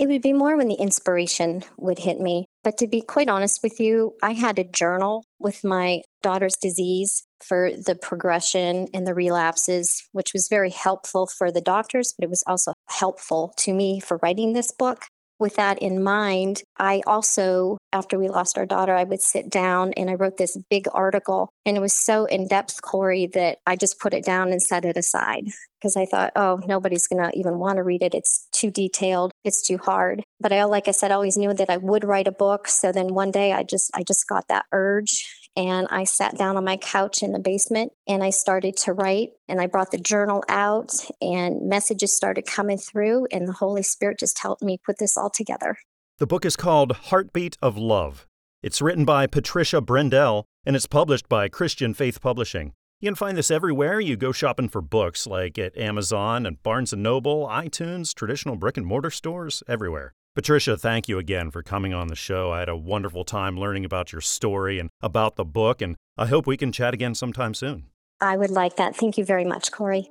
It 0.00 0.08
would 0.08 0.22
be 0.22 0.32
more 0.32 0.56
when 0.56 0.68
the 0.68 0.80
inspiration 0.80 1.62
would 1.76 1.98
hit 1.98 2.20
me. 2.20 2.46
But 2.64 2.78
to 2.78 2.86
be 2.86 3.02
quite 3.02 3.28
honest 3.28 3.62
with 3.62 3.78
you, 3.78 4.14
I 4.22 4.32
had 4.32 4.58
a 4.58 4.64
journal 4.64 5.26
with 5.38 5.62
my 5.62 6.00
daughter's 6.22 6.56
disease 6.56 7.22
for 7.44 7.70
the 7.70 7.94
progression 7.94 8.88
and 8.94 9.06
the 9.06 9.12
relapses, 9.12 10.08
which 10.12 10.32
was 10.32 10.48
very 10.48 10.70
helpful 10.70 11.26
for 11.26 11.52
the 11.52 11.60
doctors, 11.60 12.14
but 12.18 12.24
it 12.24 12.30
was 12.30 12.42
also 12.46 12.72
helpful 12.88 13.52
to 13.58 13.74
me 13.74 14.00
for 14.00 14.18
writing 14.22 14.54
this 14.54 14.72
book 14.72 15.04
with 15.40 15.56
that 15.56 15.78
in 15.80 16.02
mind, 16.02 16.62
I 16.78 17.02
also, 17.06 17.78
after 17.92 18.18
we 18.18 18.28
lost 18.28 18.58
our 18.58 18.66
daughter, 18.66 18.94
I 18.94 19.04
would 19.04 19.22
sit 19.22 19.50
down 19.50 19.92
and 19.94 20.10
I 20.10 20.14
wrote 20.14 20.36
this 20.36 20.56
big 20.68 20.86
article. 20.92 21.48
And 21.66 21.76
it 21.76 21.80
was 21.80 21.92
so 21.92 22.26
in 22.26 22.46
depth, 22.46 22.82
Corey, 22.82 23.26
that 23.28 23.58
I 23.66 23.76
just 23.76 23.98
put 23.98 24.14
it 24.14 24.24
down 24.24 24.50
and 24.50 24.62
set 24.62 24.84
it 24.84 24.96
aside 24.96 25.46
because 25.80 25.96
I 25.96 26.04
thought, 26.04 26.32
oh, 26.36 26.60
nobody's 26.66 27.06
going 27.06 27.22
to 27.22 27.36
even 27.38 27.58
want 27.58 27.76
to 27.76 27.82
read 27.82 28.02
it. 28.02 28.14
It's 28.14 28.46
too 28.52 28.70
detailed. 28.70 29.32
It's 29.44 29.66
too 29.66 29.78
hard. 29.78 30.22
But 30.38 30.52
I, 30.52 30.64
like 30.64 30.88
I 30.88 30.92
said, 30.92 31.10
always 31.10 31.36
knew 31.36 31.54
that 31.54 31.70
I 31.70 31.78
would 31.78 32.04
write 32.04 32.28
a 32.28 32.32
book. 32.32 32.68
So 32.68 32.92
then 32.92 33.14
one 33.14 33.30
day 33.30 33.52
I 33.52 33.62
just, 33.62 33.90
I 33.94 34.02
just 34.02 34.28
got 34.28 34.48
that 34.48 34.66
urge 34.72 35.26
and 35.56 35.86
I 35.90 36.04
sat 36.04 36.36
down 36.36 36.56
on 36.56 36.64
my 36.64 36.76
couch 36.76 37.22
in 37.22 37.32
the 37.32 37.38
basement 37.38 37.92
and 38.06 38.22
I 38.22 38.30
started 38.30 38.76
to 38.78 38.92
write. 38.92 39.30
And 39.48 39.60
I 39.60 39.66
brought 39.66 39.90
the 39.90 39.98
journal 39.98 40.44
out, 40.48 40.92
and 41.20 41.68
messages 41.68 42.12
started 42.12 42.46
coming 42.46 42.78
through, 42.78 43.26
and 43.32 43.48
the 43.48 43.52
Holy 43.52 43.82
Spirit 43.82 44.18
just 44.20 44.38
helped 44.38 44.62
me 44.62 44.78
put 44.84 44.98
this 44.98 45.16
all 45.16 45.30
together. 45.30 45.76
The 46.18 46.26
book 46.26 46.44
is 46.44 46.54
called 46.54 46.92
Heartbeat 46.92 47.56
of 47.60 47.76
Love. 47.76 48.26
It's 48.62 48.82
written 48.82 49.04
by 49.04 49.26
Patricia 49.26 49.80
Brendel 49.80 50.44
and 50.66 50.76
it's 50.76 50.86
published 50.86 51.28
by 51.28 51.48
Christian 51.48 51.94
Faith 51.94 52.20
Publishing. 52.20 52.74
You 53.00 53.08
can 53.08 53.14
find 53.14 53.38
this 53.38 53.50
everywhere 53.50 53.98
you 53.98 54.16
go 54.16 54.30
shopping 54.30 54.68
for 54.68 54.82
books, 54.82 55.26
like 55.26 55.58
at 55.58 55.76
Amazon 55.78 56.44
and 56.44 56.62
Barnes 56.62 56.92
& 56.92 56.96
Noble, 56.96 57.48
iTunes, 57.48 58.14
traditional 58.14 58.56
brick 58.56 58.76
and 58.76 58.84
mortar 58.84 59.10
stores, 59.10 59.62
everywhere. 59.66 60.12
Patricia, 60.36 60.76
thank 60.76 61.08
you 61.08 61.18
again 61.18 61.50
for 61.50 61.60
coming 61.60 61.92
on 61.92 62.06
the 62.06 62.14
show. 62.14 62.52
I 62.52 62.60
had 62.60 62.68
a 62.68 62.76
wonderful 62.76 63.24
time 63.24 63.58
learning 63.58 63.84
about 63.84 64.12
your 64.12 64.20
story 64.20 64.78
and 64.78 64.88
about 65.00 65.34
the 65.34 65.44
book, 65.44 65.82
and 65.82 65.96
I 66.16 66.26
hope 66.26 66.46
we 66.46 66.56
can 66.56 66.70
chat 66.70 66.94
again 66.94 67.16
sometime 67.16 67.52
soon. 67.52 67.86
I 68.20 68.36
would 68.36 68.50
like 68.50 68.76
that. 68.76 68.94
Thank 68.94 69.18
you 69.18 69.24
very 69.24 69.44
much, 69.44 69.72
Corey. 69.72 70.08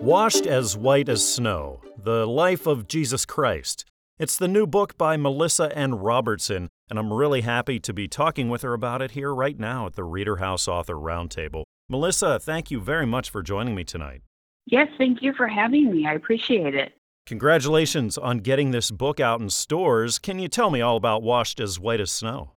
Washed 0.00 0.46
as 0.46 0.78
White 0.78 1.10
as 1.10 1.26
Snow 1.26 1.82
The 2.02 2.26
Life 2.26 2.66
of 2.66 2.88
Jesus 2.88 3.26
Christ. 3.26 3.84
It's 4.18 4.38
the 4.38 4.48
new 4.48 4.66
book 4.66 4.96
by 4.96 5.18
Melissa 5.18 5.76
N. 5.76 5.96
Robertson, 5.96 6.70
and 6.88 6.98
I'm 6.98 7.12
really 7.12 7.42
happy 7.42 7.78
to 7.80 7.92
be 7.92 8.08
talking 8.08 8.48
with 8.48 8.62
her 8.62 8.72
about 8.72 9.02
it 9.02 9.10
here 9.10 9.34
right 9.34 9.58
now 9.58 9.84
at 9.84 9.94
the 9.94 10.04
Reader 10.04 10.36
House 10.36 10.66
Author 10.66 10.94
Roundtable. 10.94 11.64
Melissa, 11.86 12.38
thank 12.40 12.70
you 12.70 12.80
very 12.80 13.06
much 13.06 13.28
for 13.28 13.42
joining 13.42 13.74
me 13.74 13.84
tonight. 13.84 14.22
Yes, 14.64 14.88
thank 14.96 15.20
you 15.20 15.34
for 15.34 15.48
having 15.48 15.90
me. 15.90 16.06
I 16.06 16.14
appreciate 16.14 16.74
it. 16.74 16.94
Congratulations 17.30 18.18
on 18.18 18.38
getting 18.38 18.72
this 18.72 18.90
book 18.90 19.20
out 19.20 19.40
in 19.40 19.48
stores. 19.50 20.18
Can 20.18 20.40
you 20.40 20.48
tell 20.48 20.68
me 20.68 20.80
all 20.80 20.96
about 20.96 21.22
Washed 21.22 21.60
as 21.60 21.78
White 21.78 22.00
as 22.00 22.10
Snow? 22.10 22.54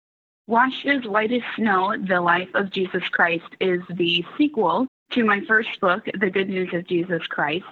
Washed 0.46 0.87
as 0.87 1.04
White 1.06 1.33
as 1.33 1.42
Snow 1.56 1.96
The 2.06 2.20
Life 2.20 2.50
of 2.54 2.70
Jesus 2.70 3.02
Christ 3.09 3.48
is 3.59 3.80
the 3.92 4.24
sequel 4.38 4.87
to 5.11 5.24
my 5.24 5.40
first 5.48 5.80
book, 5.80 6.04
The 6.20 6.30
Good 6.30 6.48
News 6.48 6.72
of 6.72 6.87
Jesus 6.87 7.26
Christ. 7.26 7.64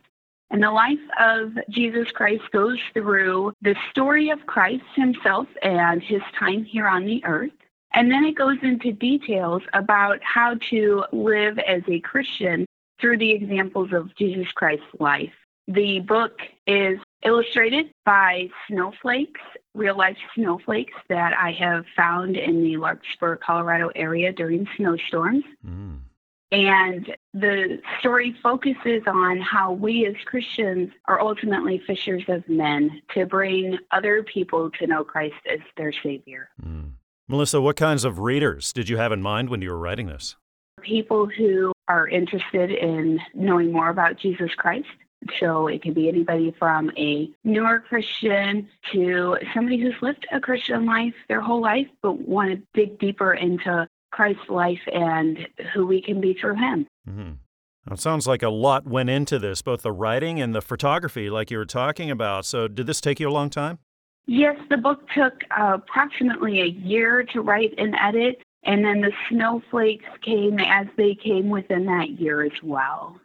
And 0.51 0.61
the 0.61 0.73
life 0.73 0.99
of 1.21 1.53
Jesus 1.71 2.11
Christ 2.11 2.43
goes 2.51 2.81
through 2.95 3.53
the 3.63 3.77
story 3.93 4.31
of 4.31 4.45
Christ 4.47 4.83
himself 4.97 5.47
and 5.63 6.03
his 6.03 6.23
time 6.37 6.65
here 6.65 6.89
on 6.89 7.07
the 7.07 7.25
earth. 7.25 7.53
And 7.95 8.11
then 8.11 8.25
it 8.25 8.35
goes 8.35 8.59
into 8.61 8.91
details 8.91 9.63
about 9.73 10.19
how 10.25 10.57
to 10.71 11.05
live 11.13 11.61
as 11.61 11.83
a 11.87 12.01
Christian 12.01 12.67
through 13.01 13.19
the 13.19 13.31
examples 13.31 13.93
of 13.93 14.13
Jesus 14.17 14.51
Christ's 14.51 14.85
life. 14.99 15.31
The 15.69 16.01
book 16.01 16.33
is 16.67 16.99
illustrated 17.23 17.93
by 18.07 18.49
snowflakes, 18.69 19.41
real 19.75 19.99
life 19.99 20.17
snowflakes 20.35 20.95
that 21.11 21.35
I 21.39 21.53
have 21.53 21.85
found 21.95 22.37
in 22.37 22.63
the 22.63 22.79
Larkspur, 22.79 23.37
Colorado 23.37 23.91
area 23.95 24.33
during 24.33 24.67
snowstorms. 24.79 25.45
Mm. 25.67 25.99
And 26.51 27.15
the 27.35 27.79
story 28.01 28.35
focuses 28.43 29.03
on 29.07 29.39
how 29.43 29.73
we 29.73 30.07
as 30.07 30.15
Christians 30.25 30.91
are 31.07 31.21
ultimately 31.21 31.83
fishers 31.87 32.25
of 32.29 32.49
men 32.49 33.03
to 33.13 33.27
bring 33.27 33.77
other 33.91 34.23
people 34.23 34.71
to 34.79 34.87
know 34.87 35.05
Christ 35.05 35.35
as 35.53 35.61
their 35.77 35.93
Savior. 36.03 36.49
Mm. 36.65 36.93
Melissa, 37.29 37.61
what 37.61 37.77
kinds 37.77 38.05
of 38.05 38.21
readers 38.21 38.73
did 38.73 38.89
you 38.89 38.97
have 38.97 39.13
in 39.13 39.21
mind 39.21 39.51
when 39.51 39.61
you 39.61 39.69
were 39.69 39.79
writing 39.79 40.07
this? 40.07 40.37
People 40.81 41.27
who 41.27 41.73
are 41.89 42.09
interested 42.09 42.71
in 42.71 43.21
knowing 43.35 43.71
more 43.71 43.91
about 43.91 44.19
Jesus 44.19 44.51
Christ 44.57 44.87
so 45.39 45.67
it 45.67 45.83
can 45.83 45.95
be 45.95 46.09
anybody 46.09 46.55
from 46.59 46.91
a 46.97 47.31
newer 47.45 47.81
Christian 47.81 48.69
to 48.93 49.37
somebody 49.55 49.79
who's 49.79 49.95
lived 50.01 50.27
a 50.33 50.41
Christian 50.41 50.87
life 50.87 51.15
their 51.29 51.41
whole 51.41 51.61
life, 51.61 51.89
but 52.03 52.21
want 52.21 52.51
to 52.51 52.63
dig 52.75 52.99
deeper 52.99 53.35
into 53.35 53.89
Christ's 54.11 54.49
life 54.49 54.81
and 54.93 55.47
who 55.73 55.87
we 55.87 56.01
can 56.01 56.21
be 56.21 56.35
through 56.35 56.57
Him. 56.57 56.87
Mm-hmm. 57.09 57.93
It 57.93 58.01
sounds 58.01 58.27
like 58.27 58.43
a 58.43 58.51
lot 58.51 58.87
went 58.87 59.09
into 59.09 59.39
this, 59.39 59.63
both 59.63 59.83
the 59.83 59.93
writing 59.93 60.41
and 60.41 60.55
the 60.55 60.61
photography, 60.61 61.31
like 61.31 61.51
you 61.51 61.59
were 61.59 61.65
talking 61.65 62.11
about. 62.11 62.45
So, 62.45 62.69
did 62.69 62.87
this 62.87 63.01
take 63.01 63.19
you 63.19 63.29
a 63.29 63.33
long 63.33 63.49
time? 63.49 63.79
Yes, 64.27 64.57
the 64.69 64.77
book 64.77 65.09
took 65.17 65.43
uh, 65.59 65.79
approximately 65.79 66.61
a 66.61 66.67
year 66.67 67.23
to 67.33 67.41
write 67.41 67.73
and 67.79 67.95
edit, 67.99 68.43
and 68.65 68.85
then 68.85 69.01
the 69.01 69.13
snowflakes 69.31 70.05
came 70.23 70.59
as 70.59 70.87
they 70.99 71.15
came 71.15 71.49
within 71.49 71.87
that 71.87 72.21
year 72.21 72.43
as 72.43 72.53
well. 72.63 73.19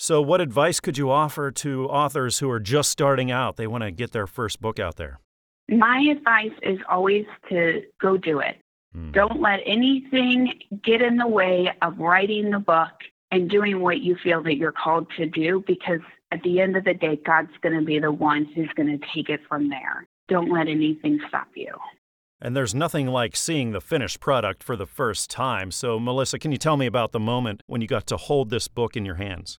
So, 0.00 0.22
what 0.22 0.40
advice 0.40 0.78
could 0.78 0.96
you 0.96 1.10
offer 1.10 1.50
to 1.50 1.86
authors 1.86 2.38
who 2.38 2.48
are 2.50 2.60
just 2.60 2.88
starting 2.88 3.32
out? 3.32 3.56
They 3.56 3.66
want 3.66 3.82
to 3.82 3.90
get 3.90 4.12
their 4.12 4.28
first 4.28 4.60
book 4.60 4.78
out 4.78 4.94
there. 4.94 5.18
My 5.68 6.06
advice 6.16 6.56
is 6.62 6.78
always 6.88 7.24
to 7.48 7.82
go 8.00 8.16
do 8.16 8.38
it. 8.38 8.58
Mm. 8.96 9.12
Don't 9.12 9.40
let 9.40 9.58
anything 9.66 10.54
get 10.84 11.02
in 11.02 11.16
the 11.16 11.26
way 11.26 11.72
of 11.82 11.98
writing 11.98 12.52
the 12.52 12.60
book 12.60 12.92
and 13.32 13.50
doing 13.50 13.80
what 13.80 13.98
you 13.98 14.16
feel 14.22 14.40
that 14.44 14.54
you're 14.54 14.70
called 14.70 15.08
to 15.16 15.26
do 15.26 15.64
because 15.66 15.98
at 16.30 16.44
the 16.44 16.60
end 16.60 16.76
of 16.76 16.84
the 16.84 16.94
day, 16.94 17.18
God's 17.26 17.50
going 17.60 17.76
to 17.76 17.84
be 17.84 17.98
the 17.98 18.12
one 18.12 18.44
who's 18.54 18.70
going 18.76 18.96
to 18.96 19.04
take 19.12 19.28
it 19.28 19.40
from 19.48 19.68
there. 19.68 20.06
Don't 20.28 20.52
let 20.52 20.68
anything 20.68 21.18
stop 21.26 21.48
you. 21.56 21.74
And 22.40 22.56
there's 22.56 22.72
nothing 22.72 23.08
like 23.08 23.34
seeing 23.34 23.72
the 23.72 23.80
finished 23.80 24.20
product 24.20 24.62
for 24.62 24.76
the 24.76 24.86
first 24.86 25.28
time. 25.28 25.72
So, 25.72 25.98
Melissa, 25.98 26.38
can 26.38 26.52
you 26.52 26.58
tell 26.58 26.76
me 26.76 26.86
about 26.86 27.10
the 27.10 27.18
moment 27.18 27.64
when 27.66 27.80
you 27.80 27.88
got 27.88 28.06
to 28.06 28.16
hold 28.16 28.50
this 28.50 28.68
book 28.68 28.96
in 28.96 29.04
your 29.04 29.16
hands? 29.16 29.58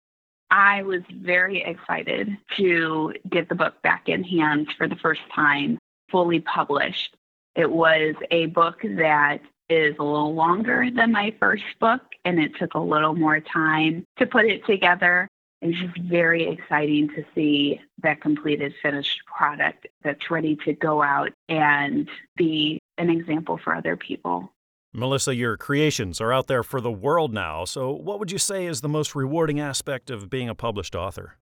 I 0.51 0.83
was 0.83 1.03
very 1.11 1.63
excited 1.63 2.37
to 2.57 3.15
get 3.29 3.49
the 3.49 3.55
book 3.55 3.81
back 3.83 4.09
in 4.09 4.25
hands 4.25 4.69
for 4.77 4.89
the 4.89 4.97
first 4.97 5.21
time, 5.35 5.79
fully 6.11 6.41
published. 6.41 7.15
It 7.55 7.71
was 7.71 8.15
a 8.31 8.47
book 8.47 8.81
that 8.83 9.41
is 9.69 9.95
a 9.99 10.05
little 10.05 10.35
longer 10.35 10.89
than 10.95 11.13
my 11.13 11.35
first 11.39 11.65
book, 11.81 12.01
and 12.25 12.39
it 12.39 12.53
took 12.59 12.75
a 12.75 12.81
little 12.81 13.15
more 13.15 13.41
time 13.41 14.05
to 14.19 14.27
put 14.27 14.47
it 14.47 14.65
together. 14.65 15.29
It's 15.61 15.79
just 15.79 15.99
very 15.99 16.49
exciting 16.49 17.09
to 17.11 17.25
see 17.35 17.81
that 18.03 18.21
completed 18.21 18.73
finished 18.81 19.21
product 19.27 19.89
that's 20.03 20.31
ready 20.31 20.57
to 20.65 20.73
go 20.73 21.03
out 21.03 21.33
and 21.49 22.09
be 22.37 22.79
an 22.97 23.11
example 23.11 23.59
for 23.63 23.75
other 23.75 23.97
people. 23.97 24.53
Melissa, 24.95 25.35
your 25.35 25.57
creations 25.57 26.21
are 26.21 26.33
out 26.33 26.47
there 26.47 26.63
for 26.63 26.81
the 26.81 26.91
world 26.91 27.35
now. 27.35 27.65
So, 27.65 27.91
what 27.91 28.19
would 28.19 28.33
you 28.33 28.39
say 28.39 28.67
is 28.67 28.81
the 28.81 28.89
most 28.89 29.15
rewarding 29.15 29.61
aspect 29.61 30.11
of 30.11 30.31
being 30.31 30.49
a 30.49 30.55
published 30.55 30.95
author? 30.95 31.37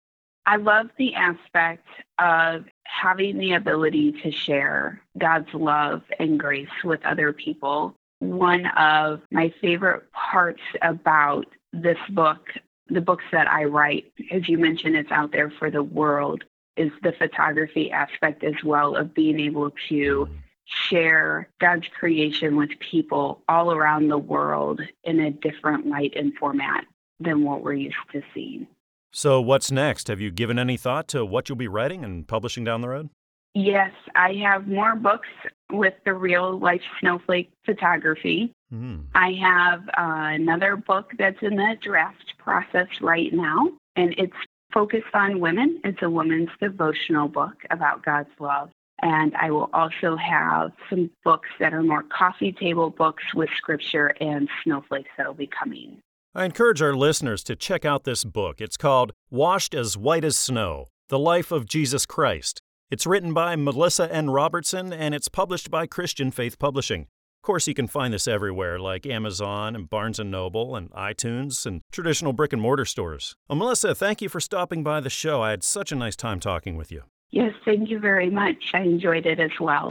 I 0.45 0.57
love 0.57 0.87
the 0.97 1.13
aspect 1.15 1.87
of 2.19 2.65
having 2.83 3.37
the 3.37 3.53
ability 3.53 4.13
to 4.23 4.31
share 4.31 5.01
God's 5.17 5.53
love 5.53 6.03
and 6.19 6.39
grace 6.39 6.67
with 6.83 7.05
other 7.05 7.31
people. 7.33 7.95
One 8.19 8.65
of 8.77 9.21
my 9.31 9.53
favorite 9.61 10.11
parts 10.11 10.61
about 10.81 11.45
this 11.71 11.97
book, 12.09 12.47
the 12.87 13.01
books 13.01 13.23
that 13.31 13.49
I 13.49 13.65
write, 13.65 14.11
as 14.31 14.47
you 14.47 14.57
mentioned, 14.57 14.95
it's 14.95 15.11
out 15.11 15.31
there 15.31 15.51
for 15.51 15.69
the 15.69 15.83
world, 15.83 16.43
is 16.75 16.91
the 17.03 17.13
photography 17.13 17.91
aspect 17.91 18.43
as 18.43 18.55
well 18.63 18.95
of 18.95 19.13
being 19.13 19.39
able 19.39 19.71
to 19.89 20.27
share 20.65 21.49
God's 21.59 21.87
creation 21.99 22.55
with 22.55 22.69
people 22.79 23.41
all 23.49 23.71
around 23.71 24.07
the 24.07 24.17
world 24.17 24.81
in 25.03 25.19
a 25.19 25.31
different 25.31 25.87
light 25.87 26.13
and 26.15 26.33
format 26.35 26.85
than 27.19 27.43
what 27.43 27.63
we're 27.63 27.73
used 27.73 27.95
to 28.11 28.21
seeing. 28.33 28.67
So, 29.11 29.39
what's 29.39 29.71
next? 29.71 30.07
Have 30.07 30.19
you 30.19 30.31
given 30.31 30.57
any 30.57 30.77
thought 30.77 31.07
to 31.09 31.23
what 31.23 31.47
you'll 31.47 31.55
be 31.55 31.67
writing 31.67 32.03
and 32.03 32.27
publishing 32.27 32.63
down 32.63 32.81
the 32.81 32.89
road? 32.89 33.09
Yes, 33.53 33.91
I 34.15 34.33
have 34.43 34.67
more 34.67 34.95
books 34.95 35.27
with 35.71 35.93
the 36.05 36.13
real 36.13 36.57
life 36.57 36.81
snowflake 36.99 37.51
photography. 37.65 38.51
Mm. 38.73 39.05
I 39.13 39.33
have 39.33 39.87
uh, 39.89 40.33
another 40.33 40.75
book 40.75 41.11
that's 41.19 41.37
in 41.43 41.55
the 41.55 41.77
draft 41.79 42.33
process 42.39 42.87
right 43.01 43.31
now, 43.31 43.69
and 43.95 44.15
it's 44.17 44.33
focused 44.73 45.13
on 45.13 45.39
women. 45.39 45.79
It's 45.83 46.01
a 46.01 46.09
woman's 46.09 46.49
devotional 46.59 47.27
book 47.27 47.53
about 47.69 48.03
God's 48.03 48.29
love. 48.39 48.71
And 49.05 49.35
I 49.35 49.51
will 49.51 49.69
also 49.73 50.15
have 50.15 50.71
some 50.89 51.11
books 51.25 51.49
that 51.59 51.73
are 51.73 51.83
more 51.83 52.03
coffee 52.03 52.53
table 52.53 52.89
books 52.89 53.23
with 53.35 53.49
scripture 53.57 54.13
and 54.21 54.47
snowflakes 54.63 55.09
that 55.17 55.27
will 55.27 55.33
be 55.33 55.49
coming. 55.59 56.01
I 56.33 56.45
encourage 56.45 56.81
our 56.81 56.95
listeners 56.95 57.43
to 57.43 57.55
check 57.57 57.83
out 57.83 58.05
this 58.05 58.23
book. 58.23 58.61
It's 58.61 58.77
called 58.77 59.11
Washed 59.29 59.75
as 59.75 59.97
White 59.97 60.23
as 60.23 60.37
Snow 60.37 60.87
The 61.09 61.19
Life 61.19 61.51
of 61.51 61.65
Jesus 61.65 62.05
Christ. 62.05 62.61
It's 62.89 63.05
written 63.05 63.33
by 63.33 63.57
Melissa 63.57 64.09
N. 64.09 64.29
Robertson 64.29 64.93
and 64.93 65.13
it's 65.13 65.27
published 65.27 65.69
by 65.69 65.85
Christian 65.85 66.31
Faith 66.31 66.57
Publishing. 66.57 67.01
Of 67.01 67.45
course, 67.45 67.67
you 67.67 67.73
can 67.73 67.87
find 67.87 68.13
this 68.13 68.25
everywhere, 68.25 68.79
like 68.79 69.05
Amazon 69.05 69.75
and 69.75 69.89
Barnes 69.89 70.17
& 70.19 70.23
Noble 70.23 70.77
and 70.77 70.89
iTunes 70.91 71.65
and 71.65 71.81
traditional 71.91 72.31
brick 72.31 72.53
and 72.53 72.61
mortar 72.61 72.85
stores. 72.85 73.35
Well, 73.49 73.57
Melissa, 73.57 73.93
thank 73.93 74.21
you 74.21 74.29
for 74.29 74.39
stopping 74.39 74.81
by 74.81 75.01
the 75.01 75.09
show. 75.09 75.41
I 75.41 75.49
had 75.49 75.61
such 75.61 75.91
a 75.91 75.95
nice 75.95 76.15
time 76.15 76.39
talking 76.39 76.77
with 76.77 76.89
you. 76.89 77.03
Yes, 77.33 77.55
thank 77.65 77.89
you 77.89 77.97
very 77.97 78.29
much. 78.29 78.63
I 78.75 78.81
enjoyed 78.81 79.25
it 79.25 79.39
as 79.39 79.49
well. 79.59 79.89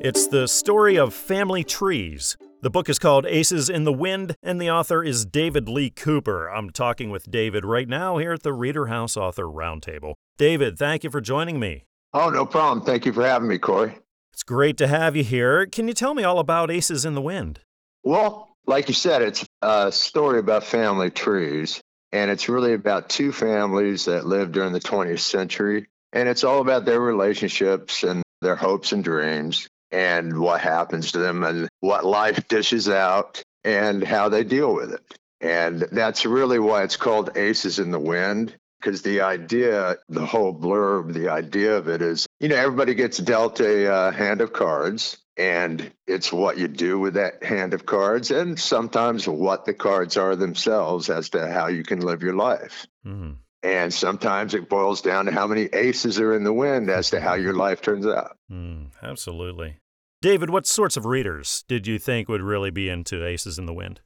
It's 0.00 0.26
the 0.26 0.48
story 0.48 0.98
of 0.98 1.14
family 1.14 1.62
trees. 1.62 2.36
The 2.60 2.68
book 2.68 2.88
is 2.88 2.98
called 2.98 3.26
Aces 3.26 3.70
in 3.70 3.84
the 3.84 3.92
Wind, 3.92 4.34
and 4.42 4.60
the 4.60 4.68
author 4.68 5.04
is 5.04 5.24
David 5.24 5.68
Lee 5.68 5.88
Cooper. 5.88 6.48
I'm 6.48 6.70
talking 6.70 7.10
with 7.10 7.30
David 7.30 7.64
right 7.64 7.88
now 7.88 8.16
here 8.16 8.32
at 8.32 8.42
the 8.42 8.52
Reader 8.52 8.86
House 8.86 9.16
Author 9.16 9.44
Roundtable. 9.44 10.14
David, 10.36 10.76
thank 10.76 11.04
you 11.04 11.10
for 11.10 11.20
joining 11.20 11.60
me. 11.60 11.84
Oh, 12.12 12.28
no 12.28 12.44
problem. 12.44 12.84
Thank 12.84 13.06
you 13.06 13.12
for 13.12 13.24
having 13.24 13.46
me, 13.46 13.58
Corey. 13.58 13.96
It's 14.32 14.42
great 14.42 14.76
to 14.78 14.88
have 14.88 15.14
you 15.14 15.22
here. 15.22 15.64
Can 15.64 15.86
you 15.86 15.94
tell 15.94 16.12
me 16.12 16.24
all 16.24 16.40
about 16.40 16.72
Aces 16.72 17.04
in 17.04 17.14
the 17.14 17.22
Wind? 17.22 17.60
Well, 18.02 18.56
like 18.66 18.88
you 18.88 18.94
said, 18.94 19.22
it's 19.22 19.46
a 19.62 19.92
story 19.92 20.40
about 20.40 20.64
family 20.64 21.10
trees. 21.12 21.80
And 22.14 22.30
it's 22.30 22.48
really 22.48 22.74
about 22.74 23.08
two 23.08 23.32
families 23.32 24.04
that 24.04 24.24
lived 24.24 24.52
during 24.52 24.72
the 24.72 24.78
20th 24.78 25.18
century. 25.18 25.88
And 26.12 26.28
it's 26.28 26.44
all 26.44 26.60
about 26.60 26.84
their 26.84 27.00
relationships 27.00 28.04
and 28.04 28.22
their 28.40 28.54
hopes 28.54 28.92
and 28.92 29.02
dreams 29.02 29.68
and 29.90 30.38
what 30.38 30.60
happens 30.60 31.10
to 31.12 31.18
them 31.18 31.42
and 31.42 31.68
what 31.80 32.04
life 32.04 32.46
dishes 32.46 32.88
out 32.88 33.42
and 33.64 34.04
how 34.04 34.28
they 34.28 34.44
deal 34.44 34.72
with 34.72 34.92
it. 34.92 35.02
And 35.40 35.80
that's 35.90 36.24
really 36.24 36.60
why 36.60 36.84
it's 36.84 36.96
called 36.96 37.36
Aces 37.36 37.80
in 37.80 37.90
the 37.90 37.98
Wind. 37.98 38.54
Because 38.80 39.02
the 39.02 39.22
idea, 39.22 39.96
the 40.08 40.24
whole 40.24 40.54
blurb, 40.54 41.14
the 41.14 41.30
idea 41.30 41.78
of 41.78 41.88
it 41.88 42.00
is, 42.00 42.28
you 42.38 42.48
know, 42.48 42.56
everybody 42.56 42.94
gets 42.94 43.18
dealt 43.18 43.58
a 43.58 43.92
uh, 43.92 44.10
hand 44.12 44.40
of 44.40 44.52
cards, 44.52 45.18
and 45.36 45.90
it's 46.06 46.32
what 46.32 46.58
you 46.58 46.68
do 46.68 46.98
with 46.98 47.14
that 47.14 47.42
hand 47.42 47.74
of 47.74 47.84
cards 47.86 48.30
and 48.30 48.58
sometimes 48.58 49.26
what 49.26 49.64
the 49.64 49.74
cards 49.74 50.16
are 50.16 50.36
themselves 50.36 51.10
as 51.10 51.30
to 51.30 51.46
how 51.50 51.66
you 51.66 51.82
can 51.82 52.00
live 52.00 52.22
your 52.22 52.34
life 52.36 52.86
Mm-hmm. 53.06 53.32
and 53.62 53.92
sometimes 53.92 54.54
it 54.54 54.68
boils 54.68 55.02
down 55.02 55.26
to 55.26 55.32
how 55.32 55.46
many 55.46 55.64
aces 55.64 56.18
are 56.20 56.34
in 56.34 56.44
the 56.44 56.52
wind 56.52 56.88
as 56.90 57.10
to 57.10 57.20
how 57.20 57.34
your 57.34 57.54
life 57.54 57.82
turns 57.82 58.06
out 58.06 58.36
Mm, 58.52 58.90
absolutely. 59.02 59.78
David, 60.22 60.48
what 60.50 60.66
sorts 60.66 60.96
of 60.96 61.04
readers 61.04 61.64
did 61.68 61.86
you 61.86 61.98
think 61.98 62.28
would 62.28 62.40
really 62.40 62.70
be 62.70 62.88
into 62.88 63.26
Aces 63.26 63.58
in 63.58 63.66
the 63.66 63.74
Wind? 63.74 64.00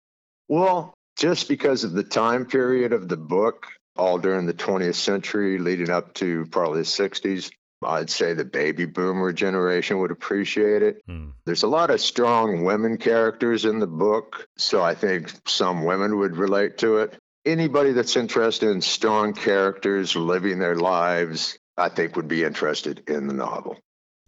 well 0.48 0.94
just 1.16 1.48
because 1.48 1.82
of 1.84 1.92
the 1.92 2.02
time 2.04 2.46
period 2.46 2.92
of 2.92 3.08
the 3.08 3.16
book 3.16 3.66
all 3.96 4.18
during 4.18 4.46
the 4.46 4.54
20th 4.54 4.94
century 4.94 5.58
leading 5.58 5.90
up 5.90 6.14
to 6.14 6.46
probably 6.46 6.80
the 6.80 6.86
60s 6.86 7.50
i'd 7.86 8.10
say 8.10 8.34
the 8.34 8.44
baby 8.44 8.84
boomer 8.84 9.32
generation 9.32 9.98
would 9.98 10.10
appreciate 10.10 10.82
it 10.82 11.00
Hmm. 11.06 11.30
There's 11.46 11.62
a 11.62 11.68
lot 11.68 11.90
of 11.90 12.00
strong 12.00 12.64
women 12.64 12.98
characters 12.98 13.64
in 13.64 13.78
the 13.78 13.86
book, 13.86 14.46
so 14.58 14.82
I 14.82 14.94
think 14.94 15.32
some 15.46 15.84
women 15.84 16.18
would 16.18 16.36
relate 16.36 16.76
to 16.78 16.98
it. 16.98 17.16
Anybody 17.46 17.92
that's 17.92 18.16
interested 18.16 18.68
in 18.68 18.82
strong 18.82 19.32
characters 19.32 20.14
living 20.14 20.58
their 20.58 20.76
lives, 20.76 21.58
I 21.78 21.88
think 21.88 22.16
would 22.16 22.28
be 22.28 22.44
interested 22.44 23.02
in 23.08 23.28
the 23.28 23.32
novel. 23.32 23.78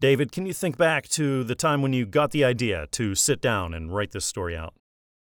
David, 0.01 0.33
can 0.33 0.47
you 0.47 0.55
think 0.55 0.79
back 0.79 1.09
to 1.11 1.45
the 1.45 1.55
time 1.55 1.83
when 1.83 1.93
you 1.93 2.07
got 2.07 2.31
the 2.31 2.45
idea 2.45 2.87
to 2.93 3.15
sit 3.15 3.43
down 3.43 3.75
and 3.75 3.95
write 3.95 4.13
this 4.13 4.25
story 4.25 4.57
out? 4.57 4.73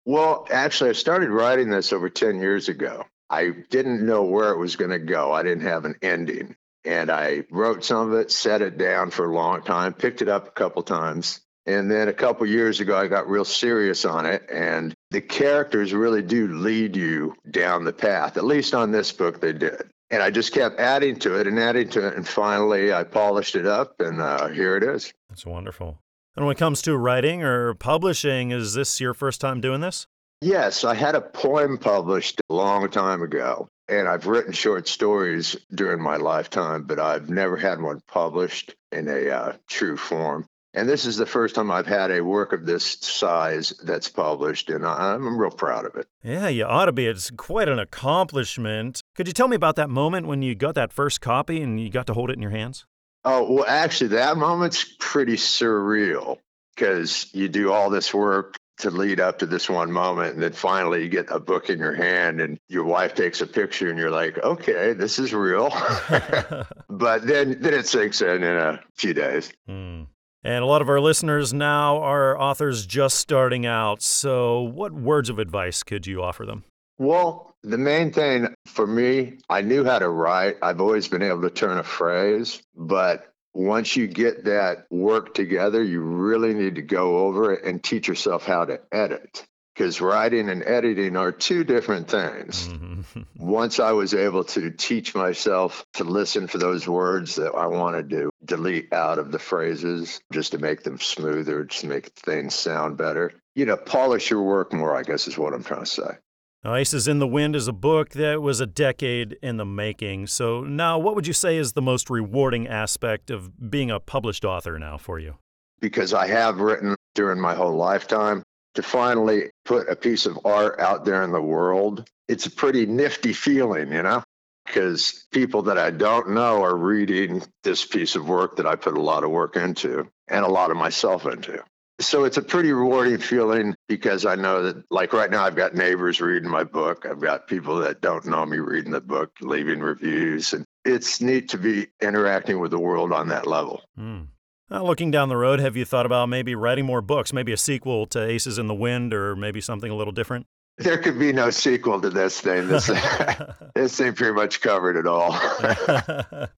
Well, 0.07 0.47
actually, 0.51 0.91
I 0.91 0.95
started 0.95 1.29
writing 1.29 1.69
this 1.69 1.93
over 1.93 2.09
10 2.09 2.41
years 2.41 2.71
ago. 2.71 3.05
I 3.29 3.51
didn't 3.69 4.05
know 4.07 4.23
where 4.23 4.53
it 4.53 4.59
was 4.59 4.77
going 4.77 4.91
to 4.93 4.99
go, 4.99 5.33
I 5.33 5.43
didn't 5.43 5.65
have 5.65 5.85
an 5.85 5.97
ending. 6.01 6.57
And 6.85 7.11
I 7.11 7.45
wrote 7.51 7.85
some 7.85 8.13
of 8.13 8.19
it, 8.19 8.31
set 8.31 8.63
it 8.63 8.77
down 8.77 9.11
for 9.11 9.27
a 9.27 9.35
long 9.35 9.63
time, 9.63 9.93
picked 9.93 10.23
it 10.23 10.29
up 10.29 10.49
a 10.49 10.51
couple 10.51 10.83
times. 10.83 11.41
And 11.65 11.89
then 11.89 12.09
a 12.09 12.13
couple 12.13 12.45
years 12.47 12.81
ago, 12.81 12.97
I 12.97 13.07
got 13.07 13.29
real 13.29 13.45
serious 13.45 14.05
on 14.05 14.27
it. 14.27 14.43
And 14.51 14.95
the 15.11 15.21
characters 15.21 15.93
really 15.93 16.23
do 16.23 16.49
lead 16.49 16.97
you 16.97 17.35
down 17.49 17.85
the 17.85 17.93
path. 17.93 18.37
At 18.37 18.45
least 18.45 18.75
on 18.75 18.91
this 18.91 19.13
book, 19.13 19.41
they 19.41 19.53
did. 19.53 19.89
And 20.11 20.23
I 20.23 20.31
just 20.31 20.53
kept 20.53 20.81
adding 20.81 21.19
to 21.21 21.39
it 21.39 21.47
and 21.47 21.59
adding 21.59 21.89
to 21.91 22.09
it. 22.09 22.17
And 22.17 22.27
finally, 22.27 22.93
I 22.93 23.05
polished 23.05 23.55
it 23.55 23.67
up, 23.67 24.01
and 24.01 24.21
uh, 24.21 24.49
here 24.49 24.77
it 24.77 24.83
is. 24.83 25.13
That's 25.31 25.47
wonderful. 25.47 25.99
And 26.37 26.45
when 26.45 26.57
it 26.57 26.59
comes 26.59 26.83
to 26.83 26.97
writing 26.97 27.43
or 27.43 27.75
publishing, 27.75 28.51
is 28.51 28.75
this 28.75 29.01
your 29.01 29.15
first 29.15 29.41
time 29.41 29.61
doing 29.61 29.81
this? 29.81 30.07
Yes, 30.41 30.83
I 30.83 30.95
had 30.95 31.15
a 31.15 31.21
poem 31.21 31.79
published 31.79 32.41
a 32.51 32.55
long 32.55 32.91
time 32.91 33.23
ago. 33.23 33.69
And 33.93 34.09
I've 34.09 34.27
written 34.27 34.55
short 34.55 34.89
stories 34.89 35.55
during 35.71 36.01
my 36.01 36.17
lifetime, 36.17 36.85
but 36.85 36.99
I've 36.99 37.29
never 37.29 37.59
had 37.59 37.79
one 37.79 38.01
published 38.09 38.75
in 38.91 39.07
a 39.07 39.29
uh, 39.29 39.53
true 39.69 39.99
form. 39.99 40.47
And 40.73 40.89
this 40.89 41.05
is 41.05 41.19
the 41.19 41.27
first 41.27 41.57
time 41.57 41.71
I've 41.71 41.87
had 41.87 42.11
a 42.11 42.25
work 42.25 42.55
of 42.55 42.65
this 42.65 42.97
size 43.03 43.75
that's 43.85 44.09
published, 44.09 44.71
and 44.71 44.87
I'm 44.87 45.37
real 45.37 45.51
proud 45.51 45.85
of 45.85 45.97
it. 45.97 46.07
Yeah, 46.25 46.49
you 46.49 46.65
ought 46.65 46.87
to 46.87 46.93
be. 46.93 47.07
It's 47.07 47.31
quite 47.33 47.69
an 47.69 47.79
accomplishment. 47.79 49.03
Could 49.15 49.27
you 49.27 49.35
tell 49.35 49.49
me 49.49 49.57
about 49.57 49.77
that 49.77 49.91
moment 49.91 50.27
when 50.27 50.41
you 50.41 50.55
got 50.55 50.75
that 50.77 50.91
first 50.91 51.21
copy 51.21 51.61
and 51.61 51.79
you 51.79 51.91
got 51.91 52.07
to 52.07 52.15
hold 52.15 52.31
it 52.31 52.37
in 52.37 52.41
your 52.41 52.51
hands? 52.51 52.87
Oh, 53.27 53.53
well, 53.53 53.67
actually, 53.69 54.09
that 54.09 54.39
moment's 54.39 54.91
pretty 55.01 55.37
surreal 55.37 56.39
because 56.75 57.29
you 57.35 57.51
do 57.51 57.71
all 57.71 57.91
this 57.91 58.15
work 58.15 58.57
to 58.83 58.91
lead 58.91 59.21
up 59.21 59.39
to 59.39 59.47
this 59.47 59.69
one 59.69 59.91
moment. 59.91 60.35
And 60.35 60.43
then 60.43 60.53
finally, 60.53 61.03
you 61.03 61.09
get 61.09 61.27
a 61.31 61.41
book 61.41 61.71
in 61.71 61.79
your 61.79 61.95
hand, 61.95 62.41
and 62.41 62.59
your 62.69 62.85
wife 62.85 63.15
takes 63.15 63.41
a 63.41 63.47
picture, 63.47 63.89
and 63.89 63.99
you're 63.99 64.11
like, 64.11 64.39
okay, 64.39 64.93
this 64.93 65.19
is 65.19 65.33
real. 65.33 65.71
but 66.89 67.27
then, 67.27 67.61
then 67.61 67.75
it 67.75 67.87
sinks 67.87 68.21
in 68.21 68.43
in 68.43 68.57
a 68.57 68.81
few 68.95 69.15
days. 69.15 69.53
Hmm. 69.67 70.03
And 70.45 70.65
a 70.65 70.67
lot 70.67 70.83
of 70.83 70.89
our 70.89 71.01
listeners 71.01 71.55
now 71.55 71.99
are 72.03 72.39
authors 72.39 72.85
just 72.85 73.17
starting 73.17 73.65
out. 73.65 74.03
So, 74.03 74.61
what 74.63 74.93
words 74.93 75.31
of 75.31 75.39
advice 75.39 75.85
could 75.85 76.07
you 76.07 76.21
offer 76.21 76.45
them? 76.45 76.65
Well, 76.99 77.55
the 77.63 77.79
main 77.79 78.13
thing 78.13 78.55
for 78.67 78.87
me, 78.87 79.39
I 79.49 79.63
knew 79.63 79.85
how 79.85 80.01
to 80.01 80.09
write. 80.09 80.57
I've 80.63 80.81
always 80.81 81.07
been 81.07 81.23
able 81.23 81.43
to 81.43 81.51
turn 81.51 81.79
a 81.79 81.85
phrase, 81.85 82.61
but 82.77 83.32
once 83.55 83.97
you 83.97 84.07
get 84.07 84.45
that 84.45 84.87
work 84.91 85.35
together, 85.35 85.83
you 85.83 86.01
really 86.01 86.55
need 86.55 86.77
to 86.77 86.83
go 86.83 87.19
over 87.27 87.53
it 87.53 87.65
and 87.65 87.83
teach 87.83 88.09
yourself 88.09 88.47
how 88.47 88.65
to 88.65 88.81
edit. 88.91 89.45
Because 89.75 90.03
writing 90.03 90.51
and 90.51 90.63
editing 90.63 91.17
are 91.17 91.33
two 91.33 91.65
different 91.65 92.09
things. 92.09 92.69
Mhm. 92.69 93.25
Once 93.39 93.81
I 93.81 93.93
was 93.93 94.13
able 94.13 94.45
to 94.45 94.71
teach 94.71 95.15
myself 95.15 95.87
to 95.95 96.05
listen 96.05 96.47
for 96.47 96.59
those 96.59 96.87
words 96.87 97.37
that 97.37 97.55
I 97.55 97.67
wanted 97.69 98.11
to 98.11 98.31
delete 98.45 98.93
out 98.93 99.19
of 99.19 99.33
the 99.33 99.39
phrases 99.39 100.21
just 100.31 100.53
to 100.53 100.59
make 100.59 100.83
them 100.83 100.99
smoother, 100.99 101.65
just 101.65 101.81
to 101.83 101.87
make 101.87 102.09
things 102.09 102.55
sound 102.55 102.99
better. 102.99 103.33
You 103.55 103.65
know, 103.65 103.79
polish 103.79 104.31
your 104.31 104.43
work 104.43 104.75
more, 104.75 104.95
I 104.95 105.05
guess 105.05 105.27
is 105.27 105.39
what 105.39 105.55
I'm 105.55 105.65
trying 105.65 105.81
to 105.85 105.87
say. 105.87 106.19
Aces 106.65 107.09
in 107.09 107.19
the 107.19 107.27
Wind 107.27 107.57
is 107.57 107.67
a 107.67 107.73
book 107.73 108.11
that 108.11 108.41
was 108.41 108.61
a 108.61 108.67
decade 108.67 109.37
in 109.43 109.57
the 109.57 109.65
making. 109.65 110.29
So, 110.29 110.63
now 110.63 110.99
what 110.99 111.17
would 111.17 111.27
you 111.27 111.33
say 111.33 111.57
is 111.57 111.73
the 111.73 111.83
most 111.83 112.09
rewarding 112.09 112.69
aspect 112.69 113.31
of 113.31 113.71
being 113.71 113.91
a 113.91 113.99
published 113.99 114.45
author 114.45 114.79
now 114.79 114.97
for 114.97 115.19
you? 115.19 115.39
because 115.83 116.15
I 116.15 116.29
have 116.29 116.61
written 116.61 116.95
during 117.15 117.39
my 117.39 117.55
whole 117.55 117.77
lifetime. 117.77 118.43
To 118.77 118.83
finally 118.83 119.51
put 119.67 119.91
a 119.91 119.97
piece 119.97 120.25
of 120.25 120.39
art 120.47 120.81
out 120.81 121.05
there 121.05 121.23
in 121.25 121.31
the 121.33 121.43
world, 121.43 122.09
it's 122.27 122.47
a 122.47 122.51
pretty 122.51 122.87
nifty 122.87 123.35
feeling, 123.35 123.93
you 123.93 124.03
know, 124.03 124.23
because 124.65 125.27
people 125.31 125.61
that 125.65 125.77
I 125.77 125.91
don't 125.91 126.31
know 126.31 126.65
are 126.65 126.75
reading 126.75 127.43
this 127.65 127.85
piece 127.85 128.17
of 128.17 128.27
work 128.27 128.57
that 128.57 128.67
I 128.67 128.77
put 128.77 128.97
a 128.97 129.03
lot 129.03 129.25
of 129.25 129.31
work 129.31 129.57
into 129.57 130.09
and 130.27 130.43
a 130.43 130.49
lot 130.49 130.71
of 130.71 130.79
myself 130.79 131.27
into. 131.27 131.63
So 132.03 132.25
it's 132.25 132.37
a 132.37 132.43
pretty 132.43 132.73
rewarding 132.73 133.19
feeling 133.19 133.75
because 133.89 134.27
I 134.27 134.35
know 134.35 134.63
that, 134.65 134.85
like 134.91 135.13
right 135.13 135.31
now, 135.31 135.45
I've 135.45 135.57
got 135.57 135.75
neighbors 135.75 136.21
reading 136.21 136.51
my 136.51 136.65
book. 136.65 137.07
I've 137.09 137.21
got 137.21 137.47
people 137.47 137.77
that 137.79 138.01
don't 138.01 138.27
know 138.27 138.45
me 138.45 138.59
reading 138.59 138.93
the 138.93 139.01
book, 139.01 139.31
leaving 139.41 139.81
reviews. 139.81 140.53
And 140.53 140.65
it's 140.85 141.21
neat 141.21 141.49
to 141.51 141.59
be 141.59 141.87
interacting 142.01 142.59
with 142.59 142.73
the 142.73 142.79
world 142.79 143.13
on 143.13 143.29
that 143.29 143.47
level. 143.47 143.83
Hmm. 143.97 144.23
Now, 144.69 144.85
looking 144.85 145.11
down 145.11 145.29
the 145.29 145.37
road, 145.37 145.61
have 145.61 145.77
you 145.77 145.85
thought 145.85 146.07
about 146.07 146.29
maybe 146.29 146.55
writing 146.55 146.87
more 146.87 147.03
books, 147.03 147.33
maybe 147.33 147.53
a 147.53 147.57
sequel 147.57 148.07
to 148.07 148.23
Aces 148.23 148.59
in 148.59 148.67
the 148.69 148.75
Wind 148.75 149.13
or 149.13 149.37
maybe 149.37 149.61
something 149.61 149.91
a 149.91 149.95
little 149.95 150.13
different? 150.13 150.47
There 150.83 150.99
could 150.99 151.19
be 151.19 151.33
no 151.33 151.51
sequel 151.51 152.01
to 152.01 152.11
this 152.11 152.41
thing. 152.41 152.69
This, 152.69 152.87
this 153.75 153.97
thing 153.97 154.13
pretty 154.15 154.35
much 154.35 154.61
covered 154.61 154.97
it 154.97 155.07
all. 155.07 155.33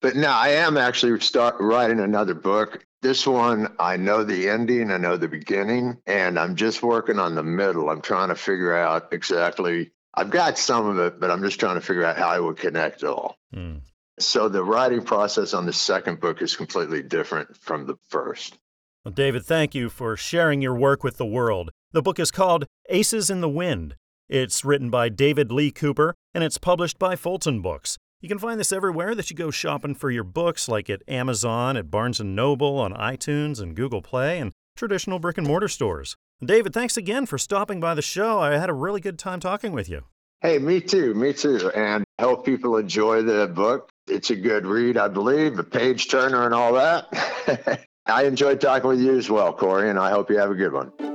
but 0.01 0.15
now 0.15 0.37
I 0.37 0.49
am 0.49 0.77
actually 0.77 1.19
start 1.21 1.55
writing 1.59 1.99
another 1.99 2.33
book. 2.33 2.85
This 3.01 3.27
one, 3.27 3.75
I 3.79 3.97
know 3.97 4.23
the 4.23 4.49
ending, 4.49 4.91
I 4.91 4.97
know 4.97 5.17
the 5.17 5.27
beginning, 5.27 5.97
and 6.07 6.39
I'm 6.39 6.55
just 6.55 6.81
working 6.81 7.19
on 7.19 7.35
the 7.35 7.43
middle. 7.43 7.89
I'm 7.89 8.01
trying 8.01 8.29
to 8.29 8.35
figure 8.35 8.75
out 8.75 9.09
exactly. 9.11 9.91
I've 10.13 10.29
got 10.29 10.57
some 10.57 10.87
of 10.87 10.99
it, 10.99 11.19
but 11.19 11.29
I'm 11.29 11.43
just 11.43 11.59
trying 11.59 11.75
to 11.75 11.81
figure 11.81 12.05
out 12.05 12.17
how 12.17 12.29
I 12.29 12.39
would 12.39 12.57
connect 12.57 13.03
it 13.03 13.07
all. 13.07 13.37
Hmm. 13.53 13.77
So 14.19 14.47
the 14.47 14.63
writing 14.63 15.03
process 15.03 15.53
on 15.53 15.65
the 15.65 15.73
second 15.73 16.19
book 16.19 16.41
is 16.41 16.55
completely 16.55 17.03
different 17.03 17.57
from 17.57 17.85
the 17.85 17.95
first. 18.07 18.57
Well, 19.03 19.13
David, 19.13 19.45
thank 19.45 19.75
you 19.75 19.89
for 19.89 20.17
sharing 20.17 20.61
your 20.61 20.73
work 20.73 21.03
with 21.03 21.17
the 21.17 21.25
world. 21.25 21.69
The 21.91 22.01
book 22.01 22.17
is 22.17 22.31
called 22.31 22.65
Aces 22.89 23.29
in 23.29 23.41
the 23.41 23.49
Wind. 23.49 23.95
It's 24.27 24.65
written 24.65 24.89
by 24.89 25.09
David 25.09 25.51
Lee 25.51 25.69
Cooper 25.69 26.15
and 26.33 26.43
it's 26.43 26.57
published 26.57 26.97
by 26.97 27.15
Fulton 27.15 27.61
Books. 27.61 27.97
You 28.21 28.27
can 28.27 28.39
find 28.39 28.59
this 28.59 28.71
everywhere 28.71 29.13
that 29.13 29.29
you 29.29 29.35
go 29.35 29.51
shopping 29.51 29.93
for 29.93 30.09
your 30.09 30.23
books, 30.23 30.67
like 30.67 30.89
at 30.89 31.03
Amazon, 31.07 31.77
at 31.77 31.91
Barnes 31.91 32.19
& 32.19 32.23
Noble, 32.23 32.79
on 32.79 32.93
iTunes 32.93 33.61
and 33.61 33.75
Google 33.75 34.01
Play, 34.01 34.39
and 34.39 34.51
traditional 34.75 35.19
brick 35.19 35.37
and 35.37 35.45
mortar 35.45 35.67
stores. 35.67 36.15
David, 36.43 36.73
thanks 36.73 36.97
again 36.97 37.27
for 37.27 37.37
stopping 37.37 37.79
by 37.79 37.93
the 37.93 38.01
show. 38.01 38.39
I 38.39 38.57
had 38.57 38.69
a 38.69 38.73
really 38.73 38.99
good 38.99 39.19
time 39.19 39.39
talking 39.39 39.73
with 39.73 39.87
you. 39.87 40.05
Hey, 40.41 40.57
me 40.57 40.81
too, 40.81 41.13
me 41.13 41.31
too. 41.31 41.69
And 41.75 42.03
hope 42.19 42.45
people 42.45 42.77
enjoy 42.77 43.21
the 43.21 43.45
book. 43.45 43.89
It's 44.07 44.31
a 44.31 44.35
good 44.35 44.65
read, 44.65 44.97
I 44.97 45.07
believe, 45.07 45.59
a 45.59 45.63
page 45.63 46.09
turner 46.09 46.45
and 46.45 46.53
all 46.53 46.73
that. 46.73 47.85
I 48.07 48.23
enjoyed 48.23 48.59
talking 48.59 48.89
with 48.89 49.01
you 49.01 49.15
as 49.17 49.29
well, 49.29 49.53
Corey, 49.53 49.91
and 49.91 49.99
I 49.99 50.09
hope 50.09 50.31
you 50.31 50.39
have 50.39 50.49
a 50.49 50.55
good 50.55 50.73
one. 50.73 51.14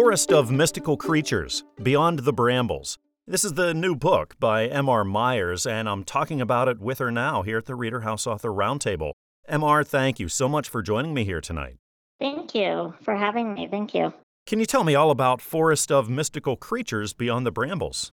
Forest 0.00 0.32
of 0.32 0.50
Mystical 0.50 0.96
Creatures 0.96 1.62
Beyond 1.82 2.20
the 2.20 2.32
Brambles. 2.32 2.96
This 3.26 3.44
is 3.44 3.52
the 3.52 3.74
new 3.74 3.94
book 3.94 4.34
by 4.40 4.64
M.R. 4.64 5.04
Myers, 5.04 5.66
and 5.66 5.86
I'm 5.90 6.04
talking 6.04 6.40
about 6.40 6.68
it 6.68 6.80
with 6.80 7.00
her 7.00 7.10
now 7.10 7.42
here 7.42 7.58
at 7.58 7.66
the 7.66 7.74
Reader 7.74 8.00
House 8.00 8.26
Author 8.26 8.48
Roundtable. 8.48 9.12
M.R., 9.46 9.84
thank 9.84 10.18
you 10.18 10.26
so 10.26 10.48
much 10.48 10.70
for 10.70 10.80
joining 10.80 11.12
me 11.12 11.24
here 11.24 11.42
tonight. 11.42 11.76
Thank 12.18 12.54
you 12.54 12.94
for 13.02 13.14
having 13.14 13.52
me. 13.52 13.68
Thank 13.70 13.92
you. 13.92 14.14
Can 14.46 14.58
you 14.58 14.64
tell 14.64 14.84
me 14.84 14.94
all 14.94 15.10
about 15.10 15.42
Forest 15.42 15.92
of 15.92 16.08
Mystical 16.08 16.56
Creatures 16.56 17.12
Beyond 17.12 17.44
the 17.44 17.52
Brambles? 17.52 18.10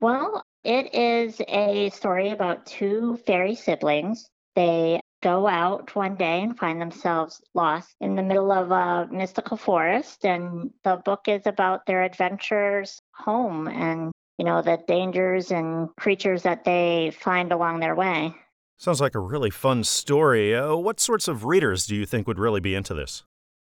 Well, 0.00 0.42
it 0.64 0.92
is 0.92 1.40
a 1.46 1.90
story 1.90 2.30
about 2.30 2.66
two 2.66 3.16
fairy 3.28 3.54
siblings. 3.54 4.28
They 4.56 5.00
go 5.22 5.46
out 5.46 5.94
one 5.94 6.14
day 6.14 6.42
and 6.42 6.58
find 6.58 6.80
themselves 6.80 7.40
lost 7.54 7.94
in 8.00 8.14
the 8.14 8.22
middle 8.22 8.52
of 8.52 8.70
a 8.70 9.08
mystical 9.12 9.56
forest. 9.56 10.24
And 10.24 10.70
the 10.84 10.96
book 10.96 11.28
is 11.28 11.46
about 11.46 11.86
their 11.86 12.02
adventures 12.02 13.00
home 13.14 13.68
and, 13.68 14.12
you 14.38 14.44
know, 14.44 14.62
the 14.62 14.78
dangers 14.86 15.50
and 15.50 15.88
creatures 15.96 16.42
that 16.42 16.64
they 16.64 17.12
find 17.20 17.52
along 17.52 17.80
their 17.80 17.94
way. 17.94 18.34
Sounds 18.76 19.00
like 19.00 19.16
a 19.16 19.20
really 19.20 19.50
fun 19.50 19.82
story. 19.82 20.54
Uh, 20.54 20.76
what 20.76 21.00
sorts 21.00 21.26
of 21.26 21.44
readers 21.44 21.86
do 21.86 21.96
you 21.96 22.06
think 22.06 22.28
would 22.28 22.38
really 22.38 22.60
be 22.60 22.76
into 22.76 22.94
this? 22.94 23.24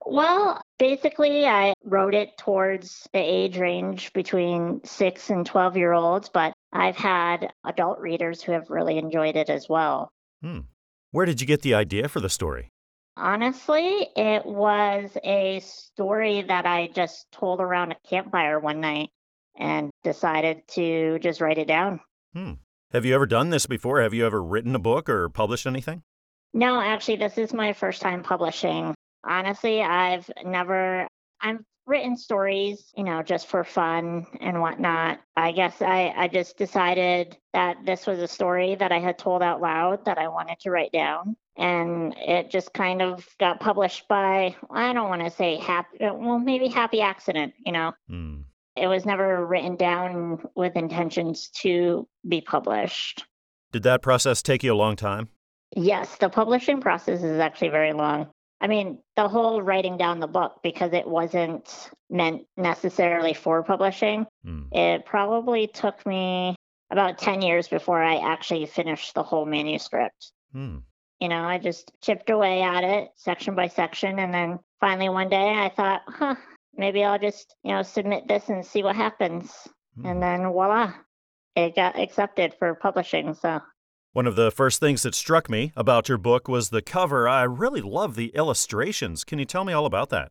Well, 0.04 0.60
basically, 0.78 1.46
I 1.46 1.74
wrote 1.84 2.14
it 2.14 2.38
towards 2.38 3.08
the 3.12 3.18
age 3.18 3.58
range 3.58 4.12
between 4.12 4.80
six 4.84 5.30
and 5.30 5.44
12 5.44 5.76
year 5.76 5.92
olds, 5.92 6.28
but 6.28 6.52
I've 6.72 6.96
had 6.96 7.52
adult 7.64 7.98
readers 7.98 8.42
who 8.42 8.52
have 8.52 8.70
really 8.70 8.98
enjoyed 8.98 9.36
it 9.36 9.48
as 9.48 9.68
well. 9.68 10.10
Hmm. 10.42 10.60
Where 11.10 11.26
did 11.26 11.40
you 11.40 11.46
get 11.46 11.62
the 11.62 11.74
idea 11.74 12.08
for 12.08 12.20
the 12.20 12.28
story? 12.28 12.70
Honestly, 13.16 14.08
it 14.14 14.44
was 14.44 15.16
a 15.24 15.60
story 15.60 16.42
that 16.42 16.66
I 16.66 16.88
just 16.88 17.26
told 17.32 17.60
around 17.60 17.92
a 17.92 18.08
campfire 18.08 18.60
one 18.60 18.80
night 18.80 19.08
and 19.58 19.90
decided 20.04 20.68
to 20.68 21.18
just 21.20 21.40
write 21.40 21.58
it 21.58 21.68
down. 21.68 22.00
Hmm. 22.34 22.52
Have 22.92 23.06
you 23.06 23.14
ever 23.14 23.26
done 23.26 23.50
this 23.50 23.66
before? 23.66 24.00
Have 24.00 24.14
you 24.14 24.26
ever 24.26 24.42
written 24.42 24.74
a 24.74 24.78
book 24.78 25.08
or 25.08 25.28
published 25.28 25.66
anything? 25.66 26.02
No, 26.52 26.80
actually, 26.80 27.16
this 27.16 27.38
is 27.38 27.54
my 27.54 27.72
first 27.72 28.02
time 28.02 28.22
publishing. 28.22 28.94
Honestly, 29.24 29.82
I've 29.82 30.30
never, 30.44 31.06
I've 31.40 31.58
written 31.86 32.16
stories, 32.16 32.92
you 32.96 33.04
know, 33.04 33.22
just 33.22 33.46
for 33.46 33.62
fun 33.62 34.26
and 34.40 34.60
whatnot. 34.60 35.20
I 35.36 35.52
guess 35.52 35.80
I, 35.80 36.12
I 36.16 36.28
just 36.28 36.58
decided 36.58 37.36
that 37.52 37.76
this 37.84 38.06
was 38.06 38.18
a 38.18 38.28
story 38.28 38.74
that 38.74 38.92
I 38.92 38.98
had 38.98 39.18
told 39.18 39.42
out 39.42 39.60
loud 39.60 40.04
that 40.04 40.18
I 40.18 40.28
wanted 40.28 40.58
to 40.60 40.70
write 40.70 40.92
down. 40.92 41.36
And 41.56 42.14
it 42.18 42.50
just 42.50 42.74
kind 42.74 43.00
of 43.00 43.26
got 43.38 43.60
published 43.60 44.08
by, 44.08 44.54
I 44.70 44.92
don't 44.92 45.08
want 45.08 45.22
to 45.22 45.30
say 45.30 45.56
happy, 45.56 45.98
well, 46.00 46.38
maybe 46.38 46.68
happy 46.68 47.00
accident, 47.00 47.54
you 47.64 47.72
know. 47.72 47.92
Mm. 48.10 48.44
It 48.76 48.88
was 48.88 49.06
never 49.06 49.46
written 49.46 49.76
down 49.76 50.42
with 50.54 50.76
intentions 50.76 51.48
to 51.62 52.06
be 52.28 52.42
published. 52.42 53.24
Did 53.72 53.84
that 53.84 54.02
process 54.02 54.42
take 54.42 54.62
you 54.62 54.74
a 54.74 54.76
long 54.76 54.96
time? 54.96 55.28
Yes, 55.74 56.16
the 56.16 56.28
publishing 56.28 56.80
process 56.80 57.22
is 57.22 57.40
actually 57.40 57.70
very 57.70 57.92
long. 57.92 58.28
I 58.60 58.68
mean, 58.68 58.98
the 59.16 59.28
whole 59.28 59.60
writing 59.60 59.96
down 59.96 60.20
the 60.20 60.26
book, 60.26 60.60
because 60.62 60.92
it 60.92 61.06
wasn't 61.06 61.90
meant 62.08 62.46
necessarily 62.56 63.34
for 63.34 63.62
publishing, 63.62 64.26
mm. 64.46 64.66
it 64.72 65.04
probably 65.04 65.66
took 65.66 66.04
me 66.06 66.56
about 66.90 67.18
10 67.18 67.42
years 67.42 67.68
before 67.68 68.02
I 68.02 68.16
actually 68.16 68.66
finished 68.66 69.14
the 69.14 69.22
whole 69.22 69.44
manuscript. 69.44 70.32
Mm. 70.54 70.82
You 71.20 71.28
know, 71.28 71.42
I 71.42 71.58
just 71.58 71.92
chipped 72.02 72.30
away 72.30 72.62
at 72.62 72.84
it 72.84 73.08
section 73.16 73.54
by 73.54 73.68
section. 73.68 74.18
And 74.18 74.32
then 74.32 74.58
finally 74.80 75.08
one 75.08 75.28
day 75.28 75.54
I 75.54 75.68
thought, 75.68 76.02
huh, 76.06 76.36
maybe 76.74 77.04
I'll 77.04 77.18
just, 77.18 77.54
you 77.62 77.72
know, 77.72 77.82
submit 77.82 78.28
this 78.28 78.48
and 78.48 78.64
see 78.64 78.82
what 78.82 78.96
happens. 78.96 79.52
Mm. 79.98 80.10
And 80.10 80.22
then 80.22 80.48
voila, 80.48 80.94
it 81.54 81.74
got 81.74 81.98
accepted 81.98 82.54
for 82.58 82.74
publishing. 82.74 83.34
So 83.34 83.60
one 84.16 84.26
of 84.26 84.34
the 84.34 84.50
first 84.50 84.80
things 84.80 85.02
that 85.02 85.14
struck 85.14 85.50
me 85.50 85.72
about 85.76 86.08
your 86.08 86.16
book 86.16 86.48
was 86.48 86.70
the 86.70 86.80
cover. 86.80 87.28
I 87.28 87.42
really 87.42 87.82
love 87.82 88.16
the 88.16 88.28
illustrations. 88.34 89.24
Can 89.24 89.38
you 89.38 89.44
tell 89.44 89.62
me 89.62 89.74
all 89.74 89.84
about 89.84 90.08
that? 90.08 90.30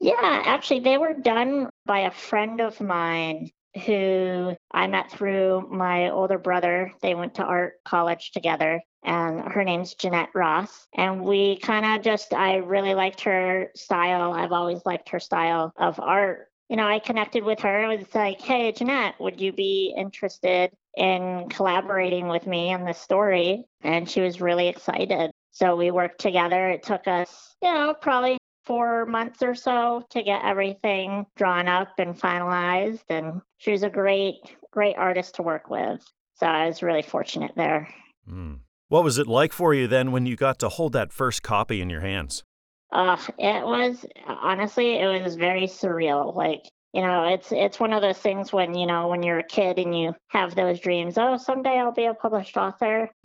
Yeah, 0.00 0.42
actually, 0.44 0.80
they 0.80 0.98
were 0.98 1.14
done 1.14 1.70
by 1.86 2.00
a 2.00 2.10
friend 2.10 2.60
of 2.60 2.78
mine 2.78 3.48
who 3.86 4.54
I 4.70 4.86
met 4.86 5.10
through 5.10 5.66
my 5.72 6.10
older 6.10 6.36
brother. 6.36 6.92
They 7.00 7.14
went 7.14 7.36
to 7.36 7.42
art 7.42 7.76
college 7.86 8.32
together, 8.32 8.82
and 9.02 9.40
her 9.50 9.64
name's 9.64 9.94
Jeanette 9.94 10.28
Ross. 10.34 10.86
And 10.94 11.24
we 11.24 11.56
kind 11.60 11.86
of 11.86 12.04
just, 12.04 12.34
I 12.34 12.56
really 12.56 12.94
liked 12.94 13.22
her 13.22 13.70
style. 13.74 14.34
I've 14.34 14.52
always 14.52 14.84
liked 14.84 15.08
her 15.08 15.20
style 15.20 15.72
of 15.78 15.98
art 15.98 16.48
you 16.72 16.76
know, 16.76 16.86
I 16.88 17.00
connected 17.00 17.44
with 17.44 17.60
her. 17.60 17.82
It 17.82 17.98
was 17.98 18.14
like, 18.14 18.40
hey, 18.40 18.72
Jeanette, 18.72 19.20
would 19.20 19.38
you 19.38 19.52
be 19.52 19.94
interested 19.94 20.70
in 20.96 21.50
collaborating 21.50 22.28
with 22.28 22.46
me 22.46 22.72
on 22.72 22.86
this 22.86 22.98
story? 22.98 23.66
And 23.82 24.08
she 24.08 24.22
was 24.22 24.40
really 24.40 24.68
excited. 24.68 25.32
So 25.50 25.76
we 25.76 25.90
worked 25.90 26.18
together. 26.18 26.70
It 26.70 26.82
took 26.82 27.06
us, 27.06 27.56
you 27.60 27.70
know, 27.70 27.92
probably 28.00 28.38
four 28.64 29.04
months 29.04 29.42
or 29.42 29.54
so 29.54 30.06
to 30.08 30.22
get 30.22 30.46
everything 30.46 31.26
drawn 31.36 31.68
up 31.68 31.90
and 31.98 32.18
finalized. 32.18 33.04
And 33.10 33.42
she 33.58 33.72
was 33.72 33.82
a 33.82 33.90
great, 33.90 34.36
great 34.70 34.96
artist 34.96 35.34
to 35.34 35.42
work 35.42 35.68
with. 35.68 36.02
So 36.36 36.46
I 36.46 36.68
was 36.68 36.82
really 36.82 37.02
fortunate 37.02 37.52
there. 37.54 37.86
Mm. 38.26 38.60
What 38.88 39.04
was 39.04 39.18
it 39.18 39.26
like 39.26 39.52
for 39.52 39.74
you 39.74 39.88
then 39.88 40.10
when 40.10 40.24
you 40.24 40.36
got 40.36 40.58
to 40.60 40.70
hold 40.70 40.94
that 40.94 41.12
first 41.12 41.42
copy 41.42 41.82
in 41.82 41.90
your 41.90 42.00
hands? 42.00 42.44
Uh, 42.92 43.16
it 43.38 43.64
was 43.64 44.04
honestly, 44.26 44.96
it 44.98 45.22
was 45.22 45.36
very 45.36 45.62
surreal. 45.62 46.34
Like, 46.34 46.62
you 46.92 47.00
know, 47.00 47.24
it's 47.24 47.50
it's 47.50 47.80
one 47.80 47.92
of 47.94 48.02
those 48.02 48.18
things 48.18 48.52
when 48.52 48.74
you 48.74 48.86
know 48.86 49.08
when 49.08 49.22
you're 49.22 49.38
a 49.38 49.44
kid 49.44 49.78
and 49.78 49.98
you 49.98 50.14
have 50.28 50.54
those 50.54 50.78
dreams. 50.78 51.16
Oh, 51.16 51.38
someday 51.38 51.78
I'll 51.78 51.92
be 51.92 52.04
a 52.04 52.14
published 52.14 52.56
author. 52.56 53.10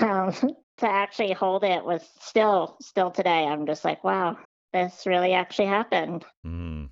um, 0.00 0.32
to 0.78 0.86
actually 0.86 1.32
hold 1.32 1.64
it 1.64 1.84
was 1.84 2.02
still 2.20 2.76
still 2.82 3.10
today. 3.12 3.44
I'm 3.44 3.64
just 3.64 3.84
like, 3.84 4.02
wow, 4.02 4.36
this 4.72 5.06
really 5.06 5.32
actually 5.32 5.68
happened. 5.68 6.24
Mm. 6.44 6.90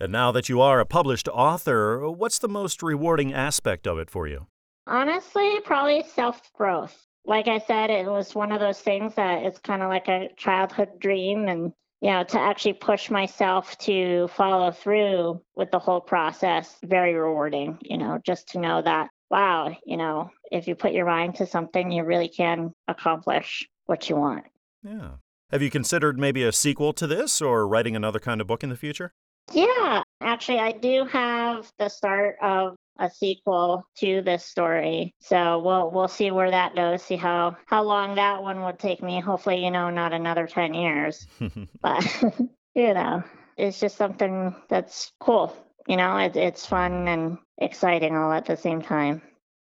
And 0.00 0.12
now 0.12 0.30
that 0.30 0.48
you 0.48 0.60
are 0.60 0.78
a 0.78 0.86
published 0.86 1.26
author, 1.26 2.08
what's 2.08 2.38
the 2.38 2.48
most 2.48 2.84
rewarding 2.84 3.34
aspect 3.34 3.88
of 3.88 3.98
it 3.98 4.10
for 4.10 4.28
you? 4.28 4.46
Honestly, 4.86 5.58
probably 5.64 6.04
self 6.04 6.52
growth 6.52 7.07
like 7.28 7.46
I 7.46 7.58
said, 7.58 7.90
it 7.90 8.06
was 8.06 8.34
one 8.34 8.52
of 8.52 8.58
those 8.58 8.80
things 8.80 9.14
that 9.14 9.44
it's 9.44 9.58
kind 9.58 9.82
of 9.82 9.90
like 9.90 10.08
a 10.08 10.30
childhood 10.36 10.98
dream. 10.98 11.46
And, 11.46 11.72
you 12.00 12.10
know, 12.10 12.24
to 12.24 12.40
actually 12.40 12.72
push 12.72 13.10
myself 13.10 13.76
to 13.78 14.28
follow 14.28 14.70
through 14.70 15.42
with 15.54 15.70
the 15.70 15.78
whole 15.78 16.00
process, 16.00 16.76
very 16.82 17.14
rewarding, 17.14 17.78
you 17.82 17.98
know, 17.98 18.18
just 18.24 18.48
to 18.50 18.58
know 18.58 18.80
that, 18.82 19.10
wow, 19.30 19.76
you 19.84 19.98
know, 19.98 20.30
if 20.50 20.66
you 20.66 20.74
put 20.74 20.92
your 20.92 21.06
mind 21.06 21.34
to 21.36 21.46
something, 21.46 21.92
you 21.92 22.02
really 22.04 22.28
can 22.28 22.72
accomplish 22.88 23.68
what 23.84 24.08
you 24.08 24.16
want. 24.16 24.44
Yeah. 24.82 25.16
Have 25.50 25.60
you 25.60 25.70
considered 25.70 26.18
maybe 26.18 26.42
a 26.44 26.52
sequel 26.52 26.92
to 26.94 27.06
this 27.06 27.42
or 27.42 27.68
writing 27.68 27.94
another 27.94 28.20
kind 28.20 28.40
of 28.40 28.46
book 28.46 28.62
in 28.62 28.70
the 28.70 28.76
future? 28.76 29.12
Yeah, 29.52 30.02
actually, 30.20 30.60
I 30.60 30.72
do 30.72 31.04
have 31.06 31.70
the 31.78 31.88
start 31.88 32.36
of 32.42 32.76
a 32.98 33.10
sequel 33.10 33.86
to 33.98 34.22
this 34.22 34.44
story. 34.44 35.14
So 35.20 35.60
we'll 35.60 35.90
we'll 35.90 36.08
see 36.08 36.30
where 36.30 36.50
that 36.50 36.74
goes. 36.74 37.02
See 37.02 37.16
how 37.16 37.56
how 37.66 37.82
long 37.82 38.16
that 38.16 38.42
one 38.42 38.62
would 38.64 38.78
take 38.78 39.02
me. 39.02 39.20
Hopefully, 39.20 39.64
you 39.64 39.70
know, 39.70 39.90
not 39.90 40.12
another 40.12 40.46
ten 40.46 40.74
years. 40.74 41.26
but 41.82 42.24
you 42.74 42.94
know, 42.94 43.22
it's 43.56 43.80
just 43.80 43.96
something 43.96 44.54
that's 44.68 45.12
cool. 45.20 45.54
you 45.86 45.96
know, 45.96 46.16
it, 46.18 46.36
it's 46.36 46.66
fun 46.66 47.08
and 47.08 47.38
exciting 47.58 48.16
all 48.16 48.32
at 48.32 48.46
the 48.46 48.56
same 48.56 48.82
time. 48.82 49.22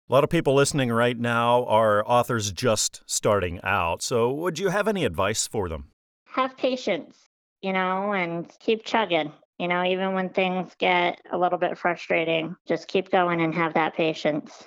A 0.09 0.13
lot 0.13 0.25
of 0.25 0.31
people 0.31 0.55
listening 0.55 0.91
right 0.91 1.17
now 1.17 1.65
are 1.67 2.05
authors 2.05 2.51
just 2.51 3.03
starting 3.07 3.61
out. 3.63 4.03
So, 4.03 4.33
would 4.33 4.59
you 4.59 4.69
have 4.71 4.89
any 4.89 5.05
advice 5.05 5.47
for 5.47 5.69
them? 5.69 5.93
Have 6.25 6.57
patience, 6.57 7.17
you 7.63 7.73
know, 7.73 8.13
and 8.13 8.53
keep 8.59 8.85
chugging. 8.85 9.33
You 9.61 9.69
know, 9.69 9.85
even 9.85 10.15
when 10.15 10.31
things 10.31 10.75
get 10.79 11.21
a 11.31 11.37
little 11.37 11.59
bit 11.59 11.77
frustrating, 11.77 12.57
just 12.67 12.89
keep 12.89 13.11
going 13.11 13.43
and 13.43 13.55
have 13.55 13.75
that 13.75 13.95
patience. 13.95 14.65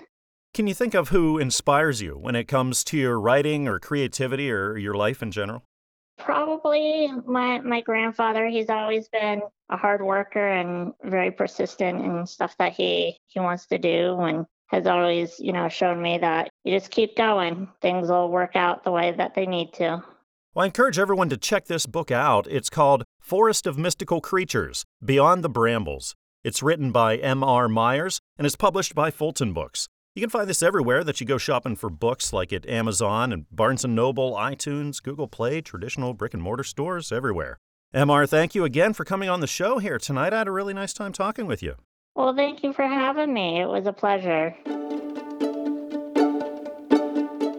Can 0.53 0.67
you 0.67 0.75
think 0.75 0.93
of 0.93 1.09
who 1.09 1.39
inspires 1.39 1.99
you 1.99 2.11
when 2.15 2.35
it 2.35 2.47
comes 2.47 2.83
to 2.83 2.97
your 2.97 3.19
writing 3.19 3.67
or 3.67 3.79
creativity 3.79 4.51
or 4.51 4.77
your 4.77 4.93
life 4.93 5.23
in 5.23 5.31
general? 5.31 5.63
Probably 6.19 7.09
my 7.25 7.59
my 7.61 7.81
grandfather. 7.81 8.45
He's 8.45 8.69
always 8.69 9.07
been 9.07 9.41
a 9.71 9.77
hard 9.77 10.03
worker 10.03 10.47
and 10.47 10.93
very 11.03 11.31
persistent 11.31 12.05
in 12.05 12.27
stuff 12.27 12.55
that 12.59 12.73
he 12.73 13.17
he 13.25 13.39
wants 13.39 13.65
to 13.67 13.79
do 13.79 14.19
and 14.19 14.45
has 14.67 14.85
always, 14.85 15.39
you 15.39 15.53
know, 15.53 15.69
shown 15.69 16.03
me 16.03 16.19
that 16.19 16.51
you 16.65 16.77
just 16.77 16.91
keep 16.91 17.17
going. 17.17 17.67
Things 17.81 18.09
will 18.09 18.29
work 18.29 18.55
out 18.55 18.83
the 18.83 18.91
way 18.91 19.11
that 19.11 19.33
they 19.33 19.47
need 19.47 19.73
to. 19.73 20.03
Well, 20.53 20.63
I 20.63 20.65
encourage 20.67 20.99
everyone 20.99 21.29
to 21.29 21.37
check 21.37 21.65
this 21.65 21.87
book 21.87 22.11
out. 22.11 22.45
It's 22.47 22.69
called 22.69 23.03
Forest 23.23 23.65
of 23.67 23.77
Mystical 23.77 24.19
Creatures 24.19 24.83
Beyond 25.03 25.45
the 25.45 25.49
Brambles. 25.49 26.13
It's 26.43 26.61
written 26.61 26.91
by 26.91 27.15
M.R. 27.15 27.69
Myers 27.69 28.19
and 28.37 28.45
is 28.45 28.57
published 28.57 28.93
by 28.93 29.11
Fulton 29.11 29.53
Books. 29.53 29.87
You 30.13 30.21
can 30.21 30.29
find 30.29 30.49
this 30.49 30.61
everywhere 30.61 31.05
that 31.05 31.21
you 31.21 31.25
go 31.25 31.37
shopping 31.37 31.77
for 31.77 31.89
books, 31.89 32.33
like 32.33 32.51
at 32.51 32.67
Amazon 32.67 33.31
and 33.31 33.45
Barnes 33.49 33.85
& 33.85 33.87
Noble, 33.87 34.33
iTunes, 34.33 35.01
Google 35.01 35.29
Play, 35.29 35.61
traditional 35.61 36.13
brick 36.13 36.33
and 36.33 36.43
mortar 36.43 36.65
stores, 36.65 37.13
everywhere. 37.13 37.59
MR, 37.95 38.27
thank 38.27 38.55
you 38.55 38.65
again 38.65 38.91
for 38.91 39.05
coming 39.05 39.29
on 39.29 39.39
the 39.39 39.47
show 39.47 39.79
here 39.79 39.97
tonight. 39.97 40.33
I 40.33 40.39
had 40.39 40.49
a 40.49 40.51
really 40.51 40.73
nice 40.73 40.91
time 40.91 41.13
talking 41.13 41.47
with 41.47 41.63
you. 41.63 41.75
Well, 42.15 42.35
thank 42.35 42.61
you 42.61 42.73
for 42.73 42.85
having 42.85 43.33
me. 43.33 43.61
It 43.61 43.69
was 43.69 43.87
a 43.87 43.93
pleasure. 43.93 44.53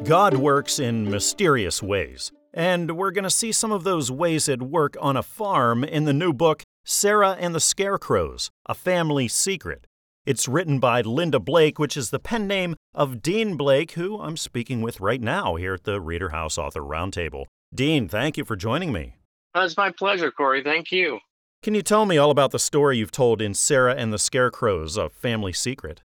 God 0.05 0.37
works 0.37 0.79
in 0.79 1.11
mysterious 1.11 1.83
ways, 1.83 2.33
and 2.55 2.97
we're 2.97 3.11
going 3.11 3.25
to 3.25 3.31
see 3.31 3.51
some 3.51 3.73
of 3.73 3.83
those 3.83 4.11
ways 4.11 4.49
at 4.49 4.63
work 4.63 4.97
on 5.01 5.17
a 5.17 5.23
farm 5.23 5.83
in 5.83 6.05
the 6.05 6.13
new 6.13 6.33
book, 6.33 6.63
Sarah 6.85 7.37
and 7.39 7.55
the 7.55 7.61
Scarecrows 7.61 8.49
A 8.67 8.75
Family 8.75 9.27
Secret. 9.27 9.87
It's 10.25 10.49
written 10.49 10.79
by 10.79 11.03
Linda 11.03 11.41
Blake, 11.41 11.79
which 11.79 11.97
is 11.97 12.11
the 12.11 12.21
pen 12.21 12.47
name 12.47 12.77
of 12.95 13.21
Dean 13.21 13.57
Blake, 13.57 13.93
who 13.93 14.21
I'm 14.21 14.37
speaking 14.37 14.81
with 14.81 15.01
right 15.01 15.21
now 15.21 15.57
here 15.57 15.75
at 15.75 15.85
the 15.85 16.01
Reader 16.01 16.31
House 16.31 16.57
Author 16.57 16.81
Roundtable. 16.81 17.47
Dean, 17.75 18.09
thank 18.09 18.39
you 18.39 18.45
for 18.45 18.57
joining 18.57 18.93
me. 18.93 19.17
Uh, 19.55 19.63
it's 19.63 19.77
my 19.77 19.91
pleasure, 19.91 20.31
Corey. 20.31 20.63
Thank 20.63 20.93
you. 20.93 21.19
Can 21.63 21.75
you 21.75 21.83
tell 21.83 22.07
me 22.07 22.19
all 22.19 22.31
about 22.31 22.53
the 22.53 22.59
story 22.59 22.99
you've 22.99 23.11
told 23.11 23.43
in 23.43 23.53
Sarah 23.53 23.95
and 23.95 24.13
the 24.13 24.19
Scarecrows, 24.19 24.97
A 24.97 25.11
Family 25.11 25.53
Secret? 25.53 26.03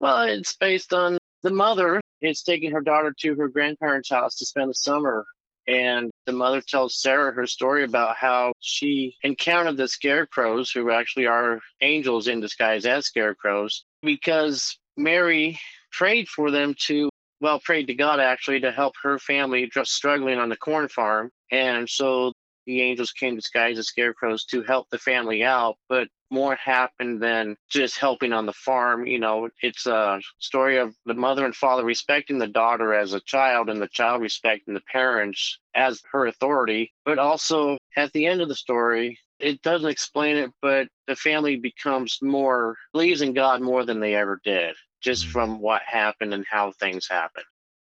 Well, 0.00 0.22
it's 0.22 0.56
based 0.56 0.94
on 0.94 1.18
the 1.42 1.50
mother 1.50 2.00
is 2.22 2.42
taking 2.42 2.70
her 2.70 2.80
daughter 2.80 3.14
to 3.20 3.34
her 3.34 3.48
grandparents' 3.48 4.10
house 4.10 4.36
to 4.36 4.46
spend 4.46 4.70
the 4.70 4.74
summer. 4.74 5.24
And 5.70 6.10
the 6.26 6.32
mother 6.32 6.60
tells 6.60 7.00
Sarah 7.00 7.32
her 7.32 7.46
story 7.46 7.84
about 7.84 8.16
how 8.16 8.52
she 8.60 9.14
encountered 9.22 9.76
the 9.76 9.86
scarecrows, 9.86 10.70
who 10.70 10.90
actually 10.90 11.26
are 11.26 11.60
angels 11.80 12.26
in 12.26 12.40
disguise 12.40 12.86
as 12.86 13.06
scarecrows, 13.06 13.84
because 14.02 14.76
Mary 14.96 15.60
prayed 15.92 16.28
for 16.28 16.50
them 16.50 16.74
to, 16.86 17.08
well, 17.40 17.60
prayed 17.60 17.86
to 17.86 17.94
God 17.94 18.18
actually 18.18 18.60
to 18.60 18.72
help 18.72 18.94
her 19.02 19.18
family 19.20 19.70
just 19.72 19.92
struggling 19.92 20.38
on 20.38 20.48
the 20.48 20.56
corn 20.56 20.88
farm. 20.88 21.30
And 21.52 21.88
so 21.88 22.32
the 22.66 22.80
angels 22.82 23.12
came 23.12 23.36
disguised 23.36 23.78
as 23.78 23.86
scarecrows 23.86 24.44
to 24.46 24.62
help 24.62 24.88
the 24.90 24.98
family 24.98 25.44
out. 25.44 25.76
But 25.88 26.08
more 26.30 26.54
happened 26.54 27.22
than 27.22 27.56
just 27.68 27.98
helping 27.98 28.32
on 28.32 28.46
the 28.46 28.52
farm. 28.52 29.06
You 29.06 29.18
know, 29.18 29.48
it's 29.62 29.86
a 29.86 30.20
story 30.38 30.78
of 30.78 30.94
the 31.06 31.14
mother 31.14 31.44
and 31.44 31.54
father 31.54 31.84
respecting 31.84 32.38
the 32.38 32.46
daughter 32.46 32.94
as 32.94 33.12
a 33.12 33.20
child 33.20 33.68
and 33.68 33.80
the 33.80 33.88
child 33.88 34.22
respecting 34.22 34.74
the 34.74 34.82
parents 34.92 35.58
as 35.74 36.02
her 36.12 36.26
authority. 36.26 36.92
But 37.04 37.18
also 37.18 37.78
at 37.96 38.12
the 38.12 38.26
end 38.26 38.40
of 38.40 38.48
the 38.48 38.54
story, 38.54 39.18
it 39.38 39.62
doesn't 39.62 39.88
explain 39.88 40.36
it, 40.36 40.50
but 40.60 40.88
the 41.06 41.16
family 41.16 41.56
becomes 41.56 42.18
more, 42.22 42.76
believes 42.92 43.22
in 43.22 43.32
God 43.32 43.62
more 43.62 43.84
than 43.84 44.00
they 44.00 44.14
ever 44.14 44.40
did, 44.44 44.76
just 45.00 45.26
Mm. 45.26 45.30
from 45.30 45.60
what 45.60 45.82
happened 45.82 46.34
and 46.34 46.44
how 46.48 46.72
things 46.72 47.08
happened. 47.08 47.46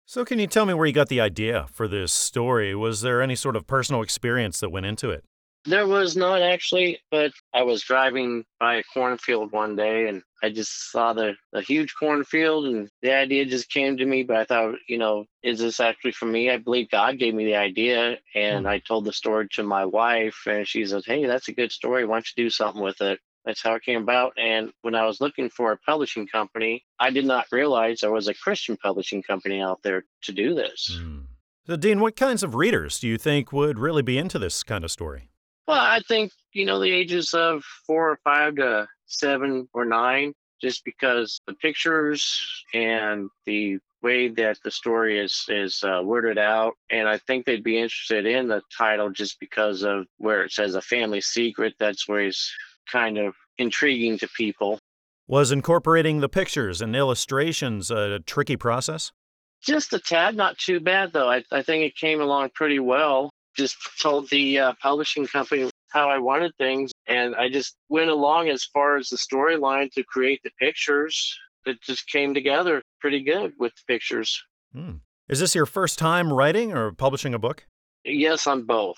So, 0.06 0.26
can 0.26 0.38
you 0.40 0.48
tell 0.48 0.66
me 0.66 0.74
where 0.74 0.86
you 0.86 0.94
got 0.94 1.10
the 1.10 1.22
idea 1.22 1.66
for 1.72 1.88
this 1.88 2.12
story? 2.12 2.76
Was 2.76 3.02
there 3.02 3.22
any 3.22 3.36
sort 3.36 3.56
of 3.56 3.68
personal 3.68 4.02
experience 4.02 4.60
that 4.60 4.70
went 4.70 4.86
into 4.86 5.10
it? 5.10 5.24
There 5.66 5.88
was 5.88 6.18
not 6.18 6.42
actually, 6.42 7.00
but 7.10 7.32
I 7.54 7.64
was 7.64 7.84
driving 7.84 8.44
by 8.60 8.76
a 8.76 8.84
cornfield 8.84 9.52
one 9.52 9.76
day 9.76 10.10
and 10.10 10.22
I 10.42 10.50
just 10.50 10.92
saw 10.92 11.14
the, 11.14 11.36
the 11.54 11.62
huge 11.62 11.94
cornfield 11.98 12.66
and 12.66 12.90
the 13.02 13.14
idea 13.14 13.46
just 13.46 13.70
came 13.70 13.96
to 13.98 14.06
me. 14.06 14.24
But 14.24 14.38
I 14.38 14.46
thought, 14.46 14.76
you 14.90 14.98
know, 14.98 15.26
is 15.42 15.60
this 15.60 15.80
actually 15.80 16.12
for 16.12 16.26
me? 16.26 16.50
I 16.50 16.58
believe 16.58 16.92
God 16.92 17.18
gave 17.18 17.34
me 17.34 17.46
the 17.46 17.56
idea. 17.56 18.18
And 18.36 18.66
hmm. 18.66 18.68
I 18.68 18.80
told 18.80 19.06
the 19.06 19.14
story 19.14 19.48
to 19.54 19.64
my 19.64 19.86
wife 19.86 20.36
and 20.46 20.68
she 20.68 20.86
says, 20.86 21.06
Hey, 21.06 21.26
that's 21.26 21.48
a 21.48 21.54
good 21.54 21.72
story. 21.72 22.06
Why 22.06 22.16
don't 22.16 22.28
you 22.36 22.44
do 22.44 22.50
something 22.50 22.82
with 22.82 23.00
it? 23.02 23.20
That's 23.46 23.62
how 23.62 23.76
it 23.76 23.84
came 23.84 24.02
about. 24.02 24.34
And 24.38 24.72
when 24.82 24.96
I 24.96 25.06
was 25.06 25.22
looking 25.22 25.50
for 25.50 25.72
a 25.72 25.78
publishing 25.78 26.28
company, 26.28 26.84
I 27.00 27.10
did 27.10 27.26
not 27.26 27.46
realize 27.52 28.00
there 28.00 28.12
was 28.12 28.28
a 28.28 28.34
Christian 28.34 28.78
publishing 28.78 29.24
company 29.24 29.62
out 29.62 29.82
there 29.84 30.04
to 30.24 30.32
do 30.32 30.56
this. 30.56 30.98
Hmm. 31.00 31.20
So, 31.66 31.78
Dean, 31.78 32.02
what 32.02 32.18
kinds 32.18 32.44
of 32.44 32.56
readers 32.56 33.00
do 33.00 33.08
you 33.08 33.18
think 33.18 33.54
would 33.54 33.80
really 33.80 34.02
be 34.02 34.18
into 34.18 34.38
this 34.38 34.64
kind 34.64 34.84
of 34.84 34.92
story? 34.92 35.30
Well, 35.68 35.80
I 35.80 36.02
think, 36.08 36.32
you 36.52 36.66
know, 36.66 36.80
the 36.80 36.92
ages 36.92 37.34
of 37.34 37.64
four 37.88 38.12
or 38.12 38.20
five 38.24 38.56
to 38.56 38.88
seven 39.06 39.70
or 39.74 39.86
nine, 39.86 40.34
just 40.62 40.84
because 40.84 41.40
the 41.48 41.54
pictures 41.54 42.64
and 42.74 43.30
the 43.46 43.80
way 44.02 44.28
that 44.28 44.58
the 44.64 44.72
story 44.72 45.18
is 45.18 45.46
is 45.48 45.84
uh, 45.84 46.02
worded 46.04 46.38
out, 46.38 46.74
and 46.92 47.08
I 47.08 47.18
think 47.18 47.46
they'd 47.46 47.64
be 47.64 47.80
interested 47.80 48.26
in 48.26 48.50
the 48.50 48.62
title 48.78 49.10
just 49.10 49.40
because 49.40 49.84
of 49.84 50.06
where 50.18 50.44
it 50.44 50.52
says 50.52 50.76
a 50.76 50.82
family 50.82 51.22
secret. 51.22 51.76
That's 51.80 52.08
where 52.08 52.20
it's 52.20 52.54
kind 52.92 53.18
of 53.18 53.34
intriguing 53.58 54.18
to 54.20 54.28
people. 54.36 54.80
Was 55.28 55.52
incorporating 55.52 56.20
the 56.20 56.28
pictures 56.28 56.82
and 56.82 56.96
illustrations 56.96 57.90
a 57.90 58.20
tricky 58.20 58.58
process? 58.58 59.14
Just 59.62 59.94
a 59.94 60.00
tad, 60.00 60.36
not 60.36 60.58
too 60.58 60.82
bad 60.82 61.14
though. 61.14 61.30
I, 61.30 61.46
I 61.50 61.62
think 61.62 61.86
it 61.86 61.96
came 61.96 62.20
along 62.20 62.50
pretty 62.54 62.80
well. 62.80 63.30
Just 63.56 63.78
told 64.02 64.30
the 64.30 64.60
uh, 64.60 64.74
publishing 64.82 65.28
company 65.28 65.70
how 65.90 66.10
I 66.10 66.18
wanted 66.18 66.56
things, 66.58 66.92
and 67.08 67.36
I 67.36 67.50
just 67.50 67.76
went 67.90 68.10
along 68.10 68.50
as 68.50 68.64
far 68.64 68.98
as 68.98 69.10
the 69.10 69.18
storyline 69.18 69.92
to 69.92 70.04
create 70.04 70.42
the 70.44 70.50
pictures. 70.60 71.38
It 71.66 71.82
just 71.82 72.08
came 72.08 72.34
together 72.34 72.82
pretty 73.00 73.24
good 73.24 73.54
with 73.60 73.74
the 73.76 73.94
pictures. 73.94 74.42
Hmm. 74.74 74.94
Is 75.30 75.40
this 75.40 75.56
your 75.56 75.66
first 75.66 76.00
time 76.00 76.34
writing 76.34 76.74
or 76.74 76.92
publishing 76.92 77.34
a 77.34 77.40
book? 77.40 77.66
Yes, 78.04 78.48
on 78.48 78.64
both. 78.64 78.98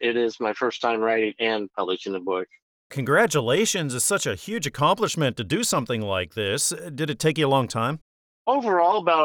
It 0.00 0.16
is 0.16 0.40
my 0.40 0.52
first 0.52 0.80
time 0.80 1.00
writing 1.00 1.34
and 1.38 1.70
publishing 1.76 2.14
a 2.14 2.20
book. 2.20 2.48
Congratulations. 2.90 3.94
It's 3.94 4.04
such 4.04 4.26
a 4.26 4.34
huge 4.34 4.66
accomplishment 4.66 5.36
to 5.36 5.44
do 5.44 5.62
something 5.62 6.02
like 6.02 6.34
this. 6.34 6.74
Did 6.94 7.08
it 7.08 7.18
take 7.18 7.38
you 7.38 7.46
a 7.46 7.48
long 7.48 7.68
time? 7.68 8.00
Overall, 8.46 8.98
about 8.98 9.24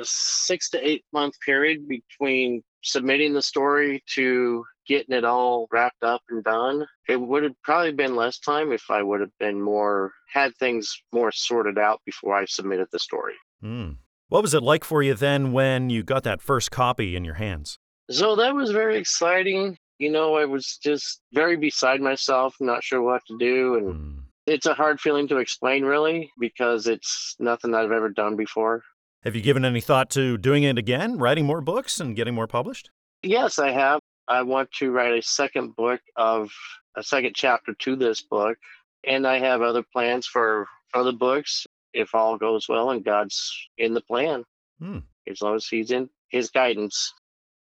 a 0.00 0.04
six 0.04 0.68
to 0.70 0.86
eight 0.86 1.04
month 1.12 1.34
period 1.44 1.88
between 1.88 2.62
submitting 2.88 3.32
the 3.34 3.42
story 3.42 4.02
to 4.14 4.64
getting 4.86 5.14
it 5.14 5.24
all 5.24 5.68
wrapped 5.70 6.02
up 6.02 6.22
and 6.30 6.42
done. 6.42 6.86
It 7.08 7.20
would 7.20 7.42
have 7.42 7.52
probably 7.62 7.92
been 7.92 8.16
less 8.16 8.38
time 8.38 8.72
if 8.72 8.84
I 8.90 9.02
would 9.02 9.20
have 9.20 9.36
been 9.38 9.60
more, 9.60 10.12
had 10.32 10.56
things 10.56 11.00
more 11.12 11.30
sorted 11.30 11.78
out 11.78 12.00
before 12.06 12.34
I 12.34 12.46
submitted 12.46 12.88
the 12.90 12.98
story. 12.98 13.34
Hmm. 13.60 13.90
What 14.28 14.42
was 14.42 14.54
it 14.54 14.62
like 14.62 14.84
for 14.84 15.02
you 15.02 15.14
then 15.14 15.52
when 15.52 15.90
you 15.90 16.02
got 16.02 16.24
that 16.24 16.42
first 16.42 16.70
copy 16.70 17.16
in 17.16 17.24
your 17.24 17.34
hands? 17.34 17.78
So 18.10 18.36
that 18.36 18.54
was 18.54 18.70
very 18.70 18.96
exciting. 18.98 19.76
You 19.98 20.10
know, 20.10 20.36
I 20.36 20.44
was 20.44 20.78
just 20.82 21.20
very 21.32 21.56
beside 21.56 22.00
myself, 22.00 22.54
not 22.60 22.82
sure 22.84 23.02
what 23.02 23.22
to 23.26 23.36
do. 23.38 23.74
And 23.76 23.94
Hmm. 23.94 24.18
it's 24.46 24.66
a 24.66 24.74
hard 24.74 25.00
feeling 25.00 25.28
to 25.28 25.38
explain, 25.38 25.84
really, 25.84 26.30
because 26.38 26.86
it's 26.86 27.36
nothing 27.38 27.74
I've 27.74 27.92
ever 27.92 28.08
done 28.08 28.36
before. 28.36 28.82
Have 29.24 29.34
you 29.34 29.42
given 29.42 29.64
any 29.64 29.80
thought 29.80 30.10
to 30.10 30.38
doing 30.38 30.62
it 30.62 30.78
again, 30.78 31.18
writing 31.18 31.44
more 31.44 31.60
books 31.60 31.98
and 32.00 32.14
getting 32.14 32.34
more 32.34 32.46
published? 32.46 32.90
Yes, 33.22 33.58
I 33.58 33.70
have. 33.72 34.00
I 34.28 34.42
want 34.42 34.70
to 34.72 34.90
write 34.90 35.18
a 35.18 35.22
second 35.22 35.74
book 35.74 36.00
of 36.16 36.50
a 36.96 37.02
second 37.02 37.34
chapter 37.34 37.74
to 37.80 37.96
this 37.96 38.22
book. 38.22 38.56
And 39.04 39.26
I 39.26 39.38
have 39.38 39.62
other 39.62 39.82
plans 39.92 40.26
for 40.26 40.66
other 40.94 41.12
books 41.12 41.66
if 41.94 42.14
all 42.14 42.36
goes 42.36 42.68
well 42.68 42.90
and 42.90 43.04
God's 43.04 43.52
in 43.76 43.94
the 43.94 44.00
plan, 44.02 44.44
Hmm. 44.78 44.98
as 45.28 45.40
long 45.42 45.56
as 45.56 45.66
He's 45.66 45.90
in 45.90 46.10
His 46.28 46.50
guidance. 46.50 47.12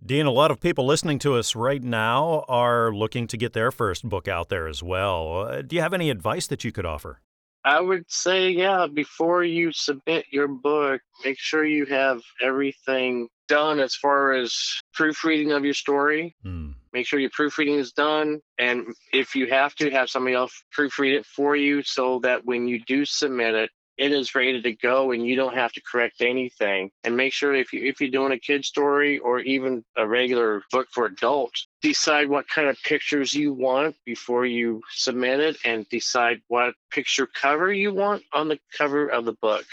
Dean, 0.03 0.25
a 0.25 0.31
lot 0.31 0.51
of 0.51 0.59
people 0.59 0.85
listening 0.85 1.19
to 1.19 1.35
us 1.35 1.55
right 1.55 1.83
now 1.83 2.43
are 2.47 2.93
looking 2.93 3.27
to 3.27 3.37
get 3.37 3.53
their 3.53 3.71
first 3.71 4.07
book 4.07 4.27
out 4.27 4.49
there 4.49 4.67
as 4.67 4.81
well. 4.81 5.43
Uh, 5.47 5.61
do 5.61 5.75
you 5.75 5.81
have 5.81 5.93
any 5.93 6.09
advice 6.09 6.47
that 6.47 6.63
you 6.63 6.71
could 6.71 6.85
offer? 6.85 7.21
I 7.63 7.79
would 7.79 8.05
say, 8.11 8.49
yeah, 8.49 8.87
before 8.91 9.43
you 9.43 9.71
submit 9.71 10.25
your 10.31 10.47
book, 10.47 11.01
make 11.23 11.37
sure 11.37 11.63
you 11.63 11.85
have 11.85 12.21
everything 12.41 13.27
done 13.47 13.79
as 13.79 13.95
far 13.95 14.33
as 14.33 14.81
proofreading 14.93 15.51
of 15.51 15.63
your 15.63 15.73
story. 15.73 16.35
Hmm. 16.43 16.71
Make 16.93 17.05
sure 17.05 17.19
your 17.19 17.29
proofreading 17.29 17.75
is 17.75 17.91
done. 17.91 18.39
And 18.57 18.87
if 19.13 19.35
you 19.35 19.47
have 19.47 19.75
to, 19.75 19.91
have 19.91 20.09
somebody 20.09 20.35
else 20.35 20.63
proofread 20.77 21.19
it 21.19 21.25
for 21.25 21.55
you 21.55 21.83
so 21.83 22.19
that 22.19 22.45
when 22.45 22.67
you 22.67 22.81
do 22.85 23.05
submit 23.05 23.53
it, 23.53 23.69
it 23.97 24.11
is 24.11 24.33
ready 24.33 24.61
to 24.61 24.73
go 24.73 25.11
and 25.11 25.25
you 25.25 25.35
don't 25.35 25.53
have 25.53 25.71
to 25.73 25.81
correct 25.81 26.21
anything 26.21 26.91
and 27.03 27.15
make 27.15 27.33
sure 27.33 27.53
if 27.53 27.73
you 27.73 27.83
if 27.83 27.99
you're 27.99 28.09
doing 28.09 28.31
a 28.31 28.39
kid 28.39 28.65
story 28.65 29.19
or 29.19 29.39
even 29.39 29.83
a 29.97 30.07
regular 30.07 30.63
book 30.71 30.87
for 30.91 31.05
adults 31.05 31.67
decide 31.81 32.29
what 32.29 32.47
kind 32.47 32.67
of 32.67 32.77
pictures 32.83 33.33
you 33.33 33.53
want 33.53 33.95
before 34.05 34.45
you 34.45 34.81
submit 34.91 35.39
it 35.39 35.57
and 35.65 35.87
decide 35.89 36.41
what 36.47 36.73
picture 36.91 37.27
cover 37.27 37.71
you 37.71 37.93
want 37.93 38.23
on 38.33 38.47
the 38.47 38.59
cover 38.77 39.07
of 39.07 39.25
the 39.25 39.33
book 39.33 39.65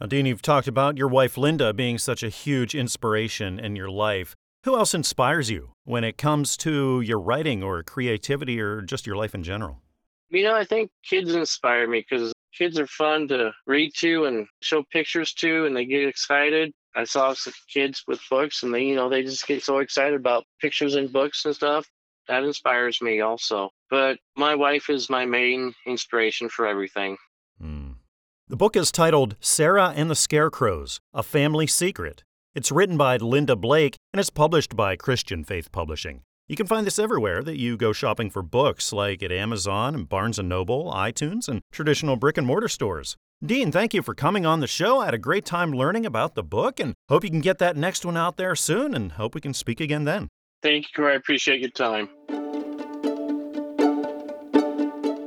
now, 0.00 0.06
Dean, 0.06 0.24
you've 0.24 0.40
talked 0.40 0.66
about 0.66 0.96
your 0.96 1.08
wife 1.08 1.36
Linda 1.36 1.74
being 1.74 1.98
such 1.98 2.22
a 2.22 2.30
huge 2.30 2.74
inspiration 2.74 3.60
in 3.60 3.76
your 3.76 3.90
life. 3.90 4.34
Who 4.64 4.74
else 4.74 4.94
inspires 4.94 5.50
you 5.50 5.72
when 5.84 6.04
it 6.04 6.16
comes 6.16 6.56
to 6.58 7.02
your 7.02 7.20
writing 7.20 7.62
or 7.62 7.82
creativity 7.82 8.58
or 8.60 8.80
just 8.80 9.06
your 9.06 9.16
life 9.16 9.34
in 9.34 9.42
general? 9.42 9.82
You 10.30 10.44
know, 10.44 10.54
I 10.54 10.64
think 10.64 10.90
kids 11.04 11.34
inspire 11.34 11.86
me 11.86 12.04
because 12.08 12.32
kids 12.56 12.78
are 12.78 12.86
fun 12.86 13.28
to 13.28 13.52
read 13.66 13.92
to 13.98 14.24
and 14.24 14.46
show 14.62 14.82
pictures 14.92 15.32
to, 15.34 15.66
and 15.66 15.76
they 15.76 15.84
get 15.84 16.06
excited. 16.06 16.72
I 16.94 17.04
saw 17.04 17.32
some 17.34 17.52
kids 17.72 18.02
with 18.08 18.20
books, 18.28 18.62
and 18.62 18.74
they, 18.74 18.84
you 18.84 18.96
know, 18.96 19.08
they 19.08 19.22
just 19.22 19.46
get 19.46 19.62
so 19.62 19.78
excited 19.78 20.14
about 20.14 20.44
pictures 20.60 20.96
and 20.96 21.12
books 21.12 21.44
and 21.44 21.54
stuff. 21.54 21.86
That 22.28 22.44
inspires 22.44 23.00
me 23.00 23.20
also. 23.20 23.70
But 23.90 24.18
my 24.36 24.54
wife 24.54 24.90
is 24.90 25.10
my 25.10 25.24
main 25.24 25.74
inspiration 25.86 26.48
for 26.48 26.66
everything. 26.66 27.16
Hmm. 27.60 27.92
The 28.48 28.56
book 28.56 28.76
is 28.76 28.90
titled 28.90 29.36
Sarah 29.40 29.92
and 29.94 30.10
the 30.10 30.16
Scarecrows 30.16 31.00
A 31.14 31.22
Family 31.22 31.66
Secret. 31.66 32.24
It's 32.54 32.72
written 32.72 32.96
by 32.96 33.16
Linda 33.16 33.54
Blake 33.54 33.96
and 34.12 34.18
it's 34.18 34.30
published 34.30 34.74
by 34.74 34.96
Christian 34.96 35.44
Faith 35.44 35.70
Publishing. 35.70 36.22
You 36.50 36.56
can 36.56 36.66
find 36.66 36.84
this 36.84 36.98
everywhere 36.98 37.44
that 37.44 37.60
you 37.60 37.76
go 37.76 37.92
shopping 37.92 38.28
for 38.28 38.42
books, 38.42 38.92
like 38.92 39.22
at 39.22 39.30
Amazon 39.30 39.94
and 39.94 40.08
Barnes 40.08 40.36
& 40.38 40.42
Noble, 40.42 40.92
iTunes, 40.92 41.48
and 41.48 41.62
traditional 41.70 42.16
brick 42.16 42.36
and 42.36 42.44
mortar 42.44 42.66
stores. 42.66 43.16
Dean, 43.40 43.70
thank 43.70 43.94
you 43.94 44.02
for 44.02 44.16
coming 44.16 44.44
on 44.44 44.58
the 44.58 44.66
show. 44.66 44.98
I 44.98 45.04
had 45.04 45.14
a 45.14 45.18
great 45.18 45.44
time 45.44 45.70
learning 45.70 46.04
about 46.04 46.34
the 46.34 46.42
book 46.42 46.80
and 46.80 46.94
hope 47.08 47.22
you 47.22 47.30
can 47.30 47.40
get 47.40 47.58
that 47.58 47.76
next 47.76 48.04
one 48.04 48.16
out 48.16 48.36
there 48.36 48.56
soon 48.56 48.96
and 48.96 49.12
hope 49.12 49.36
we 49.36 49.40
can 49.40 49.54
speak 49.54 49.78
again 49.78 50.06
then. 50.06 50.26
Thank 50.60 50.86
you, 50.86 50.90
Corey. 50.96 51.12
I 51.12 51.14
appreciate 51.14 51.60
your 51.60 51.70
time. 51.70 52.08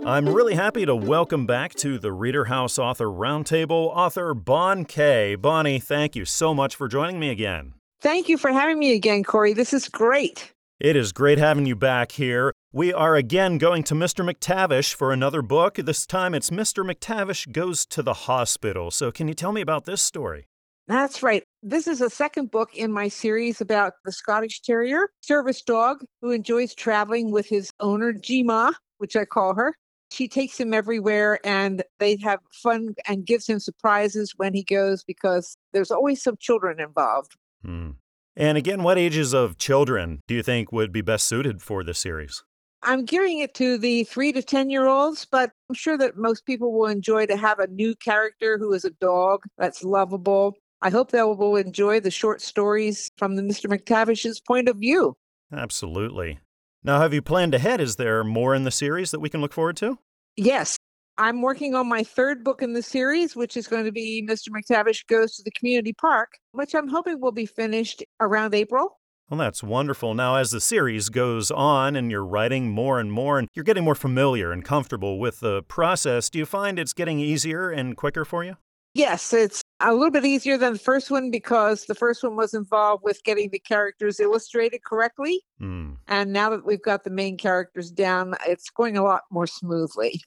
I'm 0.05 0.27
really 0.27 0.55
happy 0.55 0.85
to 0.85 0.93
welcome 0.93 1.45
back 1.45 1.73
to 1.75 1.97
the 1.97 2.11
Reader 2.11 2.43
House 2.43 2.77
Author 2.77 3.07
Roundtable 3.07 3.95
author 3.95 4.33
Bon 4.33 4.83
Kay. 4.83 5.35
Bonnie, 5.35 5.79
thank 5.79 6.17
you 6.17 6.25
so 6.25 6.53
much 6.53 6.75
for 6.75 6.89
joining 6.89 7.17
me 7.17 7.29
again. 7.29 7.75
Thank 8.01 8.27
you 8.27 8.37
for 8.37 8.51
having 8.51 8.77
me 8.77 8.93
again, 8.93 9.23
Corey. 9.23 9.53
This 9.53 9.71
is 9.71 9.87
great. 9.87 10.49
It 10.79 10.95
is 10.95 11.11
great 11.11 11.37
having 11.37 11.65
you 11.65 11.75
back 11.75 12.13
here. 12.13 12.53
We 12.71 12.91
are 12.91 13.15
again 13.15 13.57
going 13.57 13.83
to 13.83 13.93
Mr. 13.93 14.27
McTavish 14.27 14.93
for 14.93 15.13
another 15.13 15.41
book. 15.41 15.75
This 15.75 16.07
time 16.07 16.33
it's 16.33 16.49
Mr. 16.49 16.83
McTavish 16.83 17.51
Goes 17.51 17.85
to 17.87 18.01
the 18.01 18.13
Hospital. 18.13 18.89
So, 18.89 19.11
can 19.11 19.27
you 19.27 19.35
tell 19.35 19.51
me 19.51 19.61
about 19.61 19.85
this 19.85 20.01
story? 20.01 20.47
That's 20.87 21.23
right. 21.23 21.43
This 21.61 21.87
is 21.87 22.01
a 22.01 22.09
second 22.09 22.51
book 22.51 22.75
in 22.75 22.91
my 22.91 23.07
series 23.07 23.61
about 23.61 23.93
the 24.03 24.11
Scottish 24.11 24.61
Terrier 24.61 25.09
service 25.21 25.61
dog 25.61 26.03
who 26.21 26.31
enjoys 26.31 26.73
traveling 26.75 27.31
with 27.31 27.47
his 27.47 27.71
owner, 27.79 28.11
Jima, 28.11 28.73
which 28.97 29.15
I 29.15 29.25
call 29.25 29.53
her. 29.55 29.75
She 30.11 30.27
takes 30.27 30.59
him 30.59 30.73
everywhere 30.73 31.39
and 31.45 31.83
they 31.99 32.17
have 32.23 32.39
fun 32.61 32.95
and 33.07 33.25
gives 33.25 33.47
him 33.47 33.59
surprises 33.59 34.33
when 34.35 34.53
he 34.53 34.63
goes 34.63 35.03
because 35.03 35.55
there's 35.71 35.91
always 35.91 36.21
some 36.21 36.35
children 36.39 36.79
involved. 36.79 37.31
Hmm. 37.63 37.91
And 38.35 38.57
again, 38.57 38.83
what 38.83 38.97
ages 38.97 39.33
of 39.33 39.57
children 39.57 40.21
do 40.27 40.33
you 40.33 40.43
think 40.43 40.71
would 40.71 40.91
be 40.91 41.01
best 41.01 41.27
suited 41.27 41.61
for 41.61 41.83
this 41.83 41.99
series? 41.99 42.43
I'm 42.81 43.05
gearing 43.05 43.39
it 43.39 43.53
to 43.55 43.77
the 43.77 44.03
three 44.05 44.33
to 44.33 44.41
10 44.41 44.69
year 44.69 44.87
olds, 44.87 45.25
but 45.25 45.51
I'm 45.69 45.75
sure 45.75 45.97
that 45.97 46.17
most 46.17 46.45
people 46.45 46.73
will 46.73 46.87
enjoy 46.87 47.25
to 47.27 47.37
have 47.37 47.59
a 47.59 47.67
new 47.67 47.95
character 47.95 48.57
who 48.57 48.73
is 48.73 48.83
a 48.83 48.89
dog 48.89 49.43
that's 49.57 49.83
lovable. 49.83 50.55
I 50.81 50.89
hope 50.89 51.11
they 51.11 51.21
will 51.21 51.55
enjoy 51.55 52.01
the 52.01 52.11
short 52.11 52.41
stories 52.41 53.09
from 53.17 53.35
the 53.35 53.41
Mr. 53.41 53.67
McTavish's 53.67 54.41
point 54.41 54.67
of 54.67 54.77
view. 54.77 55.15
Absolutely. 55.51 56.39
Now, 56.83 56.99
have 56.99 57.13
you 57.13 57.21
planned 57.21 57.53
ahead? 57.53 57.79
Is 57.79 57.95
there 57.95 58.23
more 58.25 58.53
in 58.53 58.65
the 58.65 58.71
series 58.71 59.11
that 59.11 59.21
we 59.21 59.29
can 59.29 59.39
look 59.39 59.53
forward 59.53 59.77
to? 59.77 59.99
Yes. 60.35 60.77
I'm 61.17 61.41
working 61.41 61.75
on 61.75 61.87
my 61.87 62.03
third 62.03 62.43
book 62.43 62.61
in 62.61 62.73
the 62.73 62.81
series, 62.81 63.35
which 63.35 63.55
is 63.55 63.67
going 63.67 63.85
to 63.85 63.91
be 63.91 64.25
Mr. 64.27 64.49
McTavish 64.49 65.05
Goes 65.07 65.35
to 65.35 65.43
the 65.43 65.51
Community 65.51 65.93
Park, 65.93 66.33
which 66.53 66.73
I'm 66.73 66.87
hoping 66.87 67.21
will 67.21 67.31
be 67.31 67.45
finished 67.45 68.03
around 68.19 68.55
April. 68.55 68.99
Well, 69.29 69.37
that's 69.37 69.63
wonderful. 69.63 70.13
Now, 70.15 70.35
as 70.35 70.51
the 70.51 70.59
series 70.59 71.09
goes 71.09 71.49
on 71.49 71.95
and 71.95 72.11
you're 72.11 72.25
writing 72.25 72.69
more 72.69 72.99
and 72.99 73.11
more 73.11 73.39
and 73.39 73.47
you're 73.53 73.63
getting 73.63 73.83
more 73.83 73.95
familiar 73.95 74.51
and 74.51 74.65
comfortable 74.65 75.19
with 75.19 75.39
the 75.39 75.63
process, 75.63 76.29
do 76.29 76.39
you 76.39 76.45
find 76.45 76.77
it's 76.77 76.93
getting 76.93 77.19
easier 77.19 77.69
and 77.69 77.95
quicker 77.95 78.25
for 78.25 78.43
you? 78.43 78.57
Yes, 78.95 79.33
it's 79.33 79.63
a 79.79 79.93
little 79.93 80.11
bit 80.11 80.25
easier 80.25 80.55
than 80.57 80.73
the 80.73 80.79
first 80.79 81.09
one 81.09 81.31
because 81.31 81.85
the 81.85 81.95
first 81.95 82.23
one 82.23 82.35
was 82.35 82.53
involved 82.53 83.03
with 83.03 83.23
getting 83.23 83.49
the 83.49 83.59
characters 83.59 84.19
illustrated 84.19 84.83
correctly. 84.83 85.41
Mm. 85.59 85.97
And 86.07 86.31
now 86.31 86.51
that 86.51 86.65
we've 86.65 86.81
got 86.81 87.03
the 87.03 87.09
main 87.09 87.37
characters 87.37 87.89
down, 87.91 88.35
it's 88.45 88.69
going 88.69 88.97
a 88.97 89.03
lot 89.03 89.23
more 89.31 89.47
smoothly. 89.47 90.21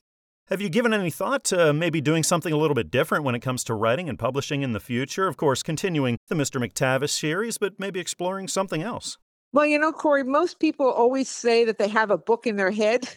Have 0.49 0.61
you 0.61 0.69
given 0.69 0.95
any 0.95 1.11
thought 1.11 1.43
to 1.47 1.73
maybe 1.73 2.01
doing 2.01 2.23
something 2.23 2.53
a 2.53 2.57
little 2.57 2.77
bit 2.77 2.89
different 2.89 3.25
when 3.25 3.35
it 3.35 3.41
comes 3.41 3.65
to 3.65 3.75
writing 3.75 4.09
and 4.09 4.17
publishing 4.17 4.63
in 4.63 4.75
the 4.75 4.79
future? 4.79 5.27
Of 5.27 5.37
course, 5.37 5.61
continuing 5.61 6.19
the 6.29 6.37
Mr. 6.37 6.65
McTavish 6.65 7.11
series, 7.11 7.59
but 7.59 7.81
maybe 7.81 7.99
exploring 7.99 8.47
something 8.47 8.81
else. 8.81 9.19
Well, 9.53 9.67
you 9.67 9.77
know, 9.77 9.91
Corey, 9.91 10.23
most 10.23 10.61
people 10.61 10.89
always 10.89 11.29
say 11.29 11.65
that 11.65 11.79
they 11.79 11.89
have 11.89 12.13
a 12.13 12.19
book 12.19 12.47
in 12.47 12.55
their 12.55 12.71
head. 12.71 13.09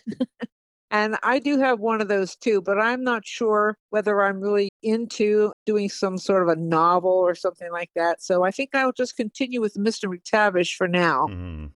and 0.92 1.18
I 1.22 1.38
do 1.38 1.60
have 1.60 1.80
one 1.80 2.02
of 2.02 2.08
those 2.08 2.36
too, 2.36 2.64
but 2.64 2.80
I'm 2.80 3.04
not 3.04 3.28
sure 3.28 3.76
whether 3.92 4.24
I'm 4.24 4.40
really 4.40 4.70
into 4.82 5.52
doing 5.68 5.88
some 5.88 6.18
sort 6.18 6.42
of 6.42 6.50
a 6.50 6.60
novel 6.60 7.12
or 7.12 7.36
something 7.36 7.72
like 7.72 7.92
that. 7.96 8.24
So 8.24 8.44
I 8.44 8.50
think 8.50 8.72
I'll 8.74 8.92
just 8.92 9.16
continue 9.16 9.62
with 9.62 9.76
Mr. 9.76 10.12
McTavish 10.12 10.76
for 10.76 10.88
now. 10.88 11.28
Mm. 11.30 11.74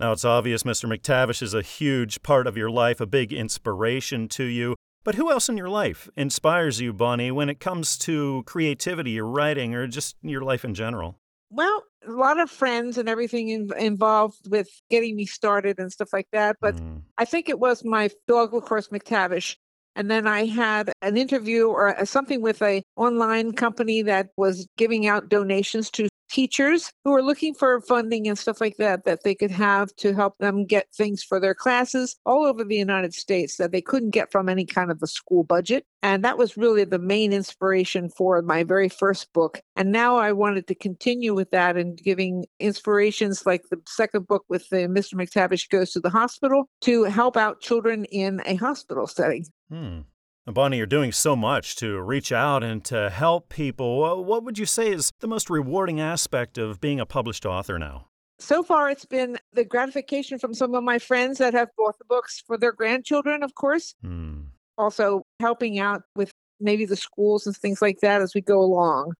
Now, 0.00 0.12
it's 0.12 0.24
obvious 0.24 0.62
Mr. 0.62 0.90
McTavish 0.90 1.42
is 1.42 1.52
a 1.52 1.62
huge 1.62 2.22
part 2.22 2.46
of 2.46 2.56
your 2.56 2.70
life, 2.70 3.02
a 3.02 3.06
big 3.06 3.34
inspiration 3.34 4.28
to 4.28 4.44
you. 4.44 4.76
But 5.04 5.16
who 5.16 5.30
else 5.30 5.50
in 5.50 5.58
your 5.58 5.68
life 5.68 6.08
inspires 6.16 6.80
you, 6.80 6.92
Bonnie, 6.94 7.30
when 7.30 7.50
it 7.50 7.60
comes 7.60 7.98
to 7.98 8.42
creativity 8.46 9.20
or 9.20 9.26
writing 9.26 9.74
or 9.74 9.86
just 9.86 10.16
your 10.22 10.42
life 10.42 10.64
in 10.64 10.74
general? 10.74 11.20
Well, 11.50 11.84
a 12.06 12.10
lot 12.10 12.40
of 12.40 12.50
friends 12.50 12.98
and 12.98 13.08
everything 13.08 13.50
in, 13.50 13.70
involved 13.78 14.50
with 14.50 14.68
getting 14.90 15.14
me 15.14 15.26
started 15.26 15.78
and 15.78 15.92
stuff 15.92 16.12
like 16.12 16.28
that. 16.32 16.56
But 16.60 16.76
Mm. 16.76 17.02
I 17.18 17.26
think 17.26 17.48
it 17.48 17.60
was 17.60 17.84
my 17.84 18.10
dog, 18.26 18.54
of 18.54 18.64
course, 18.64 18.88
McTavish. 18.88 19.56
And 19.94 20.10
then 20.10 20.26
I 20.26 20.46
had 20.46 20.90
an 21.02 21.16
interview 21.16 21.66
or 21.66 22.04
something 22.04 22.40
with 22.40 22.60
a 22.62 22.82
online 22.96 23.52
company 23.52 24.02
that 24.02 24.30
was 24.36 24.66
giving 24.76 25.06
out 25.06 25.28
donations 25.28 25.90
to 25.92 26.08
teachers 26.28 26.92
who 27.04 27.10
were 27.10 27.22
looking 27.22 27.54
for 27.54 27.80
funding 27.80 28.28
and 28.28 28.38
stuff 28.38 28.60
like 28.60 28.76
that 28.76 29.04
that 29.04 29.22
they 29.22 29.34
could 29.34 29.50
have 29.50 29.94
to 29.96 30.14
help 30.14 30.36
them 30.38 30.64
get 30.64 30.86
things 30.94 31.22
for 31.22 31.38
their 31.38 31.54
classes 31.54 32.16
all 32.24 32.44
over 32.44 32.64
the 32.64 32.76
United 32.76 33.14
States 33.14 33.56
that 33.56 33.72
they 33.72 33.80
couldn't 33.80 34.10
get 34.10 34.32
from 34.32 34.48
any 34.48 34.64
kind 34.64 34.90
of 34.90 35.00
the 35.00 35.06
school 35.06 35.44
budget. 35.44 35.84
And 36.02 36.24
that 36.24 36.38
was 36.38 36.56
really 36.56 36.84
the 36.84 36.98
main 36.98 37.32
inspiration 37.32 38.10
for 38.10 38.42
my 38.42 38.62
very 38.64 38.88
first 38.88 39.32
book. 39.32 39.60
And 39.76 39.90
now 39.90 40.16
I 40.16 40.32
wanted 40.32 40.66
to 40.68 40.74
continue 40.74 41.34
with 41.34 41.50
that 41.50 41.76
and 41.76 41.96
giving 41.96 42.44
inspirations 42.60 43.46
like 43.46 43.62
the 43.70 43.80
second 43.86 44.26
book 44.26 44.44
with 44.48 44.68
the 44.68 44.88
Mr. 44.88 45.14
McTavish 45.14 45.70
Goes 45.70 45.92
to 45.92 46.00
the 46.00 46.10
Hospital 46.10 46.68
to 46.82 47.04
help 47.04 47.36
out 47.36 47.60
children 47.60 48.04
in 48.06 48.42
a 48.44 48.56
hospital 48.56 49.06
setting. 49.06 49.46
Hmm. 49.70 50.00
Bonnie, 50.46 50.76
you're 50.76 50.86
doing 50.86 51.10
so 51.10 51.34
much 51.34 51.74
to 51.76 51.98
reach 52.02 52.30
out 52.30 52.62
and 52.62 52.84
to 52.84 53.08
help 53.08 53.48
people. 53.48 54.24
What 54.24 54.44
would 54.44 54.58
you 54.58 54.66
say 54.66 54.92
is 54.92 55.10
the 55.20 55.26
most 55.26 55.48
rewarding 55.48 56.00
aspect 56.00 56.58
of 56.58 56.82
being 56.82 57.00
a 57.00 57.06
published 57.06 57.46
author 57.46 57.78
now? 57.78 58.08
So 58.38 58.62
far, 58.62 58.90
it's 58.90 59.06
been 59.06 59.38
the 59.54 59.64
gratification 59.64 60.38
from 60.38 60.52
some 60.52 60.74
of 60.74 60.84
my 60.84 60.98
friends 60.98 61.38
that 61.38 61.54
have 61.54 61.70
bought 61.78 61.98
the 61.98 62.04
books 62.04 62.42
for 62.46 62.58
their 62.58 62.72
grandchildren, 62.72 63.42
of 63.42 63.54
course. 63.54 63.94
Hmm. 64.02 64.42
Also, 64.76 65.22
helping 65.40 65.78
out 65.78 66.02
with 66.14 66.30
maybe 66.60 66.84
the 66.84 66.96
schools 66.96 67.46
and 67.46 67.56
things 67.56 67.80
like 67.80 68.00
that 68.00 68.20
as 68.20 68.34
we 68.34 68.42
go 68.42 68.60
along. 68.60 69.14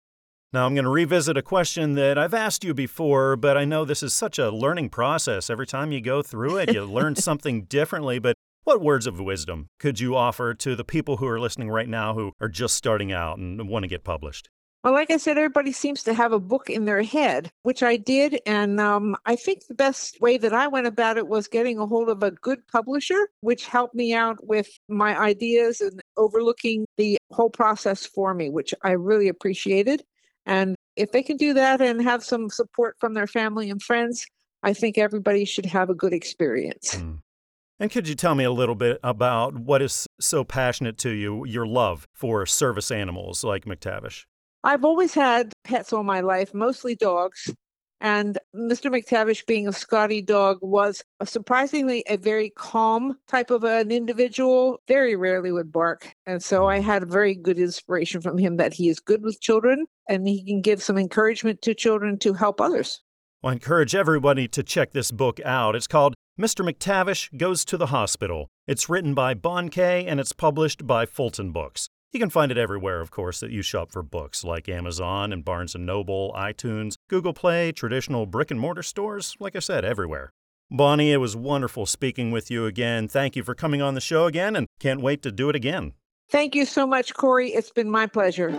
Now, 0.52 0.66
I'm 0.66 0.74
going 0.74 0.84
to 0.84 0.90
revisit 0.90 1.36
a 1.36 1.42
question 1.42 1.94
that 1.94 2.18
I've 2.18 2.34
asked 2.34 2.62
you 2.62 2.74
before, 2.74 3.34
but 3.34 3.56
I 3.56 3.64
know 3.64 3.84
this 3.84 4.04
is 4.04 4.14
such 4.14 4.38
a 4.38 4.50
learning 4.50 4.90
process. 4.90 5.50
Every 5.50 5.66
time 5.66 5.90
you 5.90 6.00
go 6.00 6.22
through 6.22 6.58
it, 6.58 6.72
you 6.72 6.84
learn 6.84 7.16
something 7.16 7.64
differently. 7.64 8.18
But 8.18 8.33
what 8.64 8.82
words 8.82 9.06
of 9.06 9.20
wisdom 9.20 9.68
could 9.78 10.00
you 10.00 10.16
offer 10.16 10.54
to 10.54 10.74
the 10.74 10.84
people 10.84 11.18
who 11.18 11.26
are 11.26 11.40
listening 11.40 11.70
right 11.70 11.88
now 11.88 12.14
who 12.14 12.32
are 12.40 12.48
just 12.48 12.74
starting 12.74 13.12
out 13.12 13.38
and 13.38 13.68
want 13.68 13.84
to 13.84 13.88
get 13.88 14.04
published? 14.04 14.48
Well, 14.82 14.92
like 14.92 15.10
I 15.10 15.16
said, 15.16 15.38
everybody 15.38 15.72
seems 15.72 16.02
to 16.02 16.12
have 16.12 16.32
a 16.32 16.38
book 16.38 16.68
in 16.68 16.84
their 16.84 17.02
head, 17.02 17.50
which 17.62 17.82
I 17.82 17.96
did. 17.96 18.38
And 18.44 18.78
um, 18.78 19.16
I 19.24 19.34
think 19.34 19.66
the 19.66 19.74
best 19.74 20.20
way 20.20 20.36
that 20.36 20.52
I 20.52 20.66
went 20.66 20.86
about 20.86 21.16
it 21.16 21.26
was 21.26 21.48
getting 21.48 21.78
a 21.78 21.86
hold 21.86 22.10
of 22.10 22.22
a 22.22 22.32
good 22.32 22.58
publisher, 22.68 23.28
which 23.40 23.66
helped 23.66 23.94
me 23.94 24.12
out 24.12 24.46
with 24.46 24.68
my 24.90 25.18
ideas 25.18 25.80
and 25.80 26.02
overlooking 26.18 26.84
the 26.98 27.16
whole 27.32 27.48
process 27.48 28.04
for 28.04 28.34
me, 28.34 28.50
which 28.50 28.74
I 28.82 28.90
really 28.90 29.28
appreciated. 29.28 30.02
And 30.44 30.76
if 30.96 31.12
they 31.12 31.22
can 31.22 31.38
do 31.38 31.54
that 31.54 31.80
and 31.80 32.02
have 32.02 32.22
some 32.22 32.50
support 32.50 32.96
from 33.00 33.14
their 33.14 33.26
family 33.26 33.70
and 33.70 33.82
friends, 33.82 34.26
I 34.62 34.74
think 34.74 34.98
everybody 34.98 35.46
should 35.46 35.66
have 35.66 35.88
a 35.88 35.94
good 35.94 36.12
experience. 36.12 36.96
Mm. 36.96 37.20
And 37.80 37.90
could 37.90 38.08
you 38.08 38.14
tell 38.14 38.34
me 38.34 38.44
a 38.44 38.52
little 38.52 38.76
bit 38.76 39.00
about 39.02 39.58
what 39.58 39.82
is 39.82 40.06
so 40.20 40.44
passionate 40.44 40.96
to 40.98 41.10
you, 41.10 41.44
your 41.44 41.66
love 41.66 42.06
for 42.12 42.46
service 42.46 42.90
animals 42.90 43.42
like 43.42 43.64
McTavish? 43.64 44.24
I've 44.62 44.84
always 44.84 45.12
had 45.12 45.52
pets 45.64 45.92
all 45.92 46.04
my 46.04 46.20
life, 46.20 46.54
mostly 46.54 46.94
dogs. 46.94 47.52
And 48.00 48.38
Mr. 48.54 48.90
McTavish, 48.90 49.46
being 49.46 49.66
a 49.66 49.72
Scotty 49.72 50.20
dog, 50.20 50.58
was 50.60 51.02
a 51.20 51.26
surprisingly 51.26 52.04
a 52.08 52.16
very 52.16 52.50
calm 52.50 53.16
type 53.28 53.50
of 53.50 53.64
an 53.64 53.90
individual, 53.90 54.78
very 54.86 55.16
rarely 55.16 55.50
would 55.52 55.72
bark. 55.72 56.14
And 56.26 56.42
so 56.42 56.68
I 56.68 56.80
mm. 56.80 56.82
had 56.82 57.02
a 57.02 57.06
very 57.06 57.34
good 57.34 57.58
inspiration 57.58 58.20
from 58.20 58.38
him 58.38 58.56
that 58.58 58.74
he 58.74 58.88
is 58.88 59.00
good 59.00 59.22
with 59.22 59.40
children 59.40 59.86
and 60.08 60.28
he 60.28 60.44
can 60.44 60.60
give 60.60 60.82
some 60.82 60.98
encouragement 60.98 61.62
to 61.62 61.74
children 61.74 62.18
to 62.18 62.34
help 62.34 62.60
others. 62.60 63.00
I 63.42 63.52
encourage 63.52 63.94
everybody 63.94 64.48
to 64.48 64.62
check 64.62 64.92
this 64.92 65.10
book 65.10 65.40
out. 65.44 65.74
It's 65.74 65.86
called 65.86 66.14
Mr. 66.40 66.68
McTavish 66.68 67.36
Goes 67.38 67.64
to 67.64 67.76
the 67.76 67.86
Hospital. 67.86 68.48
It's 68.66 68.88
written 68.88 69.14
by 69.14 69.34
Bon 69.34 69.68
Kay 69.68 70.04
and 70.04 70.18
it's 70.18 70.32
published 70.32 70.84
by 70.84 71.06
Fulton 71.06 71.52
Books. 71.52 71.88
You 72.10 72.18
can 72.18 72.28
find 72.28 72.50
it 72.50 72.58
everywhere, 72.58 73.00
of 73.00 73.12
course, 73.12 73.38
that 73.38 73.52
you 73.52 73.62
shop 73.62 73.92
for 73.92 74.02
books, 74.02 74.42
like 74.42 74.68
Amazon 74.68 75.32
and 75.32 75.44
Barnes 75.44 75.76
& 75.76 75.78
Noble, 75.78 76.34
iTunes, 76.36 76.94
Google 77.08 77.34
Play, 77.34 77.70
traditional 77.70 78.26
brick 78.26 78.50
and 78.50 78.58
mortar 78.58 78.82
stores, 78.82 79.36
like 79.38 79.54
I 79.54 79.60
said, 79.60 79.84
everywhere. 79.84 80.32
Bonnie, 80.72 81.12
it 81.12 81.18
was 81.18 81.36
wonderful 81.36 81.86
speaking 81.86 82.32
with 82.32 82.50
you 82.50 82.66
again. 82.66 83.06
Thank 83.06 83.36
you 83.36 83.44
for 83.44 83.54
coming 83.54 83.80
on 83.80 83.94
the 83.94 84.00
show 84.00 84.26
again 84.26 84.56
and 84.56 84.66
can't 84.80 85.00
wait 85.00 85.22
to 85.22 85.30
do 85.30 85.48
it 85.50 85.54
again. 85.54 85.92
Thank 86.30 86.56
you 86.56 86.64
so 86.64 86.84
much, 86.84 87.14
Corey. 87.14 87.50
It's 87.50 87.70
been 87.70 87.90
my 87.90 88.08
pleasure. 88.08 88.50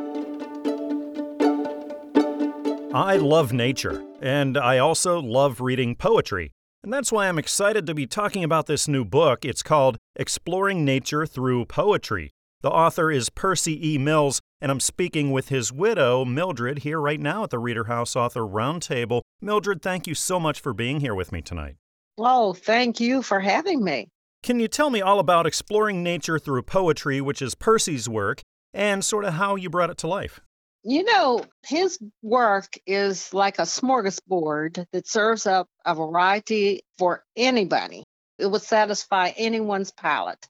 I 2.94 3.18
love 3.18 3.52
nature, 3.52 4.02
and 4.22 4.58
I 4.58 4.78
also 4.78 5.20
love 5.20 5.60
reading 5.60 5.96
poetry. 5.96 6.54
And 6.86 6.94
that's 6.94 7.12
why 7.12 7.28
I'm 7.28 7.40
excited 7.40 7.86
to 7.88 7.94
be 7.94 8.06
talking 8.06 8.46
about 8.46 8.68
this 8.68 8.88
new 8.88 9.04
book. 9.04 9.44
It's 9.44 9.64
called 9.64 9.98
Exploring 10.16 10.86
Nature 10.86 11.26
Through 11.26 11.66
Poetry 11.66 12.32
the 12.66 12.72
author 12.72 13.12
is 13.12 13.30
Percy 13.30 13.94
E. 13.94 14.00
Mills, 14.00 14.42
and 14.60 14.72
I'm 14.72 14.80
speaking 14.80 15.30
with 15.30 15.50
his 15.50 15.72
widow, 15.72 16.26
Mildred, 16.26 16.80
here 16.80 17.00
right 17.00 17.20
now 17.20 17.44
at 17.44 17.52
the 17.52 17.60
Reader 17.60 17.84
House 17.84 18.16
Author 18.16 18.40
Roundtable. 18.40 19.22
Mildred, 19.40 19.84
thank 19.84 20.08
you 20.08 20.16
so 20.16 20.40
much 20.40 20.60
for 20.60 20.74
being 20.74 21.00
here 21.00 21.14
with 21.14 21.32
me 21.32 21.44
tonight. 21.44 21.76
Oh, 22.18 22.54
thank 22.54 23.00
you 23.00 23.22
for 23.22 23.40
having 23.40 23.84
me. 23.84 24.08
Can 24.42 24.60
you 24.60 24.68
tell 24.68 24.90
me 24.90 25.00
all 25.00 25.20
about 25.20 25.46
exploring 25.46 26.02
nature 26.02 26.40
through 26.40 26.64
poetry, 26.64 27.22
which 27.22 27.40
is 27.40 27.54
Percy's 27.54 28.10
work, 28.10 28.42
and 28.74 29.06
sort 29.06 29.26
of 29.26 29.36
how 29.36 29.56
you 29.56 29.70
brought 29.70 29.92
it 29.92 30.00
to 30.00 30.08
life? 30.08 30.40
You 30.88 31.04
know, 31.04 31.44
his 31.66 31.98
work 32.22 32.78
is 32.86 33.34
like 33.34 33.58
a 33.58 33.64
smorgasbord 33.64 34.86
that 34.92 35.08
serves 35.08 35.48
up 35.48 35.68
a 35.84 35.96
variety 35.96 36.84
for 37.00 37.24
anybody. 37.36 38.04
It 38.38 38.46
would 38.46 38.62
satisfy 38.62 39.30
anyone's 39.30 39.92
palate. 39.92 40.46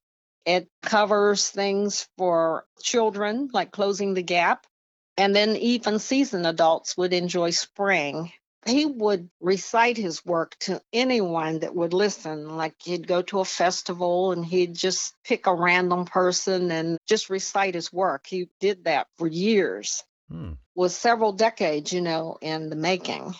It 0.45 0.67
covers 0.81 1.49
things 1.49 2.09
for 2.17 2.65
children, 2.81 3.49
like 3.53 3.71
closing 3.71 4.13
the 4.13 4.23
gap. 4.23 4.67
And 5.15 5.33
then 5.33 5.55
even 5.55 5.99
seasoned 5.99 6.45
adults 6.45 6.97
would 6.97 7.13
enjoy 7.13 7.51
spring. 7.51 8.33
He 8.65 8.85
would 8.85 9.29
recite 9.39 9.95
his 9.95 10.25
work 10.25 10.57
to 10.61 10.81
anyone 10.91 11.59
that 11.59 11.73
would 11.73 11.93
listen. 11.93 12.57
Like 12.57 12.75
he'd 12.83 13.07
go 13.07 13.21
to 13.21 13.39
a 13.39 13.45
festival 13.45 14.33
and 14.33 14.45
he'd 14.45 14.75
just 14.75 15.13
pick 15.23 15.47
a 15.47 15.55
random 15.55 16.03
person 16.03 16.71
and 16.71 16.97
just 17.07 17.29
recite 17.29 17.75
his 17.75 17.93
work. 17.93 18.27
He 18.27 18.49
did 18.59 18.83
that 18.83 19.07
for 19.17 19.27
years. 19.27 20.03
Hmm. 20.29 20.53
Was 20.75 20.95
several 20.95 21.31
decades, 21.31 21.93
you 21.93 22.01
know, 22.01 22.37
in 22.41 22.69
the 22.69 22.75
making. 22.75 23.33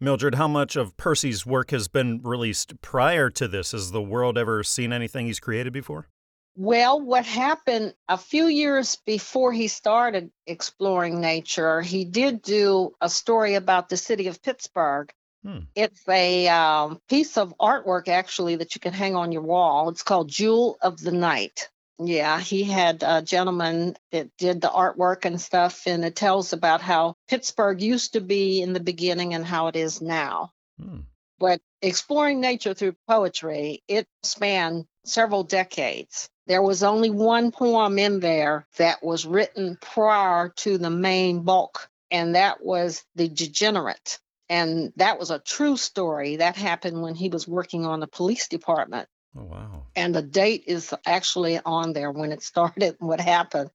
Mildred, 0.00 0.36
how 0.36 0.48
much 0.48 0.76
of 0.76 0.96
Percy's 0.96 1.44
work 1.44 1.72
has 1.72 1.88
been 1.88 2.22
released 2.22 2.80
prior 2.80 3.28
to 3.30 3.46
this? 3.46 3.72
Has 3.72 3.90
the 3.90 4.00
world 4.00 4.38
ever 4.38 4.62
seen 4.62 4.92
anything 4.92 5.26
he's 5.26 5.40
created 5.40 5.72
before? 5.72 6.08
Well, 6.56 7.00
what 7.00 7.26
happened 7.26 7.94
a 8.08 8.16
few 8.16 8.46
years 8.46 8.96
before 9.06 9.52
he 9.52 9.68
started 9.68 10.30
exploring 10.46 11.20
nature, 11.20 11.80
he 11.80 12.04
did 12.04 12.42
do 12.42 12.92
a 13.00 13.08
story 13.08 13.54
about 13.54 13.88
the 13.88 13.96
city 13.96 14.26
of 14.26 14.42
Pittsburgh. 14.42 15.12
Hmm. 15.42 15.60
It's 15.74 16.06
a 16.08 16.48
um, 16.48 17.00
piece 17.08 17.36
of 17.36 17.54
artwork, 17.60 18.08
actually, 18.08 18.56
that 18.56 18.74
you 18.74 18.80
can 18.80 18.92
hang 18.92 19.16
on 19.16 19.32
your 19.32 19.42
wall. 19.42 19.88
It's 19.88 20.02
called 20.02 20.28
Jewel 20.28 20.76
of 20.82 20.98
the 21.00 21.12
Night. 21.12 21.68
Yeah, 22.02 22.40
he 22.40 22.64
had 22.64 23.02
a 23.02 23.20
gentleman 23.20 23.94
that 24.10 24.34
did 24.38 24.62
the 24.62 24.68
artwork 24.68 25.26
and 25.26 25.38
stuff, 25.38 25.86
and 25.86 26.02
it 26.02 26.16
tells 26.16 26.54
about 26.54 26.80
how 26.80 27.16
Pittsburgh 27.28 27.82
used 27.82 28.14
to 28.14 28.22
be 28.22 28.62
in 28.62 28.72
the 28.72 28.80
beginning 28.80 29.34
and 29.34 29.44
how 29.44 29.66
it 29.66 29.76
is 29.76 30.00
now. 30.00 30.52
Hmm. 30.80 31.00
But 31.38 31.60
exploring 31.82 32.40
nature 32.40 32.72
through 32.72 32.96
poetry, 33.06 33.82
it 33.86 34.06
spanned 34.22 34.86
several 35.04 35.42
decades. 35.42 36.30
There 36.46 36.62
was 36.62 36.82
only 36.82 37.10
one 37.10 37.52
poem 37.52 37.98
in 37.98 38.20
there 38.20 38.66
that 38.78 39.04
was 39.04 39.26
written 39.26 39.76
prior 39.80 40.48
to 40.56 40.78
the 40.78 40.90
main 40.90 41.42
bulk, 41.42 41.90
and 42.10 42.34
that 42.34 42.64
was 42.64 43.04
The 43.14 43.28
Degenerate. 43.28 44.18
And 44.48 44.92
that 44.96 45.18
was 45.18 45.30
a 45.30 45.38
true 45.38 45.76
story. 45.76 46.36
That 46.36 46.56
happened 46.56 47.02
when 47.02 47.14
he 47.14 47.28
was 47.28 47.46
working 47.46 47.84
on 47.84 48.00
the 48.00 48.08
police 48.08 48.48
department. 48.48 49.08
Oh, 49.36 49.44
wow. 49.44 49.86
And 49.94 50.14
the 50.14 50.22
date 50.22 50.64
is 50.66 50.94
actually 51.06 51.60
on 51.64 51.92
there 51.92 52.10
when 52.10 52.32
it 52.32 52.42
started, 52.52 52.96
what 52.98 53.20
happened. 53.20 53.70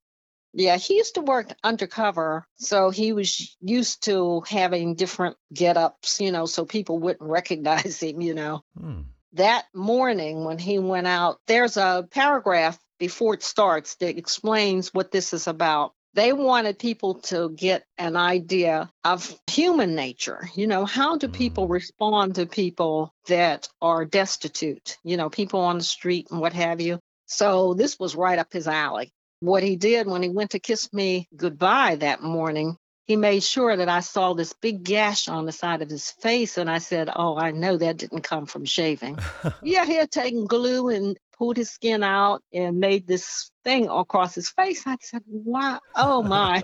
Yeah, 0.52 0.76
he 0.76 0.96
used 0.96 1.16
to 1.16 1.20
work 1.20 1.48
undercover, 1.62 2.46
so 2.56 2.88
he 2.88 3.12
was 3.12 3.56
used 3.60 4.04
to 4.04 4.42
having 4.48 4.94
different 4.94 5.36
get 5.52 5.76
ups, 5.76 6.18
you 6.18 6.32
know, 6.32 6.46
so 6.46 6.64
people 6.64 6.98
wouldn't 6.98 7.28
recognize 7.30 8.02
him, 8.02 8.20
you 8.20 8.34
know. 8.34 8.62
Hmm 8.78 9.02
that 9.36 9.66
morning 9.74 10.44
when 10.44 10.58
he 10.58 10.78
went 10.78 11.06
out, 11.06 11.40
there's 11.46 11.76
a 11.76 12.06
paragraph 12.10 12.78
before 12.98 13.34
it 13.34 13.42
starts 13.42 13.94
that 13.96 14.18
explains 14.18 14.92
what 14.92 15.10
this 15.10 15.32
is 15.32 15.46
about. 15.46 15.92
They 16.16 16.32
wanted 16.32 16.78
people 16.78 17.16
to 17.24 17.50
get 17.50 17.84
an 17.98 18.16
idea 18.16 18.90
of 19.04 19.38
human 19.50 19.94
nature. 19.94 20.48
You 20.54 20.66
know, 20.66 20.86
how 20.86 21.18
do 21.18 21.28
people 21.28 21.68
mm. 21.68 21.72
respond 21.72 22.36
to 22.36 22.46
people 22.46 23.12
that 23.26 23.68
are 23.82 24.06
destitute, 24.06 24.96
you 25.04 25.18
know, 25.18 25.28
people 25.28 25.60
on 25.60 25.76
the 25.76 25.84
street 25.84 26.28
and 26.30 26.40
what 26.40 26.54
have 26.54 26.80
you? 26.80 27.00
So 27.26 27.74
this 27.74 27.98
was 27.98 28.16
right 28.16 28.38
up 28.38 28.50
his 28.50 28.66
alley. 28.66 29.12
What 29.40 29.62
he 29.62 29.76
did 29.76 30.06
when 30.06 30.22
he 30.22 30.30
went 30.30 30.52
to 30.52 30.58
kiss 30.58 30.90
me 30.90 31.28
goodbye 31.36 31.96
that 31.96 32.22
morning, 32.22 32.78
he 33.04 33.16
made 33.16 33.42
sure 33.42 33.76
that 33.76 33.90
I 33.90 34.00
saw 34.00 34.32
this 34.32 34.54
big 34.54 34.84
gash 34.84 35.28
on 35.28 35.44
the 35.44 35.52
side 35.52 35.82
of 35.82 35.90
his 35.90 36.10
face. 36.10 36.56
And 36.56 36.70
I 36.70 36.78
said, 36.78 37.10
Oh, 37.14 37.36
I 37.36 37.50
know 37.50 37.76
that 37.76 37.98
didn't 37.98 38.22
come 38.22 38.46
from 38.46 38.64
shaving. 38.64 39.18
yeah, 39.62 39.84
he 39.84 39.96
had 39.96 40.10
taken 40.10 40.46
glue 40.46 40.88
and 40.88 41.18
pulled 41.38 41.56
his 41.56 41.70
skin 41.70 42.02
out 42.02 42.42
and 42.52 42.78
made 42.78 43.06
this 43.06 43.50
thing 43.64 43.88
across 43.88 44.34
his 44.34 44.50
face. 44.50 44.82
I 44.86 44.96
said, 45.00 45.22
Wow, 45.26 45.80
oh 45.94 46.22
my. 46.22 46.62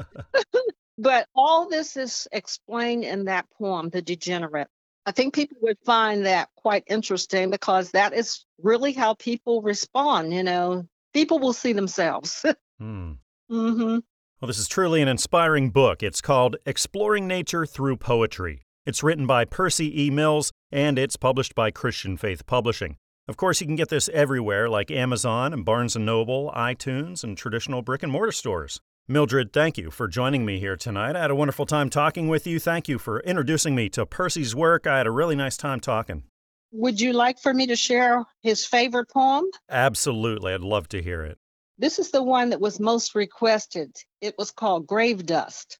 but 0.99 1.29
all 1.35 1.69
this 1.69 1.97
is 1.97 2.29
explained 2.33 3.05
in 3.05 3.25
that 3.25 3.47
poem, 3.59 3.91
The 3.91 4.03
Degenerate. 4.03 4.69
I 5.05 5.11
think 5.11 5.35
people 5.35 5.57
would 5.63 5.79
find 5.85 6.27
that 6.27 6.49
quite 6.57 6.85
interesting 6.87 7.51
because 7.51 7.91
that 7.91 8.13
is 8.13 8.45
really 8.63 8.93
how 8.93 9.15
people 9.15 9.61
respond. 9.63 10.33
You 10.33 10.45
know, 10.45 10.87
people 11.13 11.39
will 11.39 11.53
see 11.53 11.73
themselves. 11.73 12.45
hmm. 12.79 13.13
Mm-hmm. 13.51 13.99
Well, 14.41 14.47
this 14.47 14.59
is 14.59 14.69
truly 14.69 15.03
an 15.03 15.09
inspiring 15.09 15.71
book. 15.71 16.03
It's 16.03 16.21
called 16.21 16.57
Exploring 16.67 17.27
Nature 17.27 17.67
Through 17.67 17.99
Poetry. 17.99 18.63
It's 18.85 19.03
written 19.03 19.27
by 19.27 19.45
Percy 19.45 20.05
E. 20.05 20.11
Mills, 20.11 20.53
and 20.73 20.99
it's 20.99 21.17
published 21.17 21.55
by 21.55 21.71
Christian 21.71 22.17
Faith 22.17 22.47
Publishing. 22.47 22.97
Of 23.29 23.37
course, 23.37 23.61
you 23.61 23.69
can 23.69 23.77
get 23.77 23.89
this 23.89 24.09
everywhere, 24.09 24.69
like 24.69 24.91
Amazon 24.91 25.53
and 25.53 25.65
Barnes 25.65 25.97
& 25.97 25.99
Noble, 25.99 26.53
iTunes, 26.57 27.23
and 27.23 27.39
traditional 27.39 27.81
brick 27.81 28.03
and 28.03 28.11
mortar 28.11 28.33
stores. 28.33 28.81
Mildred, 29.07 29.53
thank 29.53 29.79
you 29.79 29.93
for 29.93 30.09
joining 30.09 30.45
me 30.45 30.59
here 30.59 30.77
tonight. 30.77 31.15
I 31.15 31.21
had 31.21 31.31
a 31.31 31.37
wonderful 31.37 31.67
time 31.67 31.89
talking 31.89 32.27
with 32.27 32.49
you. 32.49 32.59
Thank 32.59 32.89
you 32.89 32.99
for 32.99 33.21
introducing 33.21 33.77
me 33.77 33.89
to 33.91 34.07
Percy's 34.07 34.57
work. 34.57 34.89
I 34.89 34.99
had 34.99 35.07
a 35.07 35.13
really 35.13 35.37
nice 35.37 35.57
time 35.57 35.79
talking. 35.79 36.25
Would 36.73 37.01
you 37.01 37.13
like 37.13 37.39
for 37.39 37.55
me 37.55 37.67
to 37.69 37.77
share 37.77 38.25
his 38.43 38.67
favorite 38.67 39.11
poem? 39.11 39.45
Absolutely. 39.71 40.55
I'd 40.55 40.61
love 40.63 40.89
to 40.89 41.03
hear 41.03 41.23
it. 41.23 41.39
This 41.79 41.99
is 41.99 42.11
the 42.11 42.23
one 42.23 42.51
that 42.51 42.61
was 42.61 42.81
most 42.81 43.15
requested. 43.15 43.95
It 44.21 44.35
was 44.37 44.51
called 44.51 44.87
Grave 44.87 45.27
Dust. 45.27 45.79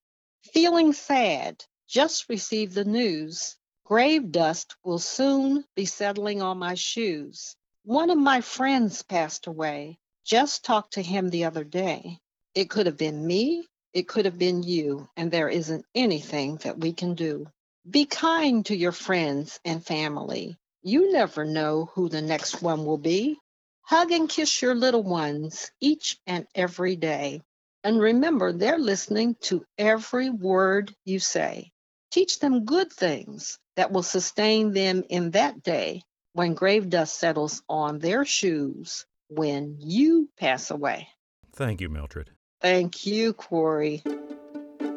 Feeling 0.53 0.93
sad, 0.93 1.65
just 1.89 2.29
received 2.29 2.75
the 2.75 2.85
news. 2.85 3.57
Grave 3.93 4.33
dust 4.33 4.75
will 4.83 4.99
soon 4.99 5.67
be 5.77 5.85
settling 5.85 6.41
on 6.41 6.57
my 6.57 6.73
shoes. 6.73 7.55
One 7.85 8.09
of 8.09 8.17
my 8.17 8.41
friends 8.41 9.03
passed 9.03 9.47
away. 9.47 9.99
Just 10.25 10.65
talked 10.65 10.95
to 10.95 11.03
him 11.03 11.29
the 11.29 11.45
other 11.45 11.63
day. 11.63 12.19
It 12.55 12.71
could 12.71 12.87
have 12.87 12.97
been 12.97 13.27
me, 13.27 13.69
it 13.93 14.09
could 14.09 14.25
have 14.25 14.39
been 14.39 14.63
you, 14.63 15.11
and 15.15 15.31
there 15.31 15.51
isn't 15.51 15.85
anything 15.95 16.57
that 16.65 16.79
we 16.79 16.95
can 16.95 17.15
do. 17.15 17.47
Be 17.87 18.07
kind 18.07 18.65
to 18.65 18.75
your 18.75 18.93
friends 18.93 19.61
and 19.63 19.85
family. 19.85 20.57
You 20.83 21.13
never 21.13 21.45
know 21.45 21.91
who 21.93 22.09
the 22.09 22.23
next 22.23 22.63
one 22.63 22.87
will 22.87 22.97
be. 22.97 23.39
Hug 23.83 24.11
and 24.11 24.27
kiss 24.27 24.63
your 24.63 24.75
little 24.75 25.03
ones 25.03 25.71
each 25.83 26.19
and 26.27 26.47
every 26.55 26.97
day. 26.97 27.43
And 27.85 28.01
remember, 28.01 28.55
they're 28.55 28.79
listening 28.79 29.37
to 29.43 29.67
every 29.77 30.31
word 30.31 30.97
you 31.05 31.19
say. 31.19 31.73
Teach 32.13 32.41
them 32.41 32.67
good 32.67 32.93
things 32.93 33.59
that 33.77 33.91
will 33.91 34.03
sustain 34.03 34.73
them 34.73 35.03
in 35.09 35.31
that 35.31 35.63
day 35.63 36.03
when 36.35 36.53
grave 36.53 36.91
dust 36.91 37.19
settles 37.19 37.63
on 37.71 37.99
their 37.99 38.27
shoes 38.27 39.07
when 39.29 39.77
you 39.81 40.29
pass 40.39 40.71
away. 40.71 41.09
Thank 41.55 41.81
you, 41.81 41.89
Mildred. 41.89 42.31
Thank 42.61 43.07
you, 43.07 43.33
Corey. 43.33 44.03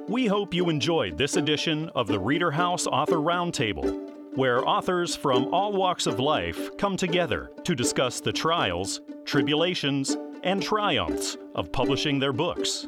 We 0.09 0.27
hope 0.27 0.53
you 0.53 0.69
enjoyed 0.69 1.17
this 1.17 1.37
edition 1.37 1.89
of 1.95 2.07
the 2.07 2.19
Reader 2.19 2.51
House 2.51 2.85
Author 2.85 3.17
Roundtable, 3.17 4.35
where 4.35 4.67
authors 4.67 5.15
from 5.15 5.53
all 5.53 5.71
walks 5.71 6.07
of 6.07 6.19
life 6.19 6.77
come 6.77 6.97
together 6.97 7.49
to 7.63 7.75
discuss 7.75 8.19
the 8.19 8.33
trials, 8.33 8.99
tribulations, 9.23 10.17
and 10.43 10.61
triumphs 10.61 11.37
of 11.55 11.71
publishing 11.71 12.19
their 12.19 12.33
books. 12.33 12.87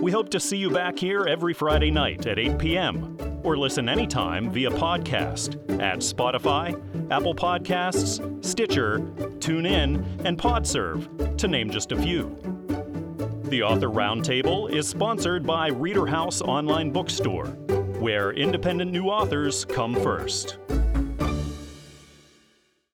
We 0.00 0.12
hope 0.12 0.28
to 0.30 0.40
see 0.40 0.58
you 0.58 0.68
back 0.68 0.98
here 0.98 1.24
every 1.26 1.54
Friday 1.54 1.90
night 1.90 2.26
at 2.26 2.38
8 2.38 2.58
p.m. 2.58 3.16
or 3.42 3.56
listen 3.56 3.88
anytime 3.88 4.50
via 4.50 4.70
podcast 4.70 5.54
at 5.80 6.00
Spotify, 6.00 6.74
Apple 7.10 7.34
Podcasts, 7.34 8.44
Stitcher, 8.44 8.98
TuneIn, 9.38 10.24
and 10.24 10.38
Podserve, 10.38 11.38
to 11.38 11.48
name 11.48 11.70
just 11.70 11.92
a 11.92 11.96
few. 11.96 12.36
The 13.44 13.62
Author 13.62 13.88
Roundtable 13.88 14.70
is 14.70 14.86
sponsored 14.86 15.46
by 15.46 15.68
Reader 15.68 16.06
House 16.06 16.42
Online 16.42 16.90
Bookstore, 16.90 17.46
where 17.98 18.32
independent 18.32 18.92
new 18.92 19.06
authors 19.06 19.64
come 19.64 19.94
first. 19.94 20.58